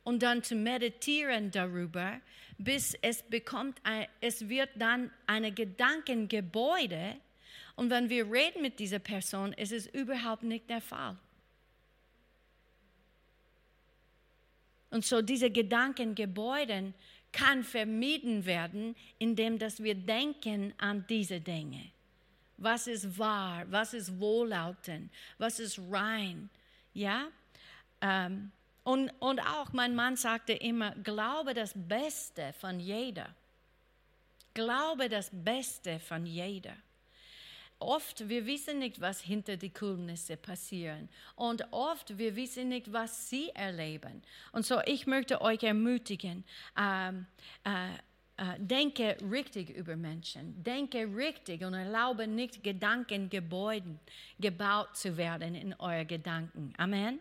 und 0.02 0.22
dann 0.22 0.42
zu 0.42 0.54
meditieren 0.54 1.50
darüber, 1.50 2.20
bis 2.58 2.94
es 3.02 3.22
bekommt, 3.22 3.80
es 4.20 4.48
wird 4.48 4.70
dann 4.76 5.10
ein 5.26 5.54
Gedankengebäude. 5.54 7.16
Und 7.76 7.90
wenn 7.90 8.08
wir 8.08 8.30
reden 8.30 8.62
mit 8.62 8.78
dieser 8.78 9.00
Person, 9.00 9.52
ist 9.52 9.72
es 9.72 9.86
überhaupt 9.86 10.42
nicht 10.42 10.70
der 10.70 10.80
Fall. 10.80 11.16
Und 14.90 15.04
so 15.04 15.22
diese 15.22 15.50
Gedankengebäude 15.50 16.92
kann 17.32 17.64
vermieden 17.64 18.44
werden, 18.44 18.94
indem 19.18 19.58
dass 19.58 19.82
wir 19.82 19.96
denken 19.96 20.72
an 20.78 21.04
diese 21.08 21.40
Dinge. 21.40 21.90
Was 22.58 22.86
ist 22.86 23.18
wahr? 23.18 23.64
Was 23.70 23.92
ist 23.92 24.20
wohllautend? 24.20 25.10
Was 25.38 25.58
ist 25.58 25.80
rein? 25.90 26.48
Ja? 26.92 27.26
Ähm, 28.00 28.52
und, 28.84 29.10
und 29.18 29.40
auch 29.40 29.72
mein 29.72 29.96
Mann 29.96 30.14
sagte 30.14 30.52
immer, 30.52 30.94
glaube 31.02 31.54
das 31.54 31.72
Beste 31.74 32.52
von 32.60 32.78
jeder. 32.78 33.34
Glaube 34.52 35.08
das 35.08 35.30
Beste 35.32 35.98
von 35.98 36.24
jeder. 36.24 36.76
Oft, 37.84 38.28
wir 38.28 38.46
wissen 38.46 38.78
nicht, 38.78 39.00
was 39.00 39.20
hinter 39.20 39.56
die 39.56 39.70
Kulnisse 39.70 40.36
passieren. 40.36 41.08
Und 41.36 41.66
oft, 41.72 42.18
wir 42.18 42.34
wissen 42.36 42.68
nicht, 42.68 42.92
was 42.92 43.28
sie 43.28 43.50
erleben. 43.50 44.22
Und 44.52 44.64
so, 44.64 44.80
ich 44.86 45.06
möchte 45.06 45.40
euch 45.40 45.62
ermutigen, 45.62 46.44
ähm, 46.78 47.26
äh, 47.64 47.94
äh, 48.36 48.58
denke 48.58 49.16
richtig 49.30 49.70
über 49.70 49.96
Menschen. 49.96 50.62
Denke 50.62 51.08
richtig 51.14 51.62
und 51.64 51.74
erlaube 51.74 52.26
nicht 52.26 52.62
Gedankengebäuden 52.62 54.00
gebaut 54.40 54.96
zu 54.96 55.16
werden 55.16 55.54
in 55.54 55.74
euren 55.74 56.06
Gedanken. 56.06 56.72
Amen. 56.78 57.20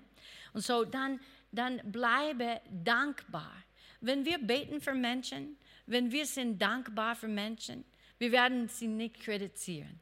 Und 0.54 0.64
so, 0.64 0.86
dann 0.86 1.20
dann 1.54 1.80
bleibe 1.92 2.62
dankbar. 2.84 3.54
Wenn 4.02 4.26
wir 4.26 4.40
beten 4.40 4.82
für 4.82 4.94
Menschen, 4.94 5.56
wenn 5.86 6.12
wir 6.12 6.26
sind 6.26 6.62
dankbar 6.62 7.16
für 7.16 7.28
Menschen, 7.28 7.86
wir 8.18 8.32
werden 8.32 8.68
sie 8.68 8.88
nicht 8.88 9.20
kritisieren. 9.20 10.00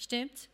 Stimmt? 0.00 0.48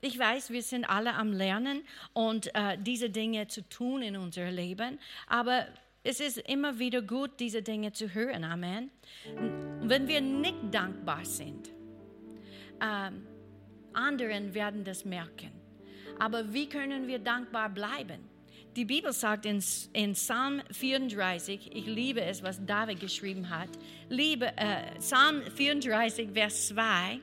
Ich 0.00 0.18
weiß, 0.18 0.50
wir 0.50 0.64
sind 0.64 0.84
alle 0.84 1.14
am 1.14 1.32
Lernen 1.32 1.84
und 2.12 2.52
äh, 2.56 2.76
diese 2.76 3.08
Dinge 3.08 3.46
zu 3.46 3.62
tun 3.68 4.02
in 4.02 4.16
unserem 4.16 4.52
Leben, 4.52 4.98
aber 5.28 5.68
es 6.02 6.18
ist 6.18 6.38
immer 6.38 6.80
wieder 6.80 7.02
gut, 7.02 7.38
diese 7.38 7.62
Dinge 7.62 7.92
zu 7.92 8.12
hören. 8.12 8.42
Amen. 8.42 8.90
Wenn 9.82 10.08
wir 10.08 10.20
nicht 10.20 10.56
dankbar 10.72 11.24
sind, 11.24 11.70
ähm, 12.82 13.24
anderen 13.92 14.54
werden 14.54 14.82
das 14.82 15.04
merken. 15.04 15.52
Aber 16.18 16.52
wie 16.52 16.68
können 16.68 17.06
wir 17.06 17.20
dankbar 17.20 17.68
bleiben? 17.68 18.28
Die 18.74 18.86
Bibel 18.86 19.12
sagt 19.12 19.46
in, 19.46 19.62
in 19.92 20.14
Psalm 20.14 20.62
34, 20.72 21.76
ich 21.76 21.86
liebe 21.86 22.22
es, 22.22 22.42
was 22.42 22.64
David 22.66 22.98
geschrieben 22.98 23.50
hat, 23.50 23.68
liebe, 24.08 24.46
äh, 24.56 24.98
Psalm 24.98 25.42
34, 25.42 26.30
Vers 26.32 26.68
2, 26.68 27.20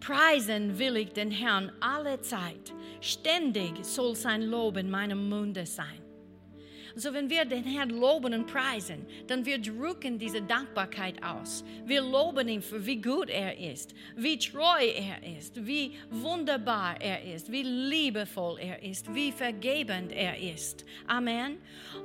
Preisen 0.00 0.78
will 0.78 0.96
ich 0.96 1.12
den 1.12 1.30
Herrn 1.30 1.72
alle 1.80 2.20
Zeit, 2.20 2.72
ständig 3.00 3.84
soll 3.84 4.14
sein 4.14 4.42
Lob 4.42 4.76
in 4.76 4.90
meinem 4.90 5.28
Munde 5.28 5.66
sein. 5.66 6.07
So, 6.98 7.14
wenn 7.14 7.30
wir 7.30 7.44
den 7.44 7.62
Herrn 7.62 7.90
loben 7.90 8.34
und 8.34 8.48
preisen, 8.48 9.06
dann 9.28 9.46
wir 9.46 9.58
drücken 9.58 10.18
diese 10.18 10.42
Dankbarkeit 10.42 11.22
aus. 11.22 11.62
Wir 11.86 12.02
loben 12.02 12.48
ihn 12.48 12.60
für 12.60 12.84
wie 12.84 13.00
gut 13.00 13.30
er 13.30 13.56
ist, 13.56 13.94
wie 14.16 14.36
treu 14.36 14.84
er 14.84 15.38
ist, 15.38 15.64
wie 15.64 15.92
wunderbar 16.10 17.00
er 17.00 17.22
ist, 17.22 17.52
wie 17.52 17.62
liebevoll 17.62 18.58
er 18.58 18.82
ist, 18.82 19.14
wie 19.14 19.30
vergebend 19.30 20.10
er 20.10 20.38
ist. 20.38 20.84
Amen. 21.06 21.58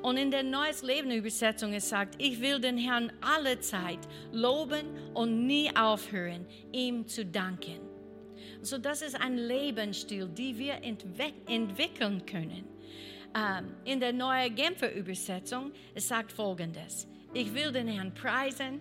Und 0.04 0.18
in 0.18 0.30
der 0.30 0.44
Neues 0.44 0.84
Leben 0.84 1.10
Übersetzung 1.10 1.74
es 1.74 1.89
sagt, 1.89 2.22
ich 2.22 2.39
will 2.39 2.60
den 2.60 2.78
Herrn 2.78 3.12
alle 3.20 3.60
Zeit 3.62 4.02
loben 4.32 4.86
und 5.16 5.48
nie 5.48 5.76
aufhören, 5.76 6.46
ihm 6.72 7.08
zu 7.08 7.26
danken. 7.26 7.80
So, 8.62 8.78
das 8.78 9.02
ist 9.02 9.20
ein 9.20 9.39
Lebensstil, 9.39 10.28
den 10.28 10.60
wir 10.60 10.76
entwickeln 10.84 12.24
können. 12.28 12.74
Ähm, 13.36 13.74
in 13.84 14.00
der 14.00 14.14
neuen 14.14 14.54
Genfer 14.54 14.94
Übersetzung, 14.94 15.72
es 15.96 16.08
sagt 16.08 16.32
folgendes. 16.32 17.08
Ich 17.34 17.54
will 17.54 17.72
den 17.72 17.88
Herrn 17.88 18.14
preisen 18.14 18.80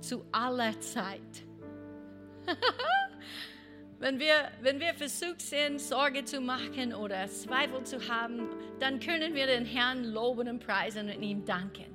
zu 0.00 0.24
aller 0.30 0.78
Zeit. 0.80 1.20
wenn 3.98 4.18
wir, 4.20 4.50
wenn 4.60 4.78
wir 4.78 4.94
versucht 4.94 5.40
sind, 5.40 5.80
Sorge 5.80 6.24
zu 6.24 6.40
machen 6.40 6.94
oder 6.94 7.26
Zweifel 7.28 7.82
zu 7.84 8.08
haben, 8.08 8.48
dann 8.78 9.00
können 9.00 9.34
wir 9.34 9.46
den 9.46 9.64
Herrn 9.64 10.04
loben 10.04 10.48
und 10.48 10.64
preisen 10.64 11.08
und 11.08 11.22
ihm 11.22 11.44
danken. 11.44 11.86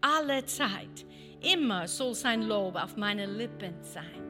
Alle 0.00 0.44
Zeit. 0.44 1.06
Immer 1.40 1.88
soll 1.88 2.14
sein 2.14 2.42
Lob 2.42 2.76
auf 2.76 2.96
meinen 2.96 3.36
Lippen 3.36 3.74
sein. 3.82 4.22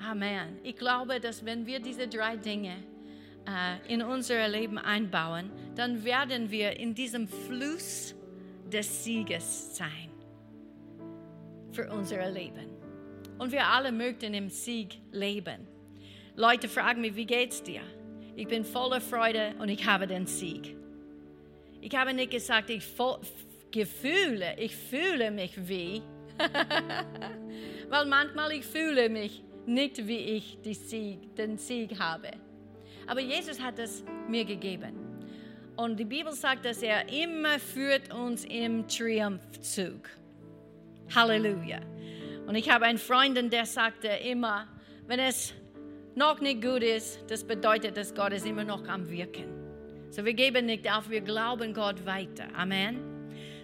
Amen. 0.00 0.58
Ich 0.62 0.76
glaube, 0.76 1.18
dass 1.18 1.44
wenn 1.44 1.66
wir 1.66 1.80
diese 1.80 2.06
drei 2.06 2.36
Dinge 2.36 2.76
in 3.88 4.02
unser 4.02 4.48
Leben 4.48 4.78
einbauen, 4.78 5.50
dann 5.74 6.04
werden 6.04 6.50
wir 6.50 6.78
in 6.78 6.94
diesem 6.94 7.26
Fluss 7.26 8.14
des 8.70 9.04
Sieges 9.04 9.76
sein 9.76 10.10
für 11.72 11.90
unser 11.90 12.30
Leben. 12.30 12.66
Und 13.38 13.52
wir 13.52 13.66
alle 13.66 13.90
möchten 13.90 14.34
im 14.34 14.50
Sieg 14.50 14.98
leben. 15.12 15.66
Leute 16.36 16.68
fragen 16.68 17.00
mich, 17.00 17.16
wie 17.16 17.26
geht's 17.26 17.62
dir? 17.62 17.82
Ich 18.36 18.46
bin 18.46 18.64
voller 18.64 19.00
Freude 19.00 19.54
und 19.58 19.68
ich 19.68 19.84
habe 19.86 20.06
den 20.06 20.26
Sieg. 20.26 20.76
Ich 21.80 21.94
habe 21.96 22.12
nicht 22.14 22.30
gesagt, 22.30 22.70
ich 22.70 22.84
gefühle, 23.70 24.56
ich 24.58 24.76
fühle 24.76 25.30
mich 25.30 25.52
wie. 25.68 26.02
Weil 27.88 28.06
manchmal 28.06 28.52
ich 28.52 28.64
fühle 28.64 29.08
mich 29.08 29.42
nicht 29.66 30.06
wie 30.06 30.18
ich 30.18 30.58
Sieg, 30.74 31.34
den 31.36 31.58
Sieg 31.58 31.98
habe. 31.98 32.30
Aber 33.10 33.20
Jesus 33.20 33.60
hat 33.60 33.80
es 33.80 34.04
mir 34.28 34.44
gegeben. 34.44 34.94
Und 35.74 35.98
die 35.98 36.04
Bibel 36.04 36.32
sagt, 36.32 36.64
dass 36.64 36.80
er 36.80 37.08
immer 37.08 37.58
führt 37.58 38.14
uns 38.14 38.44
im 38.44 38.86
Triumphzug. 38.86 40.08
Halleluja. 41.12 41.80
Und 42.46 42.54
ich 42.54 42.70
habe 42.70 42.84
einen 42.84 42.98
Freund, 42.98 43.36
der 43.52 43.66
sagte 43.66 44.06
immer, 44.06 44.68
wenn 45.08 45.18
es 45.18 45.52
noch 46.14 46.40
nicht 46.40 46.62
gut 46.62 46.84
ist, 46.84 47.18
das 47.28 47.42
bedeutet, 47.42 47.96
dass 47.96 48.14
Gott 48.14 48.32
ist 48.32 48.46
immer 48.46 48.62
noch 48.62 48.86
am 48.86 49.10
Wirken. 49.10 49.46
So 50.10 50.24
wir 50.24 50.34
geben 50.34 50.66
nicht 50.66 50.88
auf, 50.88 51.10
wir 51.10 51.20
glauben 51.20 51.74
Gott 51.74 52.06
weiter. 52.06 52.44
Amen. 52.54 53.00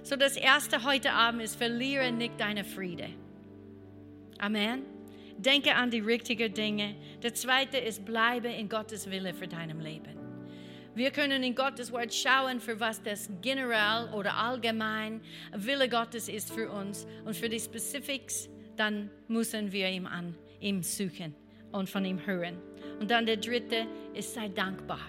So 0.02 0.16
das 0.16 0.36
erste 0.36 0.82
heute 0.82 1.12
Abend 1.12 1.42
ist, 1.42 1.54
verliere 1.54 2.10
nicht 2.10 2.40
deine 2.40 2.64
Friede. 2.64 3.10
Amen. 4.40 4.95
Denke 5.38 5.74
an 5.74 5.90
die 5.90 6.00
richtigen 6.00 6.52
Dinge. 6.52 6.94
Der 7.22 7.34
zweite 7.34 7.78
ist, 7.78 8.04
bleibe 8.04 8.48
in 8.48 8.68
Gottes 8.68 9.10
Wille 9.10 9.34
für 9.34 9.46
deinem 9.46 9.80
Leben. 9.80 10.16
Wir 10.94 11.10
können 11.10 11.42
in 11.42 11.54
Gottes 11.54 11.92
Wort 11.92 12.14
schauen, 12.14 12.58
für 12.58 12.80
was 12.80 13.02
das 13.02 13.28
generell 13.42 14.08
oder 14.14 14.34
allgemein 14.34 15.20
Wille 15.54 15.90
Gottes 15.90 16.28
ist 16.28 16.50
für 16.50 16.70
uns 16.70 17.06
und 17.26 17.36
für 17.36 17.50
die 17.50 17.60
Specifics, 17.60 18.48
dann 18.76 19.10
müssen 19.28 19.72
wir 19.72 19.90
ihm 19.90 20.06
an 20.06 20.34
ihm 20.60 20.82
suchen 20.82 21.34
und 21.72 21.88
von 21.88 22.04
ihm 22.04 22.24
hören. 22.24 22.58
Und 23.00 23.10
dann 23.10 23.26
der 23.26 23.36
dritte 23.36 23.86
ist, 24.14 24.34
sei 24.34 24.48
dankbar. 24.48 25.00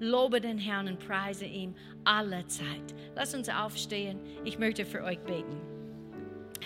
Lobe 0.00 0.40
den 0.40 0.58
Herrn 0.58 0.88
und 0.88 0.98
preise 0.98 1.44
ihn 1.44 1.76
alle 2.04 2.46
Zeit. 2.46 2.94
Lass 3.14 3.34
uns 3.34 3.48
aufstehen. 3.48 4.18
Ich 4.44 4.58
möchte 4.58 4.84
für 4.84 5.04
euch 5.04 5.18
beten. 5.20 5.60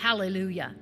Halleluja. 0.01 0.73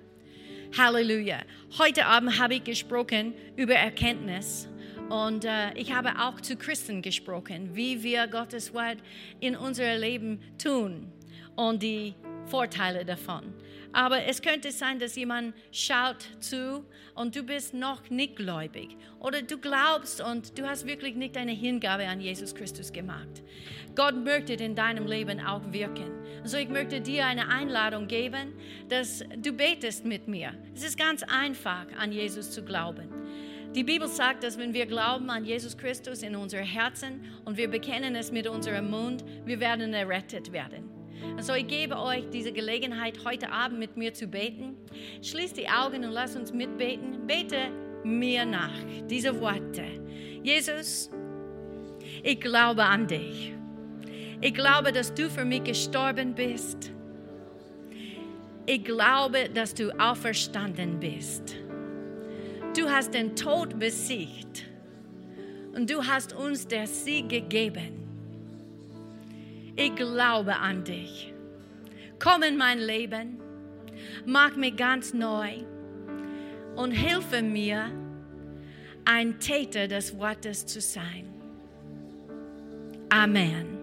Halleluja. 0.75 1.43
Heute 1.77 2.07
Abend 2.07 2.39
habe 2.39 2.55
ich 2.55 2.63
gesprochen 2.63 3.35
über 3.55 3.75
Erkenntnis. 3.75 4.67
Und 5.07 5.45
äh, 5.45 5.71
ich 5.75 5.93
habe 5.93 6.13
auch 6.19 6.41
zu 6.41 6.55
Christen 6.55 7.03
gesprochen, 7.03 7.75
wie 7.75 8.01
wir 8.01 8.25
Gottes 8.25 8.73
Wort 8.73 8.97
in 9.39 9.55
unser 9.55 9.95
Leben 9.97 10.39
tun 10.57 11.11
und 11.55 11.83
die 11.83 12.15
Vorteile 12.47 13.05
davon. 13.05 13.53
Aber 13.93 14.23
es 14.23 14.41
könnte 14.41 14.71
sein, 14.71 14.99
dass 14.99 15.15
jemand 15.15 15.53
schaut 15.71 16.27
zu 16.39 16.83
und 17.13 17.35
du 17.35 17.43
bist 17.43 17.75
noch 17.75 18.09
nicht 18.09 18.35
gläubig. 18.35 18.97
Oder 19.19 19.43
du 19.43 19.59
glaubst 19.59 20.19
und 20.19 20.57
du 20.57 20.67
hast 20.67 20.87
wirklich 20.87 21.15
nicht 21.15 21.35
deine 21.35 21.51
Hingabe 21.51 22.07
an 22.07 22.19
Jesus 22.19 22.55
Christus 22.55 22.91
gemacht. 22.91 23.43
Gott 23.95 24.15
möchte 24.15 24.53
in 24.53 24.75
deinem 24.75 25.05
Leben 25.05 25.39
auch 25.39 25.61
wirken. 25.71 26.11
Also 26.41 26.57
ich 26.57 26.69
möchte 26.69 26.99
dir 27.01 27.25
eine 27.25 27.47
Einladung 27.47 28.07
geben, 28.07 28.53
dass 28.89 29.23
du 29.37 29.53
betest 29.53 30.05
mit 30.05 30.27
mir. 30.27 30.53
Es 30.75 30.83
ist 30.83 30.97
ganz 30.97 31.21
einfach, 31.23 31.85
an 31.97 32.11
Jesus 32.11 32.49
zu 32.49 32.63
glauben. 32.63 33.09
Die 33.75 33.83
Bibel 33.83 34.07
sagt, 34.07 34.43
dass 34.43 34.57
wenn 34.57 34.73
wir 34.73 34.87
glauben 34.87 35.29
an 35.29 35.45
Jesus 35.45 35.77
Christus 35.77 36.21
in 36.21 36.35
unser 36.35 36.59
Herzen 36.59 37.25
und 37.45 37.57
wir 37.57 37.67
bekennen 37.67 38.15
es 38.15 38.31
mit 38.31 38.47
unserem 38.47 38.89
Mund, 38.89 39.23
wir 39.45 39.59
werden 39.59 39.93
errettet 39.93 40.51
werden. 40.51 41.02
Also 41.37 41.53
ich 41.53 41.67
gebe 41.67 41.97
euch 41.97 42.29
diese 42.29 42.51
Gelegenheit, 42.51 43.25
heute 43.25 43.51
Abend 43.51 43.79
mit 43.79 43.97
mir 43.97 44.13
zu 44.13 44.27
beten. 44.27 44.77
Schließt 45.21 45.57
die 45.57 45.67
Augen 45.67 46.05
und 46.05 46.11
lasst 46.11 46.35
uns 46.37 46.53
mitbeten. 46.53 47.25
Bete 47.27 47.69
mir 48.03 48.45
nach 48.45 48.73
diese 49.09 49.39
Worte. 49.39 49.83
Jesus, 50.43 51.09
ich 52.21 52.39
glaube 52.39 52.83
an 52.83 53.07
dich. 53.07 53.53
Ich 54.41 54.53
glaube, 54.53 54.91
dass 54.91 55.13
du 55.13 55.29
für 55.29 55.45
mich 55.45 55.63
gestorben 55.63 56.33
bist. 56.33 56.91
Ich 58.65 58.83
glaube, 58.83 59.49
dass 59.53 59.73
du 59.73 59.91
auferstanden 59.99 60.99
bist. 60.99 61.55
Du 62.77 62.89
hast 62.89 63.13
den 63.13 63.35
Tod 63.35 63.77
besiegt 63.77 64.65
und 65.75 65.89
du 65.89 66.05
hast 66.05 66.33
uns 66.33 66.67
der 66.67 66.87
Sieg 66.87 67.29
gegeben 67.29 68.02
ich 69.75 69.95
glaube 69.95 70.55
an 70.55 70.83
dich. 70.83 71.33
Komm 72.19 72.43
in 72.43 72.57
mein 72.57 72.79
Leben, 72.79 73.39
mach 74.25 74.55
mich 74.55 74.75
ganz 74.75 75.13
neu 75.13 75.65
und 76.75 76.91
hilfe 76.91 77.41
mir, 77.41 77.91
ein 79.05 79.39
Täter 79.39 79.87
des 79.87 80.17
Wortes 80.17 80.65
zu 80.65 80.79
sein. 80.79 81.27
Amen. 83.09 83.82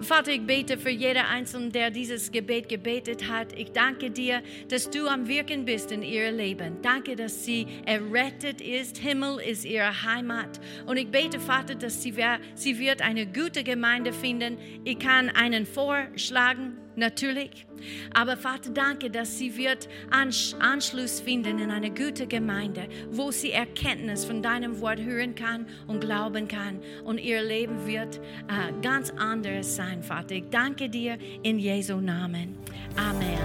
Vater, 0.00 0.32
ich 0.32 0.46
bete 0.46 0.76
für 0.76 0.90
jeden 0.90 1.24
Einzelnen, 1.24 1.72
der 1.72 1.90
dieses 1.90 2.30
Gebet 2.30 2.68
gebetet 2.68 3.28
hat. 3.28 3.52
Ich 3.58 3.72
danke 3.72 4.10
dir, 4.10 4.42
dass 4.68 4.90
du 4.90 5.08
am 5.08 5.26
Wirken 5.26 5.64
bist 5.64 5.90
in 5.90 6.02
ihr 6.02 6.30
Leben. 6.30 6.82
Danke, 6.82 7.16
dass 7.16 7.44
sie 7.44 7.66
errettet 7.86 8.60
ist. 8.60 8.98
Himmel 8.98 9.40
ist 9.40 9.64
ihre 9.64 10.02
Heimat. 10.04 10.60
Und 10.84 10.98
ich 10.98 11.08
bete, 11.08 11.40
Vater, 11.40 11.74
dass 11.74 12.02
sie, 12.02 12.14
sie 12.54 12.78
wird 12.78 13.00
eine 13.00 13.26
gute 13.26 13.64
Gemeinde 13.64 14.12
finden. 14.12 14.58
Ich 14.84 14.98
kann 14.98 15.30
einen 15.30 15.64
vorschlagen 15.64 16.76
natürlich. 16.94 17.65
Aber 18.14 18.36
Vater, 18.36 18.70
danke, 18.70 19.10
dass 19.10 19.38
sie 19.38 19.56
wird 19.56 19.88
Anschluss 20.10 21.20
finden 21.20 21.58
in 21.58 21.70
eine 21.70 21.90
gute 21.90 22.26
Gemeinde, 22.26 22.88
wo 23.10 23.30
sie 23.30 23.52
Erkenntnis 23.52 24.24
von 24.24 24.42
deinem 24.42 24.80
Wort 24.80 25.00
hören 25.00 25.34
kann 25.34 25.66
und 25.86 26.00
glauben 26.00 26.48
kann. 26.48 26.80
Und 27.04 27.18
ihr 27.18 27.42
Leben 27.42 27.86
wird 27.86 28.16
äh, 28.16 28.72
ganz 28.82 29.12
anders 29.16 29.76
sein, 29.76 30.02
Vater. 30.02 30.36
Ich 30.36 30.48
danke 30.50 30.88
dir 30.88 31.18
in 31.42 31.58
Jesu 31.58 32.00
Namen. 32.00 32.56
Amen. 32.96 33.38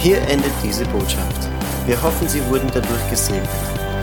Hier 0.00 0.18
endet 0.28 0.52
diese 0.62 0.84
Botschaft. 0.86 1.48
Wir 1.86 2.00
hoffen, 2.02 2.28
Sie 2.28 2.44
wurden 2.46 2.70
dadurch 2.72 3.10
gesegnet. 3.10 3.48